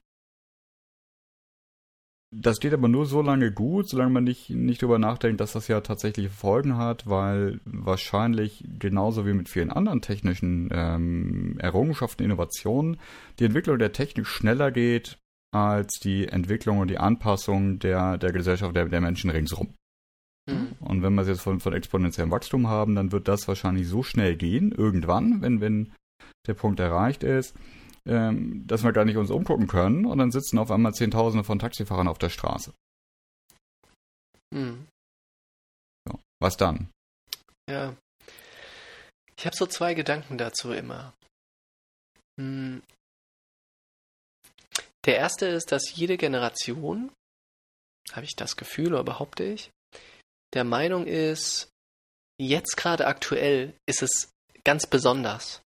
Das 2.32 2.60
geht 2.60 2.72
aber 2.72 2.86
nur 2.86 3.06
so 3.06 3.22
lange 3.22 3.50
gut, 3.50 3.88
solange 3.88 4.12
man 4.12 4.24
nicht, 4.24 4.50
nicht 4.50 4.82
darüber 4.82 5.00
nachdenkt, 5.00 5.40
dass 5.40 5.52
das 5.52 5.66
ja 5.66 5.80
tatsächliche 5.80 6.30
Folgen 6.30 6.76
hat, 6.76 7.08
weil 7.08 7.60
wahrscheinlich 7.64 8.64
genauso 8.78 9.26
wie 9.26 9.32
mit 9.32 9.48
vielen 9.48 9.70
anderen 9.70 10.00
technischen 10.00 10.68
ähm, 10.72 11.58
Errungenschaften, 11.58 12.22
Innovationen, 12.22 12.98
die 13.40 13.46
Entwicklung 13.46 13.80
der 13.80 13.92
Technik 13.92 14.28
schneller 14.28 14.70
geht 14.70 15.18
als 15.52 15.98
die 15.98 16.28
Entwicklung 16.28 16.78
und 16.78 16.88
die 16.88 16.98
Anpassung 16.98 17.80
der, 17.80 18.16
der 18.16 18.32
Gesellschaft, 18.32 18.76
der, 18.76 18.88
der 18.88 19.00
Menschen 19.00 19.30
ringsherum. 19.30 19.74
Mhm. 20.48 20.68
Und 20.78 21.02
wenn 21.02 21.14
wir 21.14 21.22
es 21.22 21.28
jetzt 21.28 21.40
von, 21.40 21.58
von 21.58 21.72
exponentiellem 21.72 22.30
Wachstum 22.30 22.68
haben, 22.68 22.94
dann 22.94 23.10
wird 23.10 23.26
das 23.26 23.48
wahrscheinlich 23.48 23.88
so 23.88 24.04
schnell 24.04 24.36
gehen, 24.36 24.70
irgendwann, 24.70 25.42
wenn, 25.42 25.60
wenn 25.60 25.92
der 26.46 26.54
Punkt 26.54 26.78
erreicht 26.78 27.24
ist, 27.24 27.56
ähm, 28.06 28.66
dass 28.66 28.82
wir 28.82 28.92
gar 28.92 29.04
nicht 29.04 29.16
uns 29.16 29.30
umgucken 29.30 29.66
können 29.66 30.06
und 30.06 30.18
dann 30.18 30.30
sitzen 30.30 30.58
auf 30.58 30.70
einmal 30.70 30.94
Zehntausende 30.94 31.44
von 31.44 31.58
Taxifahrern 31.58 32.08
auf 32.08 32.18
der 32.18 32.30
Straße. 32.30 32.72
Hm. 34.54 34.86
So, 36.08 36.20
was 36.40 36.56
dann? 36.56 36.90
Ja. 37.68 37.96
Ich 39.36 39.46
habe 39.46 39.56
so 39.56 39.66
zwei 39.66 39.94
Gedanken 39.94 40.38
dazu 40.38 40.72
immer. 40.72 41.14
Hm. 42.38 42.82
Der 45.06 45.16
erste 45.16 45.46
ist, 45.46 45.72
dass 45.72 45.94
jede 45.94 46.16
Generation, 46.16 47.10
habe 48.12 48.24
ich 48.26 48.36
das 48.36 48.56
Gefühl 48.56 48.92
oder 48.92 49.04
behaupte 49.04 49.44
ich, 49.44 49.70
der 50.52 50.64
Meinung 50.64 51.06
ist, 51.06 51.70
jetzt 52.40 52.76
gerade 52.76 53.06
aktuell 53.06 53.74
ist 53.86 54.02
es 54.02 54.32
ganz 54.64 54.86
besonders. 54.86 55.62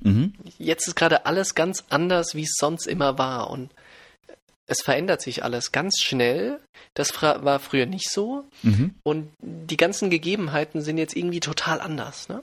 Mhm. 0.00 0.34
Jetzt 0.58 0.86
ist 0.86 0.96
gerade 0.96 1.26
alles 1.26 1.54
ganz 1.54 1.84
anders, 1.88 2.34
wie 2.34 2.44
es 2.44 2.54
sonst 2.56 2.86
immer 2.86 3.18
war. 3.18 3.50
Und 3.50 3.70
es 4.66 4.82
verändert 4.82 5.20
sich 5.20 5.42
alles 5.42 5.72
ganz 5.72 5.98
schnell. 5.98 6.60
Das 6.94 7.22
war 7.22 7.58
früher 7.58 7.86
nicht 7.86 8.10
so. 8.10 8.44
Mhm. 8.62 8.94
Und 9.02 9.32
die 9.40 9.76
ganzen 9.76 10.10
Gegebenheiten 10.10 10.80
sind 10.80 10.98
jetzt 10.98 11.16
irgendwie 11.16 11.40
total 11.40 11.80
anders. 11.80 12.28
Ne? 12.28 12.42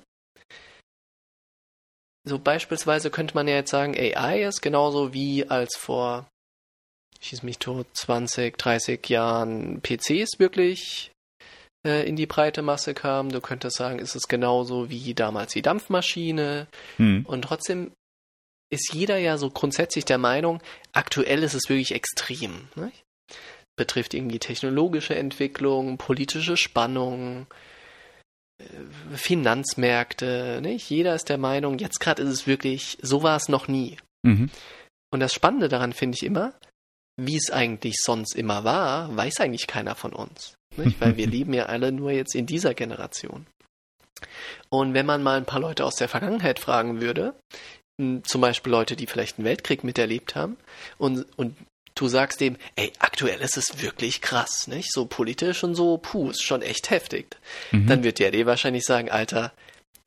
So 2.28 2.38
beispielsweise 2.39 3.10
könnte 3.10 3.36
man 3.36 3.48
ja 3.48 3.56
jetzt 3.56 3.72
sagen, 3.72 3.95
AI 3.95 4.43
ist 4.43 4.62
genauso 4.62 5.14
wie 5.14 5.48
als 5.50 5.78
vor, 5.78 6.28
schieß 7.22 7.43
mich 7.43 7.58
tot, 7.58 7.88
20, 7.93 8.58
30 8.58 9.08
Jahren 9.10 9.82
PCs 9.82 10.38
wirklich 10.39 11.12
äh, 11.88 12.03
in 12.03 12.17
die 12.17 12.25
breite 12.25 12.61
Masse 12.61 12.93
kam. 12.93 13.31
Du 13.31 13.39
könntest 13.39 13.77
sagen, 13.77 13.99
ist 13.99 14.15
es 14.15 14.27
genauso 14.27 14.89
wie 14.89 15.13
damals 15.13 15.53
die 15.53 15.61
Dampfmaschine. 15.61 16.67
Hm. 16.97 17.25
Und 17.25 17.43
trotzdem 17.43 17.91
ist 18.69 18.93
jeder 18.93 19.17
ja 19.17 19.38
so 19.38 19.49
grundsätzlich 19.49 20.03
der 20.03 20.17
Meinung, 20.17 20.61
aktuell 20.91 21.43
ist 21.43 21.53
es 21.53 21.69
wirklich 21.69 21.93
extrem. 21.93 22.67
Ne? 22.75 22.91
Betrifft 23.77 24.13
irgendwie 24.13 24.39
technologische 24.39 25.15
Entwicklung, 25.15 25.97
politische 25.97 26.57
Spannung, 26.57 27.47
äh, 28.59 29.15
Finanzmärkte. 29.15 30.59
Nicht? 30.61 30.89
Jeder 30.89 31.15
ist 31.15 31.29
der 31.29 31.38
Meinung, 31.38 31.77
jetzt 31.77 31.99
gerade 32.01 32.21
ist 32.21 32.29
es 32.29 32.47
wirklich, 32.47 32.97
so 33.01 33.23
war 33.23 33.38
es 33.38 33.47
noch 33.47 33.69
nie. 33.69 33.97
Mhm. 34.23 34.49
Und 35.13 35.21
das 35.21 35.33
Spannende 35.33 35.69
daran 35.69 35.93
finde 35.93 36.17
ich 36.19 36.25
immer, 36.25 36.53
wie 37.18 37.36
es 37.36 37.51
eigentlich 37.51 37.95
sonst 37.99 38.36
immer 38.36 38.63
war, 38.63 39.15
weiß 39.15 39.41
eigentlich 39.41 39.68
keiner 39.68 39.95
von 39.95 40.13
uns. 40.13 40.55
Nicht? 40.78 41.01
Weil 41.01 41.18
wir 41.18 41.28
leben 41.28 41.53
ja 41.53 41.65
alle 41.65 41.91
nur 41.91 42.11
jetzt 42.11 42.36
in 42.36 42.45
dieser 42.45 42.74
Generation. 42.74 43.47
Und 44.70 44.93
wenn 44.93 45.05
man 45.05 45.24
mal 45.24 45.38
ein 45.38 45.45
paar 45.45 45.59
Leute 45.59 45.86
aus 45.86 45.95
der 45.95 46.09
Vergangenheit 46.09 46.59
fragen 46.59 47.01
würde, 47.01 47.36
zum 47.99 48.41
Beispiel 48.41 48.72
Leute, 48.72 48.95
die 48.95 49.07
vielleicht 49.07 49.38
einen 49.38 49.45
Weltkrieg 49.45 49.84
miterlebt 49.84 50.36
haben, 50.36 50.57
und, 50.97 51.26
und 51.38 51.55
du 51.95 52.07
sagst 52.07 52.41
dem, 52.41 52.57
ey, 52.76 52.93
aktuell 52.99 53.41
ist 53.41 53.57
es 53.57 53.82
wirklich 53.82 54.22
krass, 54.22 54.68
nicht? 54.68 54.93
So 54.93 55.05
politisch 55.05 55.63
und 55.63 55.76
so, 55.76 55.97
puh, 55.97 56.30
ist 56.30 56.43
schon 56.43 56.61
echt 56.61 56.89
heftig. 56.91 57.38
Mhm. 57.72 57.88
Dann 57.88 58.03
wird 58.03 58.20
der 58.20 58.32
dir 58.32 58.45
wahrscheinlich 58.45 58.86
sagen, 58.86 59.09
Alter, 59.09 59.51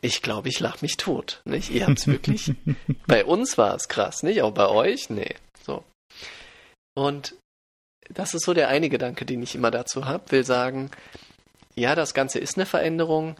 ich 0.00 0.22
glaube, 0.22 0.48
ich 0.48 0.60
lach 0.60 0.82
mich 0.82 0.96
tot, 0.96 1.42
nicht? 1.44 1.70
Ihr 1.70 1.86
habt's 1.86 2.06
wirklich, 2.06 2.52
bei 3.06 3.24
uns 3.24 3.58
war 3.58 3.74
es 3.74 3.88
krass, 3.88 4.22
nicht? 4.22 4.42
Auch 4.42 4.52
bei 4.52 4.68
euch? 4.68 5.10
Nee. 5.10 5.34
Und 7.00 7.34
das 8.10 8.34
ist 8.34 8.44
so 8.44 8.52
der 8.52 8.68
eine 8.68 8.90
Gedanke, 8.90 9.24
den 9.24 9.42
ich 9.42 9.54
immer 9.54 9.70
dazu 9.70 10.04
habe, 10.04 10.30
will 10.32 10.44
sagen, 10.44 10.90
ja, 11.74 11.94
das 11.94 12.12
Ganze 12.12 12.38
ist 12.38 12.58
eine 12.58 12.66
Veränderung. 12.66 13.36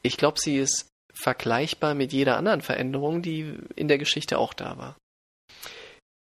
Ich 0.00 0.16
glaube, 0.16 0.40
sie 0.40 0.56
ist 0.56 0.88
vergleichbar 1.12 1.94
mit 1.94 2.14
jeder 2.14 2.38
anderen 2.38 2.62
Veränderung, 2.62 3.20
die 3.20 3.58
in 3.76 3.88
der 3.88 3.98
Geschichte 3.98 4.38
auch 4.38 4.54
da 4.54 4.78
war. 4.78 4.96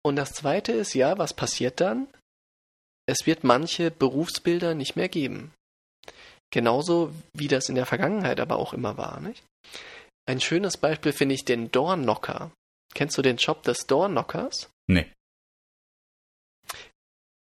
Und 0.02 0.16
das 0.16 0.32
zweite 0.32 0.72
ist, 0.72 0.94
ja, 0.94 1.18
was 1.18 1.34
passiert 1.34 1.82
dann? 1.82 2.08
Es 3.06 3.26
wird 3.26 3.44
manche 3.44 3.90
Berufsbilder 3.90 4.74
nicht 4.74 4.96
mehr 4.96 5.10
geben. 5.10 5.52
Genauso 6.50 7.12
wie 7.34 7.48
das 7.48 7.68
in 7.68 7.74
der 7.74 7.84
Vergangenheit 7.84 8.40
aber 8.40 8.56
auch 8.56 8.72
immer 8.72 8.96
war, 8.96 9.20
nicht? 9.20 9.44
Ein 10.26 10.40
schönes 10.40 10.78
Beispiel 10.78 11.12
finde 11.12 11.34
ich 11.34 11.44
den 11.44 11.70
Doorknocker. 11.70 12.52
Kennst 12.94 13.18
du 13.18 13.22
den 13.22 13.36
Job 13.36 13.64
des 13.64 13.86
Doorknockers? 13.86 14.70
Nee. 14.88 15.12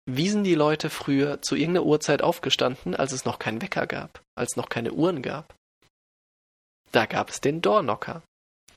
Wie 0.05 0.29
sind 0.29 0.43
die 0.43 0.55
Leute 0.55 0.89
früher 0.89 1.41
zu 1.41 1.55
irgendeiner 1.55 1.85
Uhrzeit 1.85 2.21
aufgestanden, 2.21 2.95
als 2.95 3.11
es 3.11 3.25
noch 3.25 3.39
keinen 3.39 3.61
Wecker 3.61 3.85
gab, 3.85 4.21
als 4.35 4.55
noch 4.55 4.69
keine 4.69 4.93
Uhren 4.93 5.21
gab? 5.21 5.53
Da 6.91 7.05
gab 7.05 7.29
es 7.29 7.39
den 7.39 7.61
Doorknocker. 7.61 8.23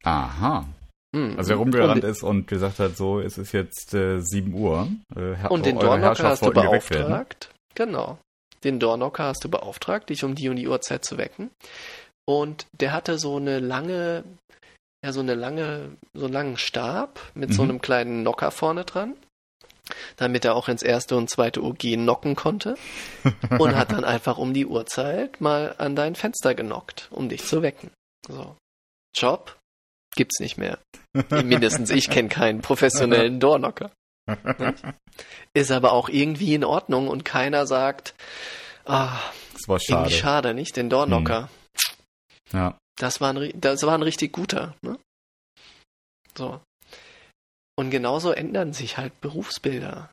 Aha. 0.03 0.69
Hm. 1.15 1.37
Also 1.39 1.53
er 1.53 1.59
rumgerannt 1.59 2.05
und, 2.05 2.11
ist 2.11 2.23
und 2.23 2.47
gesagt 2.47 2.79
hat, 2.79 2.97
so, 2.97 3.21
es 3.21 3.39
ist 3.39 3.53
jetzt 3.53 3.95
äh, 3.95 4.21
7 4.21 4.53
Uhr. 4.53 4.89
Äh, 5.17 5.49
und 5.49 5.65
den 5.65 5.79
Doorknocker 5.79 6.29
hast 6.29 6.45
du 6.45 6.51
beauftragt. 6.51 7.51
Genau. 7.75 8.19
Den 8.63 8.79
Doorknocker 8.79 9.25
hast 9.25 9.45
du 9.45 9.49
beauftragt, 9.49 10.11
dich 10.11 10.25
um 10.25 10.35
die 10.35 10.49
und 10.49 10.57
die 10.57 10.69
Uhrzeit 10.69 11.05
zu 11.05 11.17
wecken. 11.19 11.51
Und 12.27 12.67
der 12.73 12.93
hatte 12.93 13.19
so 13.19 13.37
eine 13.37 13.61
lange, 13.61 14.25
ja, 15.05 15.13
so 15.13 15.21
eine 15.21 15.35
lange, 15.35 15.97
so 16.15 16.27
einen 16.27 16.35
langen 16.35 16.57
Stab 16.59 17.21
mit 17.35 17.51
mhm. 17.51 17.55
so 17.55 17.63
einem 17.63 17.81
kleinen 17.81 18.23
Nocker 18.23 18.51
vorne 18.51 18.85
dran 18.85 19.15
damit 20.17 20.45
er 20.45 20.55
auch 20.55 20.69
ins 20.69 20.83
erste 20.83 21.17
und 21.17 21.31
zweite 21.31 21.63
UG 21.63 21.97
nocken 21.97 22.37
konnte 22.37 22.77
und 23.59 23.77
hat 23.77 23.93
dann 23.93 24.05
einfach 24.05 24.39
um 24.39 24.55
die 24.55 24.67
Uhrzeit 24.67 25.41
mal 25.41 25.75
an 25.79 25.97
dein 25.97 26.15
Fenster 26.15 26.55
genockt, 26.55 27.09
um 27.11 27.29
dich 27.29 27.45
zu 27.45 27.63
wecken. 27.63 27.91
So. 28.27 28.57
Job 29.15 29.57
gibt's 30.15 30.41
nicht 30.41 30.57
mehr. 30.57 30.79
Mindestens 31.31 31.91
ich 31.91 32.09
kenne 32.09 32.29
keinen 32.29 32.61
professionellen 32.61 33.41
Doorknocker. 33.41 33.91
Ist 35.55 35.71
aber 35.71 35.93
auch 35.93 36.09
irgendwie 36.09 36.55
in 36.55 36.65
Ordnung 36.65 37.09
und 37.09 37.25
keiner 37.25 37.67
sagt, 37.67 38.15
ah, 38.87 39.19
das 39.53 39.69
war 39.69 39.79
schade. 39.79 40.01
irgendwie 40.01 40.17
schade, 40.17 40.55
nicht? 40.55 40.77
Den 40.77 40.89
Doorknocker. 40.89 41.49
Hm. 42.51 42.59
Ja. 42.59 42.79
Das 42.97 43.21
war 43.21 43.35
ein, 43.35 43.53
das 43.61 43.83
war 43.83 43.95
ein 43.95 44.03
richtig 44.03 44.33
guter. 44.33 44.75
Ne? 44.83 44.99
So. 46.37 46.61
Und 47.77 47.91
genauso 47.91 48.31
ändern 48.31 48.73
sich 48.73 48.97
halt 48.99 49.21
Berufsbilder. 49.21 50.11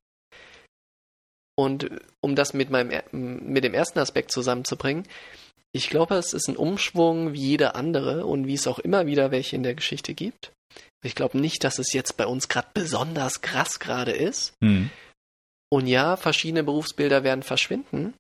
Und 1.56 1.90
um 2.22 2.36
das 2.36 2.54
mit 2.54 2.70
meinem 2.70 3.02
mit 3.12 3.64
dem 3.64 3.74
ersten 3.74 4.00
Aspekt 4.00 4.32
zusammenzubringen, 4.32 5.08
ich 5.74 5.90
glaube, 5.90 6.16
es 6.16 6.34
ist 6.34 6.48
ein 6.48 6.58
Umschwung 6.58 7.34
wie 7.34 7.50
jeder 7.50 7.76
andere 7.76 8.26
und 8.26 8.48
wie 8.48 8.56
es 8.56 8.68
auch 8.68 8.80
immer 8.80 9.06
wieder 9.06 9.32
welche 9.32 9.56
in 9.56 9.64
der 9.64 9.76
Geschichte 9.76 10.14
gibt. 10.14 10.52
Ich 11.04 11.16
glaube 11.16 11.38
nicht, 11.40 11.64
dass 11.64 11.80
es 11.80 11.94
jetzt 11.94 12.18
bei 12.18 12.26
uns 12.26 12.48
gerade 12.48 12.68
besonders 12.74 13.42
krass 13.42 13.80
gerade 13.80 14.12
ist. 14.12 14.54
Mhm. 14.62 14.90
Und 15.72 15.88
ja, 15.88 16.18
verschiedene 16.18 16.64
Berufsbilder 16.64 17.24
werden 17.24 17.44
verschwinden. 17.44 18.14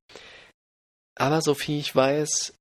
Aber 1.17 1.41
soviel 1.41 1.79
ich 1.79 1.93
weiß, 1.93 2.53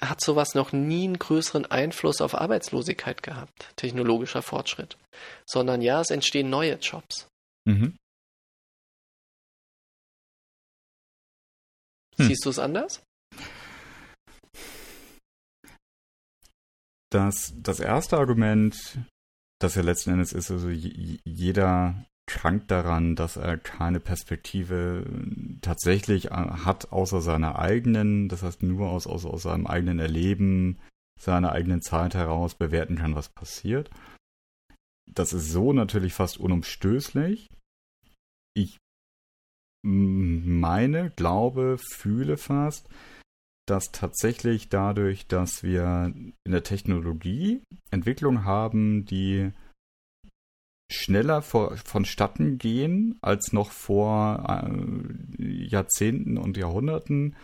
hat 0.00 0.20
sowas 0.20 0.54
noch 0.54 0.72
nie 0.72 1.04
einen 1.04 1.18
größeren 1.18 1.66
Einfluss 1.66 2.20
auf 2.20 2.34
Arbeitslosigkeit 2.34 3.22
gehabt, 3.22 3.70
technologischer 3.76 4.42
Fortschritt. 4.42 4.96
Sondern 5.46 5.82
ja, 5.82 6.00
es 6.00 6.10
entstehen 6.10 6.50
neue 6.50 6.74
Jobs. 6.76 7.28
Mhm. 7.66 7.96
Hm. 12.16 12.26
Siehst 12.26 12.44
du 12.44 12.50
es 12.50 12.58
anders? 12.58 13.02
Das, 17.10 17.52
das 17.56 17.80
erste 17.80 18.18
Argument, 18.18 18.98
das 19.60 19.74
ja 19.74 19.82
letzten 19.82 20.10
Endes 20.10 20.32
ist, 20.32 20.50
also 20.50 20.70
jeder 20.70 22.06
krankt 22.30 22.70
daran, 22.70 23.16
dass 23.16 23.36
er 23.36 23.58
keine 23.58 23.98
Perspektive 24.00 25.04
tatsächlich 25.60 26.26
äh, 26.26 26.30
hat, 26.30 26.92
außer 26.92 27.20
seiner 27.20 27.58
eigenen, 27.58 28.28
das 28.28 28.42
heißt 28.42 28.62
nur 28.62 28.88
aus, 28.88 29.06
aus, 29.06 29.26
aus 29.26 29.42
seinem 29.42 29.66
eigenen 29.66 29.98
Erleben, 29.98 30.78
seiner 31.20 31.52
eigenen 31.52 31.82
Zeit 31.82 32.14
heraus 32.14 32.54
bewerten 32.54 32.96
kann, 32.96 33.14
was 33.14 33.28
passiert. 33.28 33.90
Das 35.12 35.32
ist 35.32 35.50
so 35.50 35.72
natürlich 35.72 36.14
fast 36.14 36.38
unumstößlich. 36.38 37.50
Ich 38.54 38.78
meine, 39.82 41.10
glaube, 41.10 41.78
fühle 41.78 42.36
fast, 42.36 42.88
dass 43.66 43.92
tatsächlich 43.92 44.68
dadurch, 44.68 45.26
dass 45.26 45.62
wir 45.62 46.12
in 46.14 46.52
der 46.52 46.62
Technologie 46.62 47.62
Entwicklung 47.90 48.44
haben, 48.44 49.04
die 49.04 49.52
schneller 50.90 51.40
vor, 51.42 51.76
vonstatten 51.76 52.58
gehen 52.58 53.18
als 53.22 53.52
noch 53.52 53.70
vor 53.70 54.64
äh, 55.38 55.42
Jahrzehnten 55.42 56.36
und 56.36 56.56
Jahrhunderten, 56.56 57.36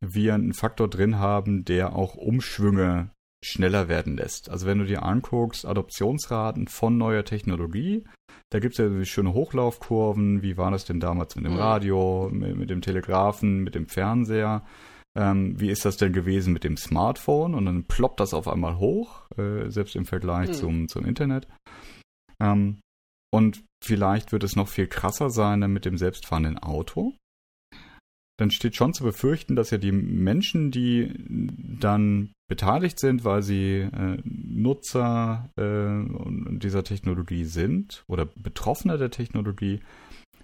wir 0.00 0.34
einen 0.34 0.52
Faktor 0.52 0.88
drin 0.88 1.18
haben, 1.18 1.64
der 1.64 1.94
auch 1.94 2.14
Umschwünge 2.14 3.10
schneller 3.44 3.88
werden 3.88 4.16
lässt. 4.16 4.50
Also 4.50 4.66
wenn 4.66 4.78
du 4.78 4.84
dir 4.84 5.04
anguckst, 5.04 5.64
Adoptionsraten 5.64 6.66
von 6.66 6.98
neuer 6.98 7.24
Technologie, 7.24 8.04
da 8.50 8.58
gibt 8.58 8.78
es 8.78 8.78
ja 8.78 9.04
schöne 9.04 9.32
Hochlaufkurven, 9.32 10.42
wie 10.42 10.56
war 10.56 10.70
das 10.70 10.84
denn 10.84 11.00
damals 11.00 11.36
mit 11.36 11.44
dem 11.44 11.52
mhm. 11.52 11.58
Radio, 11.58 12.30
mit, 12.32 12.56
mit 12.56 12.70
dem 12.70 12.80
Telegrafen, 12.80 13.62
mit 13.62 13.74
dem 13.74 13.86
Fernseher, 13.86 14.64
ähm, 15.16 15.58
wie 15.60 15.70
ist 15.70 15.84
das 15.84 15.96
denn 15.96 16.12
gewesen 16.12 16.52
mit 16.52 16.64
dem 16.64 16.76
Smartphone? 16.76 17.54
Und 17.54 17.66
dann 17.66 17.84
ploppt 17.84 18.20
das 18.20 18.34
auf 18.34 18.48
einmal 18.48 18.78
hoch, 18.78 19.30
äh, 19.36 19.70
selbst 19.70 19.94
im 19.96 20.04
Vergleich 20.04 20.48
mhm. 20.48 20.54
zum, 20.54 20.88
zum 20.88 21.04
Internet. 21.04 21.46
Ähm, 22.40 22.80
und 23.32 23.64
vielleicht 23.84 24.32
wird 24.32 24.44
es 24.44 24.56
noch 24.56 24.68
viel 24.68 24.86
krasser 24.86 25.30
sein 25.30 25.60
mit 25.72 25.84
dem 25.84 25.98
selbstfahrenden 25.98 26.58
Auto. 26.58 27.14
Dann 28.38 28.52
steht 28.52 28.76
schon 28.76 28.94
zu 28.94 29.02
befürchten, 29.02 29.56
dass 29.56 29.70
ja 29.70 29.78
die 29.78 29.90
Menschen, 29.90 30.70
die 30.70 31.12
dann 31.80 32.32
beteiligt 32.48 33.00
sind, 33.00 33.24
weil 33.24 33.42
sie 33.42 33.78
äh, 33.80 34.18
Nutzer 34.24 35.50
äh, 35.56 36.56
dieser 36.58 36.84
Technologie 36.84 37.44
sind 37.44 38.04
oder 38.06 38.26
Betroffene 38.26 38.96
der 38.96 39.10
Technologie, 39.10 39.80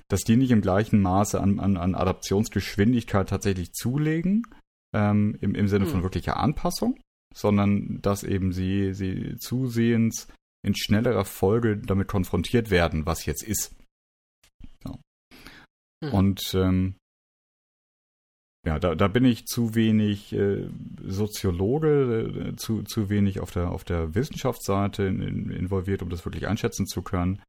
dass 0.09 0.23
die 0.23 0.37
nicht 0.37 0.51
im 0.51 0.61
gleichen 0.61 1.01
Maße 1.01 1.41
an, 1.41 1.61
an, 1.61 1.77
an 1.77 1.95
Adaptionsgeschwindigkeit 1.95 3.29
tatsächlich 3.29 3.73
zulegen, 3.73 4.43
ähm, 4.93 5.39
im, 5.41 5.55
im 5.55 5.69
Sinne 5.69 5.87
von 5.87 5.99
hm. 5.99 6.03
wirklicher 6.03 6.37
Anpassung, 6.37 6.99
sondern 7.33 8.01
dass 8.03 8.25
eben 8.25 8.53
sie, 8.53 8.93
sie 8.93 9.37
zusehends 9.39 10.29
in 10.65 10.75
schnellerer 10.75 11.25
Folge 11.25 11.77
damit 11.77 12.09
konfrontiert 12.09 12.71
werden, 12.71 13.07
was 13.07 13.27
jetzt 13.27 13.43
ist. 13.43 13.75
Ja. 14.85 14.99
Hm. 16.05 16.13
Und 16.13 16.55
ähm, 16.55 16.97
ja, 18.67 18.79
da, 18.79 18.95
da 18.95 19.09
bin 19.09 19.27
ich 19.27 19.47
zu 19.47 19.75
wenig 19.75 20.33
äh, 20.33 20.67
Soziologe, 21.07 22.53
äh, 22.53 22.57
zu, 22.57 22.83
zu 22.83 23.11
wenig 23.11 23.41
auf 23.41 23.51
der, 23.51 23.71
auf 23.71 23.85
der 23.85 24.15
Wissenschaftsseite 24.15 25.03
in, 25.03 25.21
in, 25.21 25.51
involviert, 25.51 26.03
um 26.03 26.09
das 26.09 26.25
wirklich 26.25 26.49
einschätzen 26.49 26.87
zu 26.87 27.03
können. 27.03 27.43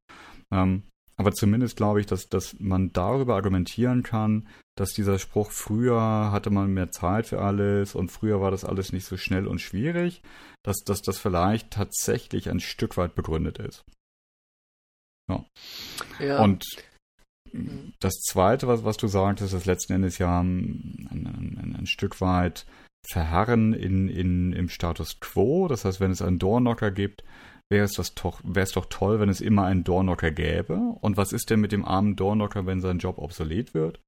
Ähm, 0.52 0.82
aber 1.16 1.32
zumindest 1.32 1.76
glaube 1.76 2.00
ich, 2.00 2.06
dass, 2.06 2.28
dass 2.28 2.56
man 2.58 2.92
darüber 2.92 3.34
argumentieren 3.36 4.02
kann, 4.02 4.46
dass 4.76 4.92
dieser 4.92 5.18
Spruch, 5.18 5.50
früher 5.50 6.30
hatte 6.30 6.50
man 6.50 6.72
mehr 6.72 6.90
Zeit 6.90 7.26
für 7.26 7.40
alles 7.40 7.94
und 7.94 8.10
früher 8.10 8.40
war 8.40 8.50
das 8.50 8.64
alles 8.64 8.92
nicht 8.92 9.06
so 9.06 9.16
schnell 9.16 9.46
und 9.46 9.60
schwierig, 9.60 10.22
dass, 10.62 10.78
dass 10.84 11.00
das 11.00 11.18
vielleicht 11.18 11.70
tatsächlich 11.70 12.50
ein 12.50 12.60
Stück 12.60 12.96
weit 12.98 13.14
begründet 13.14 13.58
ist. 13.58 13.84
Ja. 15.28 15.44
ja. 16.18 16.42
Und 16.42 16.64
das 18.00 18.14
Zweite, 18.20 18.68
was, 18.68 18.84
was 18.84 18.98
du 18.98 19.08
sagtest, 19.08 19.54
ist 19.54 19.66
letzten 19.66 19.94
Endes 19.94 20.18
ja 20.18 20.40
ein, 20.40 21.08
ein, 21.10 21.76
ein 21.78 21.86
Stück 21.86 22.20
weit 22.20 22.66
Verharren 23.08 23.72
in, 23.72 24.08
in, 24.08 24.52
im 24.52 24.68
Status 24.68 25.20
quo. 25.20 25.68
Das 25.68 25.84
heißt, 25.84 26.00
wenn 26.00 26.10
es 26.10 26.22
einen 26.22 26.38
Doorknocker 26.38 26.90
gibt, 26.90 27.24
wäre 27.70 27.84
es, 27.84 27.92
das 27.92 28.14
doch, 28.14 28.40
wäre 28.44 28.64
es 28.64 28.72
doch 28.72 28.86
toll, 28.86 29.20
wenn 29.20 29.28
es 29.28 29.40
immer 29.40 29.64
einen 29.64 29.84
Doorknocker 29.84 30.30
gäbe. 30.30 30.76
Und 31.00 31.16
was 31.16 31.32
ist 31.32 31.50
denn 31.50 31.60
mit 31.60 31.72
dem 31.72 31.84
armen 31.84 32.16
Doorknocker, 32.16 32.66
wenn 32.66 32.80
sein 32.80 32.98
Job 32.98 33.18
obsolet 33.18 33.74
wird? 33.74 34.00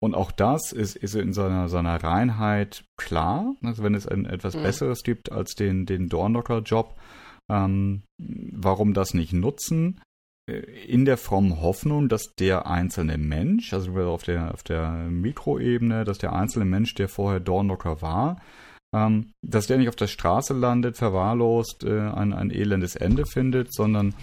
Und 0.00 0.14
auch 0.14 0.30
das 0.30 0.72
ist, 0.72 0.94
ist 0.96 1.16
in 1.16 1.32
seiner, 1.32 1.68
seiner 1.68 2.02
Reinheit 2.02 2.84
klar. 2.96 3.56
Also 3.62 3.82
wenn 3.82 3.94
es 3.94 4.06
ein 4.06 4.26
etwas 4.26 4.54
mhm. 4.54 4.62
Besseres 4.62 5.02
gibt 5.02 5.32
als 5.32 5.54
den, 5.54 5.86
den 5.86 6.08
Doorknocker-Job, 6.08 6.96
ähm, 7.50 8.02
warum 8.18 8.94
das 8.94 9.14
nicht 9.14 9.32
nutzen? 9.32 10.00
Äh, 10.48 10.60
in 10.86 11.04
der 11.04 11.16
frommen 11.16 11.60
Hoffnung, 11.60 12.08
dass 12.08 12.34
der 12.36 12.66
einzelne 12.66 13.18
Mensch, 13.18 13.72
also 13.72 13.92
auf 13.96 14.22
der, 14.22 14.54
auf 14.54 14.62
der 14.62 15.08
Mikroebene, 15.10 16.04
dass 16.04 16.18
der 16.18 16.32
einzelne 16.32 16.64
Mensch, 16.64 16.94
der 16.94 17.08
vorher 17.08 17.40
Doorknocker 17.40 18.00
war, 18.00 18.40
ähm, 18.92 19.32
dass 19.42 19.66
der 19.66 19.78
nicht 19.78 19.88
auf 19.88 19.96
der 19.96 20.06
Straße 20.06 20.54
landet, 20.54 20.96
verwahrlost, 20.96 21.84
äh, 21.84 22.00
ein, 22.00 22.32
ein 22.32 22.50
elendes 22.50 22.96
Ende 22.96 23.24
findet, 23.26 23.72
sondern 23.72 24.14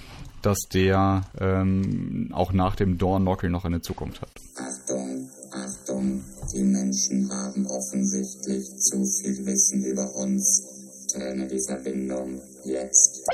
dass 0.41 0.59
der 0.73 1.23
ähm, 1.39 2.29
auch 2.33 2.53
nach 2.53 2.75
dem 2.75 2.97
Doorknocking 2.97 3.51
noch 3.51 3.65
eine 3.65 3.81
Zukunft 3.81 4.21
hat. 4.21 4.31
Achtung, 4.57 5.29
Achtung, 5.51 6.23
die 6.53 6.63
Menschen 6.63 7.29
haben 7.31 7.65
offensichtlich 7.65 8.65
zu 8.77 9.05
viel 9.05 9.45
Wissen 9.45 9.83
über 9.83 10.13
uns. 10.15 10.63
Trenne 11.11 11.47
die 11.47 11.63
Verbindung 11.65 12.41
jetzt. 12.63 13.25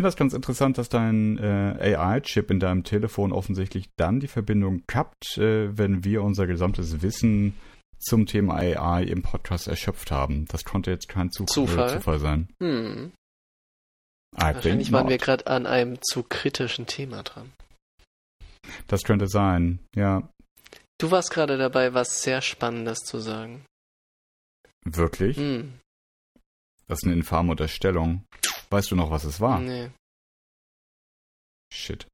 Finde 0.00 0.08
das 0.08 0.16
ganz 0.16 0.32
interessant, 0.32 0.78
dass 0.78 0.88
dein 0.88 1.36
äh, 1.36 1.94
AI-Chip 1.94 2.50
in 2.50 2.58
deinem 2.58 2.84
Telefon 2.84 3.32
offensichtlich 3.32 3.90
dann 3.96 4.18
die 4.18 4.28
Verbindung 4.28 4.82
kappt, 4.86 5.36
äh, 5.36 5.76
wenn 5.76 6.04
wir 6.04 6.22
unser 6.22 6.46
gesamtes 6.46 7.02
Wissen 7.02 7.54
zum 7.98 8.24
Thema 8.24 8.54
AI 8.54 9.02
im 9.02 9.20
Podcast 9.20 9.68
erschöpft 9.68 10.10
haben. 10.10 10.46
Das 10.46 10.64
konnte 10.64 10.90
jetzt 10.90 11.10
kein 11.10 11.30
Zufall, 11.30 11.52
Zufall? 11.52 11.88
Zufall 11.90 12.18
sein. 12.18 12.48
Hm. 12.62 13.12
Wahrscheinlich 14.32 14.90
waren 14.90 15.10
wir 15.10 15.18
gerade 15.18 15.46
an 15.46 15.66
einem 15.66 15.98
zu 16.00 16.22
kritischen 16.22 16.86
Thema 16.86 17.22
dran. 17.22 17.52
Das 18.86 19.02
könnte 19.02 19.28
sein, 19.28 19.80
ja. 19.94 20.30
Du 20.98 21.10
warst 21.10 21.30
gerade 21.30 21.58
dabei, 21.58 21.92
was 21.92 22.22
sehr 22.22 22.40
Spannendes 22.40 23.00
zu 23.00 23.18
sagen. 23.18 23.66
Wirklich? 24.86 25.36
Hm. 25.36 25.74
Das 26.86 27.00
ist 27.00 27.04
eine 27.04 27.12
infame 27.12 27.50
Unterstellung. 27.50 28.24
Weißt 28.70 28.90
du 28.90 28.96
noch, 28.96 29.10
was 29.10 29.24
es 29.24 29.40
war? 29.40 29.60
Nee. 29.60 29.90
Shit. 31.72 32.06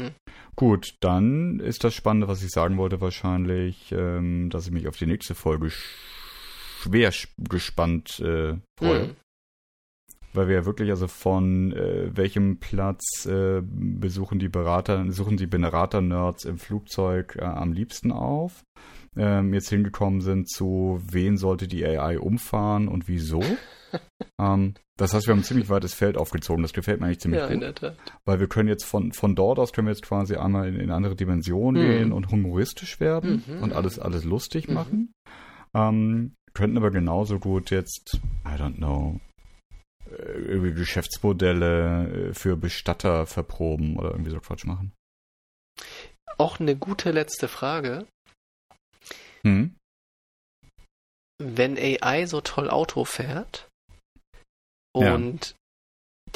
Hm. 0.00 0.12
Gut, 0.56 0.94
dann 1.00 1.60
ist 1.60 1.84
das 1.84 1.94
Spannende, 1.94 2.28
was 2.28 2.42
ich 2.42 2.50
sagen 2.50 2.76
wollte, 2.78 3.00
wahrscheinlich, 3.00 3.92
ähm, 3.92 4.50
dass 4.50 4.66
ich 4.66 4.72
mich 4.72 4.88
auf 4.88 4.96
die 4.96 5.06
nächste 5.06 5.34
Folge 5.34 5.70
schwer 5.70 7.12
gespannt 7.38 8.20
äh, 8.20 8.56
freue. 8.78 9.08
Hm. 9.08 9.16
Weil 10.32 10.46
wir 10.46 10.54
ja 10.54 10.64
wirklich 10.64 10.90
also 10.90 11.08
von 11.08 11.72
äh, 11.72 12.16
welchem 12.16 12.60
Platz 12.60 13.26
äh, 13.26 13.62
besuchen 13.62 14.38
die 14.38 14.48
Berater, 14.48 15.10
suchen 15.10 15.36
die 15.36 15.48
Berater-Nerds 15.48 16.44
im 16.44 16.58
Flugzeug 16.58 17.36
äh, 17.36 17.44
am 17.44 17.72
liebsten 17.72 18.12
auf 18.12 18.62
ähm, 19.16 19.54
jetzt 19.54 19.70
hingekommen 19.70 20.20
sind 20.20 20.48
zu, 20.48 21.00
wen 21.04 21.36
sollte 21.36 21.66
die 21.68 21.84
AI 21.84 22.18
umfahren 22.18 22.88
und 22.88 23.08
wieso. 23.08 23.42
ähm, 24.40 24.74
das 25.00 25.14
heißt, 25.14 25.26
wir 25.26 25.32
haben 25.32 25.40
ein 25.40 25.44
ziemlich 25.44 25.70
weites 25.70 25.94
Feld 25.94 26.18
aufgezogen. 26.18 26.62
Das 26.62 26.74
gefällt 26.74 27.00
mir 27.00 27.06
eigentlich 27.06 27.20
ziemlich 27.20 27.40
ja, 27.40 27.46
gut. 27.46 27.54
In 27.54 27.60
der 27.60 27.74
Tat. 27.74 27.96
Weil 28.26 28.38
wir 28.38 28.48
können 28.48 28.68
jetzt 28.68 28.84
von, 28.84 29.12
von 29.12 29.34
dort 29.34 29.58
aus 29.58 29.72
können 29.72 29.86
wir 29.86 29.92
jetzt 29.92 30.04
quasi 30.04 30.36
einmal 30.36 30.68
in, 30.68 30.76
in 30.76 30.90
andere 30.90 31.16
Dimensionen 31.16 31.82
mhm. 31.82 31.86
gehen 31.86 32.12
und 32.12 32.30
humoristisch 32.30 33.00
werden 33.00 33.42
mhm. 33.46 33.62
und 33.62 33.72
alles, 33.72 33.98
alles 33.98 34.24
lustig 34.24 34.68
mhm. 34.68 34.74
machen. 34.74 35.14
Ähm, 35.74 36.34
könnten 36.52 36.76
aber 36.76 36.90
genauso 36.90 37.38
gut 37.38 37.70
jetzt, 37.70 38.20
I 38.44 38.60
don't 38.60 38.76
know, 38.76 39.18
äh, 40.10 40.32
irgendwie 40.32 40.74
Geschäftsmodelle 40.74 42.28
äh, 42.28 42.34
für 42.34 42.56
Bestatter 42.56 43.24
verproben 43.24 43.96
oder 43.96 44.10
irgendwie 44.10 44.32
so 44.32 44.40
Quatsch 44.40 44.66
machen. 44.66 44.92
Auch 46.36 46.60
eine 46.60 46.76
gute 46.76 47.10
letzte 47.10 47.48
Frage. 47.48 48.06
Hm. 49.46 49.76
Wenn 51.38 51.78
AI 51.78 52.26
so 52.26 52.42
toll 52.42 52.68
Auto 52.68 53.06
fährt 53.06 53.69
und 54.92 55.54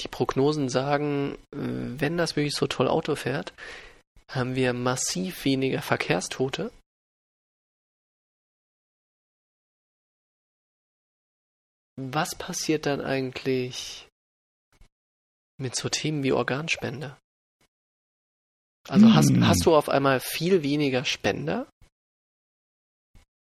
die 0.01 0.09
Prognosen 0.09 0.69
sagen, 0.69 1.39
wenn 1.51 2.17
das 2.17 2.37
wirklich 2.37 2.55
so 2.55 2.67
toll 2.67 2.89
Auto 2.89 3.15
fährt, 3.15 3.53
haben 4.29 4.55
wir 4.55 4.73
massiv 4.73 5.45
weniger 5.45 5.83
Verkehrstote. 5.83 6.73
Was 11.97 12.35
passiert 12.35 12.87
dann 12.87 13.01
eigentlich 13.01 14.09
mit 15.61 15.77
so 15.77 15.89
Themen 15.89 16.25
wie 16.25 16.33
Organspende? 16.33 17.17
Also 18.89 19.07
hm. 19.07 19.15
hast, 19.15 19.33
hast 19.41 19.67
du 19.67 19.75
auf 19.77 19.89
einmal 19.89 20.21
viel 20.21 20.63
weniger 20.63 21.05
Spender, 21.05 21.69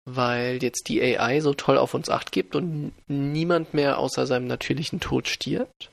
weil 0.07 0.63
jetzt 0.63 0.87
die 0.87 1.01
AI 1.01 1.41
so 1.41 1.53
toll 1.53 1.77
auf 1.77 1.93
uns 1.93 2.09
acht 2.09 2.31
gibt 2.31 2.55
und 2.55 2.93
niemand 3.07 3.73
mehr 3.73 3.99
außer 3.99 4.25
seinem 4.25 4.47
natürlichen 4.47 5.01
Tod 5.01 5.27
stirbt? 5.27 5.91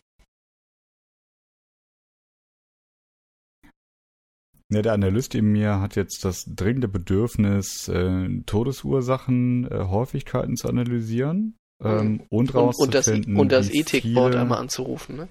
Ja, 4.73 4.83
der 4.83 4.93
Analyst 4.93 5.35
in 5.35 5.47
mir 5.47 5.81
hat 5.81 5.97
jetzt 5.97 6.25
das 6.25 6.45
dringende 6.47 6.89
Bedürfnis, 6.89 7.89
äh, 7.89 8.29
Todesursachen, 8.47 9.71
äh, 9.71 9.85
Häufigkeiten 9.89 10.57
zu 10.57 10.69
analysieren 10.69 11.57
ähm, 11.83 12.23
und 12.31 12.55
rauszufinden. 12.55 13.35
Und, 13.35 13.43
und 13.43 13.53
das, 13.53 13.67
das 13.67 13.75
Ethikboard 13.75 14.37
einmal 14.37 14.59
anzurufen, 14.59 15.17
ne? 15.17 15.29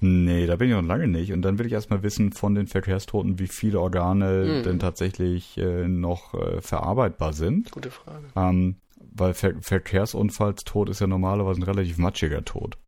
Nee, 0.00 0.46
da 0.46 0.56
bin 0.56 0.68
ich 0.68 0.74
noch 0.74 0.82
lange 0.82 1.08
nicht. 1.08 1.32
Und 1.32 1.42
dann 1.42 1.58
will 1.58 1.66
ich 1.66 1.72
erstmal 1.72 2.02
wissen 2.02 2.32
von 2.32 2.54
den 2.54 2.68
Verkehrstoten, 2.68 3.38
wie 3.38 3.48
viele 3.48 3.80
Organe 3.80 4.58
mhm. 4.58 4.62
denn 4.62 4.78
tatsächlich 4.78 5.58
äh, 5.58 5.88
noch 5.88 6.34
äh, 6.34 6.60
verarbeitbar 6.60 7.32
sind. 7.32 7.72
Gute 7.72 7.90
Frage. 7.90 8.26
Ähm, 8.36 8.76
weil 9.12 9.34
Ver 9.34 9.54
Verkehrsunfallstod 9.60 10.88
ist 10.88 11.00
ja 11.00 11.06
normalerweise 11.06 11.60
ein 11.60 11.64
relativ 11.64 11.98
matschiger 11.98 12.44
Tod. 12.44 12.78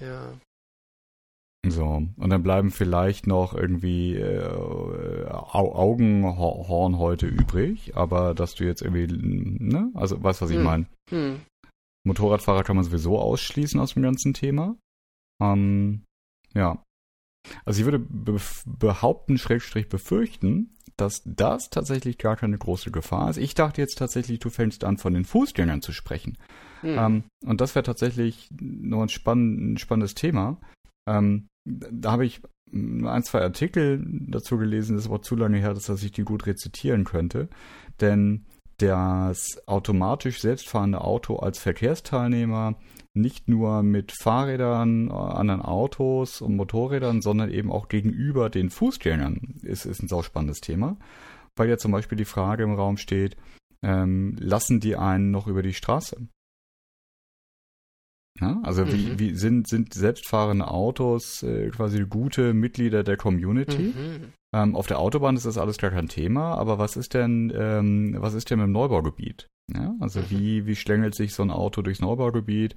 Ja. 0.00 0.34
So, 1.66 2.06
und 2.16 2.30
dann 2.30 2.44
bleiben 2.44 2.70
vielleicht 2.70 3.26
noch 3.26 3.52
irgendwie 3.52 4.14
äh, 4.14 4.44
Augenhornhäute 5.28 7.26
übrig, 7.26 7.96
aber 7.96 8.32
dass 8.34 8.54
du 8.54 8.62
jetzt 8.64 8.80
irgendwie, 8.80 9.08
ne, 9.08 9.90
also 9.94 10.22
weißt 10.22 10.40
was 10.40 10.50
ich 10.50 10.56
hm. 10.56 10.64
meine. 10.64 10.86
Hm. 11.10 11.40
Motorradfahrer 12.04 12.62
kann 12.62 12.76
man 12.76 12.84
sowieso 12.84 13.18
ausschließen 13.18 13.80
aus 13.80 13.94
dem 13.94 14.04
ganzen 14.04 14.34
Thema. 14.34 14.76
Ähm, 15.42 16.04
ja. 16.54 16.82
Also 17.64 17.80
ich 17.80 17.84
würde 17.86 17.98
be 17.98 18.38
behaupten, 18.66 19.38
Schrägstrich 19.38 19.88
befürchten, 19.88 20.76
dass 20.96 21.22
das 21.24 21.70
tatsächlich 21.70 22.18
gar 22.18 22.36
keine 22.36 22.58
große 22.58 22.90
Gefahr 22.90 23.30
ist. 23.30 23.38
Ich 23.38 23.54
dachte 23.54 23.80
jetzt 23.80 23.98
tatsächlich, 23.98 24.40
du 24.40 24.50
fängst 24.50 24.84
an, 24.84 24.98
von 24.98 25.14
den 25.14 25.24
Fußgängern 25.24 25.80
zu 25.80 25.92
sprechen. 25.92 26.36
Hm. 26.80 26.98
Ähm, 26.98 27.24
und 27.44 27.60
das 27.60 27.74
wäre 27.74 27.84
tatsächlich 27.84 28.48
nur 28.60 29.02
ein, 29.02 29.08
spann 29.08 29.72
ein 29.72 29.78
spannendes 29.78 30.14
Thema. 30.14 30.60
Ähm, 31.08 31.46
da 31.64 32.12
habe 32.12 32.26
ich 32.26 32.40
ein, 32.72 33.22
zwei 33.22 33.40
Artikel 33.40 34.04
dazu 34.28 34.58
gelesen, 34.58 34.96
das 34.96 35.04
ist 35.04 35.10
aber 35.10 35.22
zu 35.22 35.36
lange 35.36 35.58
her, 35.58 35.74
dass 35.74 35.88
ich 36.02 36.12
die 36.12 36.24
gut 36.24 36.46
rezitieren 36.46 37.04
könnte. 37.04 37.48
Denn 38.00 38.46
das 38.78 39.60
automatisch 39.66 40.40
selbstfahrende 40.40 41.00
Auto 41.00 41.36
als 41.36 41.58
Verkehrsteilnehmer 41.58 42.76
nicht 43.20 43.48
nur 43.48 43.82
mit 43.82 44.12
Fahrrädern, 44.12 45.10
anderen 45.10 45.62
Autos 45.62 46.40
und 46.40 46.56
Motorrädern, 46.56 47.22
sondern 47.22 47.50
eben 47.50 47.70
auch 47.70 47.88
gegenüber 47.88 48.50
den 48.50 48.70
Fußgängern 48.70 49.58
ist, 49.62 49.84
ist 49.86 50.02
ein 50.02 50.08
sauspannendes 50.08 50.60
Thema. 50.60 50.96
Weil 51.56 51.68
ja 51.68 51.76
zum 51.76 51.92
Beispiel 51.92 52.16
die 52.16 52.24
Frage 52.24 52.62
im 52.62 52.74
Raum 52.74 52.96
steht, 52.96 53.36
ähm, 53.82 54.36
lassen 54.38 54.80
die 54.80 54.96
einen 54.96 55.30
noch 55.30 55.46
über 55.46 55.62
die 55.62 55.74
Straße? 55.74 56.28
Ja, 58.40 58.60
also 58.62 58.84
mhm. 58.84 58.92
wie, 58.92 59.18
wie 59.18 59.34
sind, 59.34 59.66
sind 59.66 59.94
selbstfahrende 59.94 60.68
Autos 60.68 61.42
äh, 61.42 61.70
quasi 61.70 62.04
gute 62.04 62.54
Mitglieder 62.54 63.02
der 63.02 63.16
Community? 63.16 63.94
Mhm. 63.96 64.32
Ähm, 64.54 64.76
auf 64.76 64.86
der 64.86 64.98
Autobahn 64.98 65.36
ist 65.36 65.46
das 65.46 65.58
alles 65.58 65.78
gar 65.78 65.90
kein 65.90 66.08
Thema, 66.08 66.54
aber 66.54 66.78
was 66.78 66.96
ist 66.96 67.14
denn, 67.14 67.52
ähm, 67.54 68.16
was 68.18 68.34
ist 68.34 68.50
denn 68.50 68.58
mit 68.58 68.66
dem 68.66 68.72
Neubaugebiet? 68.72 69.48
Ja, 69.74 69.94
also 70.00 70.20
mhm. 70.20 70.30
wie, 70.30 70.66
wie 70.66 70.76
schlängelt 70.76 71.14
sich 71.14 71.34
so 71.34 71.42
ein 71.42 71.50
Auto 71.50 71.82
durchs 71.82 72.00
Neubaugebiet? 72.00 72.74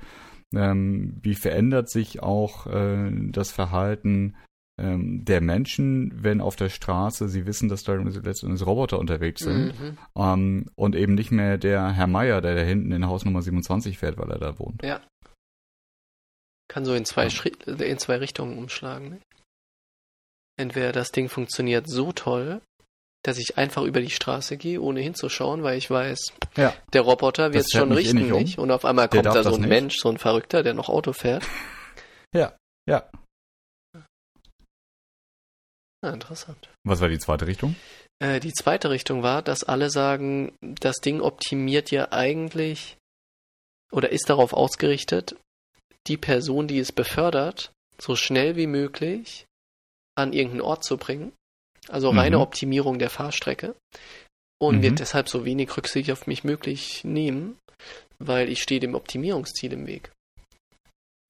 Ähm, 0.54 1.18
wie 1.22 1.36
verändert 1.36 1.90
sich 1.90 2.22
auch 2.22 2.68
äh, 2.68 3.10
das 3.32 3.52
Verhalten 3.52 4.36
ähm, 4.78 5.24
der 5.26 5.42
Menschen, 5.42 6.12
wenn 6.24 6.42
auf 6.42 6.56
der 6.56 6.70
Straße 6.70 7.30
sie 7.30 7.46
wissen, 7.46 7.70
dass 7.70 7.84
da 7.84 7.94
letztendlich 7.94 8.66
Roboter 8.66 9.00
unterwegs 9.00 9.42
sind 9.42 9.80
mhm. 9.80 9.98
ähm, 10.16 10.66
und 10.76 10.96
eben 10.96 11.14
nicht 11.14 11.32
mehr 11.32 11.58
der 11.58 11.92
Herr 11.92 12.08
Meier, 12.08 12.42
der 12.42 12.56
da 12.56 12.62
hinten 12.62 12.92
in 12.92 13.06
Haus 13.06 13.24
Nummer 13.24 13.42
27 13.42 13.98
fährt, 13.98 14.18
weil 14.18 14.32
er 14.32 14.40
da 14.40 14.60
wohnt. 14.60 14.84
Ja. 14.84 15.02
Kann 16.68 16.86
so 16.86 16.94
in 16.94 17.06
zwei, 17.06 17.28
ja. 17.28 17.74
in 17.86 17.98
zwei 17.98 18.18
Richtungen 18.18 18.58
umschlagen. 18.58 19.10
Ne? 19.10 19.20
Entweder 20.58 20.92
das 20.92 21.12
Ding 21.12 21.30
funktioniert 21.30 21.90
so 21.90 22.12
toll, 22.12 22.62
dass 23.24 23.38
ich 23.38 23.58
einfach 23.58 23.84
über 23.84 24.02
die 24.02 24.10
Straße 24.10 24.58
gehe, 24.58 24.82
ohne 24.82 25.00
hinzuschauen, 25.02 25.64
weil 25.64 25.78
ich 25.78 25.90
weiß, 25.90 26.34
ja. 26.58 26.74
der 26.94 27.02
Roboter 27.02 27.54
wird 27.54 27.66
es 27.66 27.72
schon 27.72 27.92
richten 27.92 28.18
eh 28.18 28.22
nicht, 28.22 28.32
um. 28.32 28.40
nicht, 28.40 28.58
Und 28.58 28.72
auf 28.72 28.86
einmal 28.86 29.10
kommt 29.10 29.26
da 29.26 29.44
so 29.44 29.56
ein 29.56 29.68
Mensch, 29.68 29.98
so 29.98 30.10
ein 30.10 30.18
Verrückter, 30.18 30.64
der 30.64 30.74
noch 30.74 30.90
Auto 30.90 31.14
fährt. 31.14 31.44
Ja, 32.34 32.56
ja. 32.88 33.12
Ah, 36.02 36.12
interessant. 36.12 36.70
Was 36.86 37.02
war 37.02 37.10
die 37.10 37.20
zweite 37.20 37.46
Richtung? 37.46 37.76
Äh, 38.20 38.40
die 38.40 38.54
zweite 38.54 38.90
Richtung 38.90 39.22
war, 39.22 39.42
dass 39.42 39.66
alle 39.66 39.90
sagen, 39.90 40.56
das 40.62 41.02
Ding 41.02 41.20
optimiert 41.20 41.92
ja 41.92 42.14
eigentlich 42.14 42.96
oder 43.92 44.12
ist 44.12 44.30
darauf 44.30 44.54
ausgerichtet, 44.54 45.36
die 46.08 46.16
Person, 46.16 46.70
die 46.70 46.80
es 46.80 46.94
befördert, 46.94 47.74
so 48.00 48.16
schnell 48.16 48.56
wie 48.56 48.68
möglich 48.68 49.46
an 50.16 50.32
irgendeinen 50.32 50.62
Ort 50.62 50.86
zu 50.86 50.96
bringen 50.96 51.34
also 51.90 52.10
reine 52.10 52.38
mhm. 52.38 52.44
Optimierung 52.44 53.00
der 53.00 53.10
Fahrstrecke. 53.10 53.76
Und 54.60 54.78
mhm. 54.78 54.82
wird 54.84 55.00
deshalb 55.00 55.28
so 55.28 55.44
wenig 55.44 55.76
Rücksicht 55.76 56.12
auf 56.12 56.28
mich 56.28 56.44
möglich 56.44 57.04
nehmen, 57.04 57.58
weil 58.20 58.50
ich 58.50 58.62
stehe 58.62 58.80
dem 58.80 58.94
Optimierungsziel 58.94 59.74
im 59.74 59.88
Weg. 59.88 60.12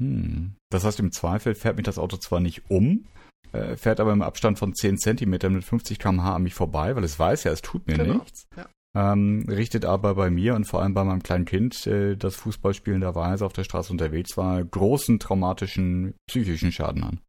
Hm. 0.02 0.56
Das 0.70 0.84
heißt, 0.84 0.99
im 0.99 1.14
Zweifel 1.14 1.56
fährt 1.56 1.78
mich 1.78 1.86
das 1.86 1.97
Auto 1.97 2.18
zwar 2.18 2.41
nicht 2.41 2.64
um, 2.70 3.06
äh, 3.54 3.78
fährt 3.78 3.99
aber 3.99 4.12
im 4.12 4.22
Abstand 4.22 4.60
von 4.60 4.74
10 4.74 4.97
cm 4.97 5.30
mit 5.30 5.64
50 5.64 5.99
km/h 5.99 6.36
an 6.36 6.43
mich 6.43 6.54
vorbei, 6.54 6.95
weil 6.95 7.04
es 7.04 7.18
weiß 7.18 7.45
ja, 7.45 7.52
es 7.52 7.62
tut 7.62 7.88
mir 7.88 7.97
genau. 7.97 8.16
nichts. 8.16 8.47
Ja. 8.58 8.68
Ähm, 8.93 9.45
richtet 9.47 9.86
aber 9.86 10.16
bei 10.16 10.30
mir 10.30 10.54
und 10.56 10.66
vor 10.66 10.82
allem 10.82 10.93
bei 10.93 11.06
meinem 11.06 11.24
kleinen 11.24 11.45
Kind, 11.45 11.88
äh, 11.88 12.18
das 12.18 12.36
Fußballspielenderweise 12.36 13.45
auf 13.45 13.54
der 13.54 13.64
Straße 13.64 13.93
unterwegs 13.93 14.36
war, 14.36 14.62
großen 14.62 15.20
traumatischen 15.20 16.16
psychischen 16.28 16.74
Schaden 16.74 17.04
an 17.04 17.22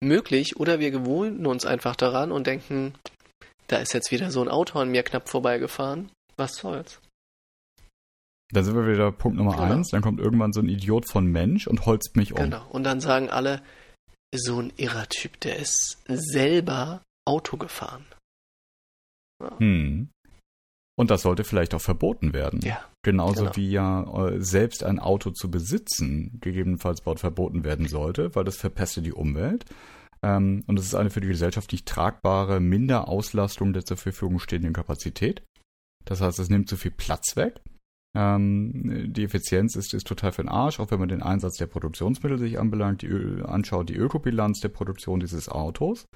möglich 0.00 0.56
oder 0.56 0.80
wir 0.80 0.90
gewöhnen 0.90 1.46
uns 1.46 1.64
einfach 1.64 1.96
daran 1.96 2.32
und 2.32 2.46
denken, 2.46 2.94
da 3.68 3.78
ist 3.78 3.94
jetzt 3.94 4.10
wieder 4.10 4.30
so 4.30 4.42
ein 4.42 4.48
Auto 4.48 4.78
an 4.78 4.90
mir 4.90 5.02
knapp 5.02 5.28
vorbeigefahren. 5.28 6.10
Was 6.36 6.56
soll's? 6.56 7.00
Da 8.52 8.62
sind 8.62 8.74
wir 8.74 8.86
wieder 8.86 9.12
Punkt 9.12 9.38
Nummer 9.38 9.52
genau. 9.52 9.62
eins. 9.62 9.90
Dann 9.90 10.02
kommt 10.02 10.20
irgendwann 10.20 10.52
so 10.52 10.60
ein 10.60 10.68
Idiot 10.68 11.08
von 11.08 11.26
Mensch 11.26 11.66
und 11.66 11.86
holzt 11.86 12.16
mich 12.16 12.32
um. 12.32 12.38
Genau. 12.38 12.66
Und 12.68 12.84
dann 12.84 13.00
sagen 13.00 13.30
alle, 13.30 13.62
so 14.34 14.60
ein 14.60 14.72
irrer 14.76 15.08
Typ, 15.08 15.40
der 15.40 15.56
ist 15.56 16.02
selber 16.06 17.02
Auto 17.24 17.56
gefahren. 17.56 18.04
Ja. 19.42 19.58
Hm. 19.58 20.10
Und 20.98 21.10
das 21.10 21.22
sollte 21.22 21.44
vielleicht 21.44 21.74
auch 21.74 21.80
verboten 21.80 22.34
werden. 22.34 22.60
Ja. 22.60 22.91
Genauso 23.04 23.42
genau. 23.42 23.56
wie 23.56 23.70
ja 23.70 24.28
äh, 24.28 24.40
selbst 24.40 24.84
ein 24.84 25.00
Auto 25.00 25.30
zu 25.30 25.50
besitzen 25.50 26.38
gegebenenfalls 26.40 27.02
dort 27.02 27.18
verboten 27.18 27.64
werden 27.64 27.88
sollte, 27.88 28.34
weil 28.34 28.44
das 28.44 28.56
verpestet 28.56 29.04
die 29.06 29.12
Umwelt. 29.12 29.64
Ähm, 30.22 30.62
und 30.68 30.78
es 30.78 30.86
ist 30.86 30.94
eine 30.94 31.10
für 31.10 31.20
die 31.20 31.28
Gesellschaft 31.28 31.72
nicht 31.72 31.86
tragbare 31.86 32.60
Minderauslastung 32.60 33.72
der 33.72 33.84
zur 33.84 33.96
Verfügung 33.96 34.38
stehenden 34.38 34.72
Kapazität. 34.72 35.42
Das 36.04 36.20
heißt, 36.20 36.38
es 36.38 36.48
nimmt 36.48 36.68
zu 36.68 36.76
viel 36.76 36.92
Platz 36.92 37.36
weg. 37.36 37.60
Ähm, 38.14 39.12
die 39.12 39.24
Effizienz 39.24 39.74
ist, 39.74 39.94
ist 39.94 40.06
total 40.06 40.32
für 40.32 40.42
den 40.42 40.48
Arsch, 40.48 40.78
auch 40.78 40.90
wenn 40.90 41.00
man 41.00 41.08
den 41.08 41.22
Einsatz 41.22 41.56
der 41.56 41.66
Produktionsmittel 41.66 42.38
sich 42.38 42.58
anbelangt, 42.58 43.02
die 43.02 43.06
Ö 43.06 43.42
anschaut, 43.44 43.88
die 43.88 43.96
Ökobilanz 43.96 44.60
der 44.60 44.68
Produktion 44.68 45.18
dieses 45.18 45.48
Autos. 45.48 46.06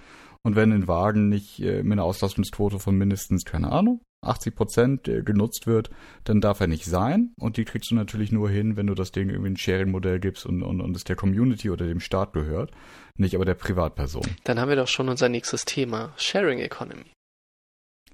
Und 0.43 0.55
wenn 0.55 0.72
ein 0.72 0.87
Wagen 0.87 1.28
nicht 1.28 1.59
äh, 1.61 1.82
mit 1.82 1.95
einer 1.95 2.05
Auslastungsquote 2.05 2.78
von 2.78 2.97
mindestens, 2.97 3.45
keine 3.45 3.72
Ahnung, 3.72 4.03
80 4.29 4.55
Prozent 4.55 5.05
genutzt 5.05 5.66
wird, 5.66 5.91
dann 6.24 6.41
darf 6.41 6.61
er 6.61 6.66
nicht 6.66 6.85
sein. 6.85 7.33
Und 7.39 7.57
die 7.57 7.64
kriegst 7.64 7.91
du 7.91 7.95
natürlich 7.95 8.33
nur 8.33 8.51
hin, 8.51 8.77
wenn 8.77 8.87
du 8.87 8.95
das 8.95 9.12
Ding 9.12 9.31
irgendwie 9.31 9.51
ein 9.51 9.57
Sharing-Modell 9.57 10.20
gibst 10.20 10.47
und, 10.47 10.62
und, 10.62 10.81
und 10.81 10.97
es 10.97 11.05
der 11.05 11.16
Community 11.16 11.70
oder 11.70 11.87
dem 11.87 12.01
Staat 12.01 12.33
gehört, 12.33 12.72
nicht 13.16 13.35
aber 13.35 13.45
der 13.45 13.55
Privatperson. 13.55 14.27
Dann 14.45 14.61
haben 14.61 14.68
wir 14.68 14.77
doch 14.77 14.89
schon 14.89 15.09
unser 15.09 15.29
nächstes 15.29 15.64
Thema, 15.64 16.12
Sharing 16.16 16.59
Economy. 16.59 17.12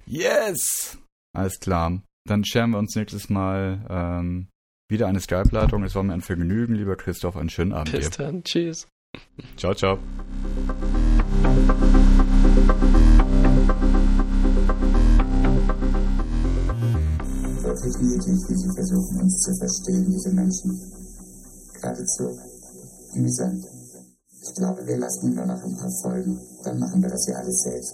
Yes! 0.05 0.97
Alles 1.35 1.59
klar. 1.59 2.01
Dann 2.25 2.45
sharen 2.45 2.71
wir 2.71 2.77
uns 2.77 2.95
nächstes 2.95 3.29
Mal 3.29 3.85
ähm, 3.89 4.47
wieder 4.89 5.07
eine 5.07 5.19
Skype-Leitung. 5.19 5.83
Es 5.83 5.95
war 5.95 6.03
mir 6.03 6.13
ein 6.13 6.21
Vergnügen, 6.21 6.75
lieber 6.75 6.95
Christoph. 6.95 7.35
Einen 7.35 7.49
schönen 7.49 7.73
Abend. 7.73 7.91
Bis 7.91 8.11
dann. 8.11 8.43
Tschüss. 8.43 8.87
Ciao, 9.57 9.73
ciao. 9.73 9.99
wirklich 17.73 17.97
Medien, 17.97 18.37
wie 18.47 18.55
sie 18.55 18.69
versuchen, 18.75 19.21
uns 19.21 19.39
zu 19.41 19.55
verstehen, 19.55 20.05
diese 20.09 20.29
Menschen. 20.29 20.79
Geradezu 21.73 22.37
mühsam. 23.15 23.63
Ich 24.41 24.53
glaube, 24.55 24.85
wir 24.85 24.97
lassen 24.97 25.33
nur 25.33 25.45
noch 25.45 25.63
ein 25.63 25.77
paar 25.77 25.91
Folgen, 26.01 26.39
dann 26.63 26.79
machen 26.79 27.01
wir 27.01 27.09
das 27.09 27.25
ja 27.27 27.35
alles 27.35 27.61
selbst. 27.61 27.93